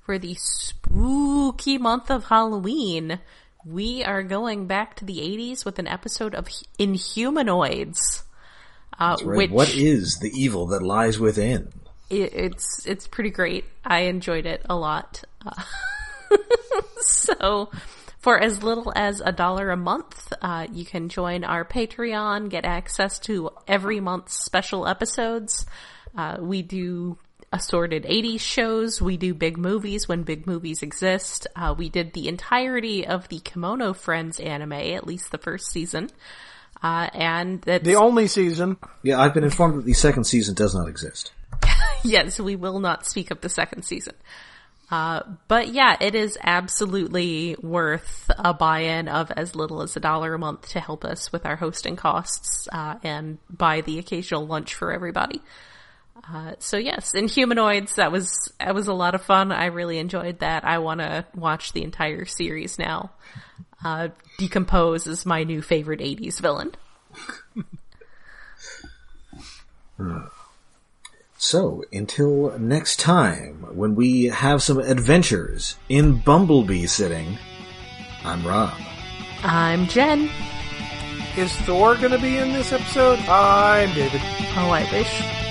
For 0.05 0.19
the 0.19 0.35
spooky 0.35 1.79
month 1.79 2.11
of 2.11 2.25
Halloween, 2.25 3.17
we 3.65 4.03
are 4.03 4.21
going 4.21 4.67
back 4.67 4.95
to 4.97 5.05
the 5.05 5.17
80s 5.17 5.65
with 5.65 5.79
an 5.79 5.87
episode 5.87 6.35
of 6.35 6.47
Inhumanoids. 6.77 8.21
Uh, 8.99 9.17
Right, 9.23 9.37
which 9.37 9.49
What 9.49 9.73
is 9.73 10.19
the 10.19 10.29
evil 10.29 10.67
that 10.67 10.83
lies 10.83 11.19
within? 11.19 11.73
it, 12.11 12.33
it's 12.35 12.85
it's 12.85 13.07
pretty 13.07 13.31
great. 13.31 13.65
I 13.83 14.01
enjoyed 14.01 14.45
it 14.45 14.61
a 14.69 14.75
lot. 14.75 15.23
Uh, 15.43 15.63
so, 17.01 17.71
for 18.19 18.37
as 18.37 18.61
little 18.61 18.91
as 18.95 19.21
a 19.21 19.31
dollar 19.31 19.71
a 19.71 19.77
month, 19.77 20.33
uh, 20.41 20.67
you 20.71 20.85
can 20.85 21.09
join 21.09 21.43
our 21.43 21.63
Patreon, 21.63 22.49
get 22.49 22.65
access 22.65 23.17
to 23.19 23.49
every 23.67 23.99
month's 23.99 24.43
special 24.43 24.87
episodes. 24.87 25.65
Uh, 26.15 26.37
we 26.39 26.61
do 26.61 27.17
assorted 27.51 28.03
80s 28.03 28.41
shows. 28.41 29.01
We 29.01 29.17
do 29.17 29.33
big 29.33 29.57
movies 29.57 30.07
when 30.07 30.23
big 30.23 30.45
movies 30.45 30.83
exist. 30.83 31.47
Uh, 31.55 31.73
we 31.77 31.89
did 31.89 32.13
the 32.13 32.27
entirety 32.27 33.07
of 33.07 33.27
the 33.29 33.39
Kemono 33.39 33.95
Friends 33.95 34.39
anime, 34.39 34.73
at 34.73 35.07
least 35.07 35.31
the 35.31 35.37
first 35.37 35.71
season. 35.71 36.09
Uh, 36.81 37.09
and 37.13 37.61
that's, 37.61 37.83
The 37.83 37.95
only 37.95 38.27
season. 38.27 38.77
Yeah, 39.01 39.19
I've 39.19 39.33
been 39.33 39.43
informed 39.43 39.79
that 39.79 39.85
the 39.85 39.93
second 39.93 40.25
season 40.25 40.55
does 40.55 40.75
not 40.75 40.87
exist. 40.87 41.31
yes, 42.03 42.39
we 42.39 42.55
will 42.55 42.79
not 42.79 43.05
speak 43.05 43.31
of 43.31 43.41
the 43.41 43.49
second 43.49 43.83
season. 43.83 44.15
Uh, 44.91 45.21
but 45.47 45.67
yeah, 45.69 45.95
it 45.99 46.15
is 46.15 46.37
absolutely 46.43 47.55
worth 47.61 48.29
a 48.37 48.53
buy-in 48.53 49.07
of 49.07 49.31
as 49.31 49.55
little 49.55 49.81
as 49.81 49.95
a 49.95 49.99
dollar 49.99 50.33
a 50.33 50.39
month 50.39 50.69
to 50.69 50.79
help 50.79 51.05
us 51.05 51.31
with 51.31 51.45
our 51.45 51.55
hosting 51.55 51.95
costs, 51.95 52.67
uh, 52.71 52.95
and 53.03 53.37
buy 53.49 53.81
the 53.81 53.99
occasional 53.99 54.47
lunch 54.47 54.73
for 54.73 54.91
everybody. 54.91 55.41
Uh, 56.27 56.53
so 56.59 56.77
yes, 56.77 57.13
Inhumanoids, 57.15 57.95
that 57.95 58.11
was, 58.11 58.51
that 58.59 58.73
was 58.73 58.87
a 58.87 58.93
lot 58.93 59.15
of 59.15 59.21
fun. 59.21 59.51
I 59.51 59.67
really 59.67 59.99
enjoyed 59.99 60.39
that. 60.39 60.65
I 60.65 60.79
want 60.79 61.01
to 61.01 61.25
watch 61.35 61.71
the 61.73 61.83
entire 61.83 62.25
series 62.25 62.79
now. 62.79 63.11
Uh, 63.83 64.09
D'Compose 64.37 65.07
is 65.07 65.25
my 65.25 65.43
new 65.43 65.61
favorite 65.61 66.01
80s 66.01 66.39
villain. 66.39 66.71
So, 71.41 71.85
until 71.93 72.59
next 72.59 72.99
time, 72.99 73.65
when 73.71 73.95
we 73.95 74.25
have 74.25 74.61
some 74.61 74.77
adventures 74.77 75.77
in 75.87 76.17
Bumblebee 76.17 76.85
Sitting, 76.85 77.37
I'm 78.25 78.45
Rob. 78.45 78.77
I'm 79.41 79.87
Jen. 79.87 80.29
Is 81.37 81.55
Thor 81.61 81.95
gonna 81.95 82.19
be 82.19 82.35
in 82.35 82.51
this 82.51 82.73
episode? 82.73 83.19
I'm 83.19 83.87
David. 83.95 84.19
Oh, 84.57 84.69
I 84.69 84.83
wish. 84.91 85.48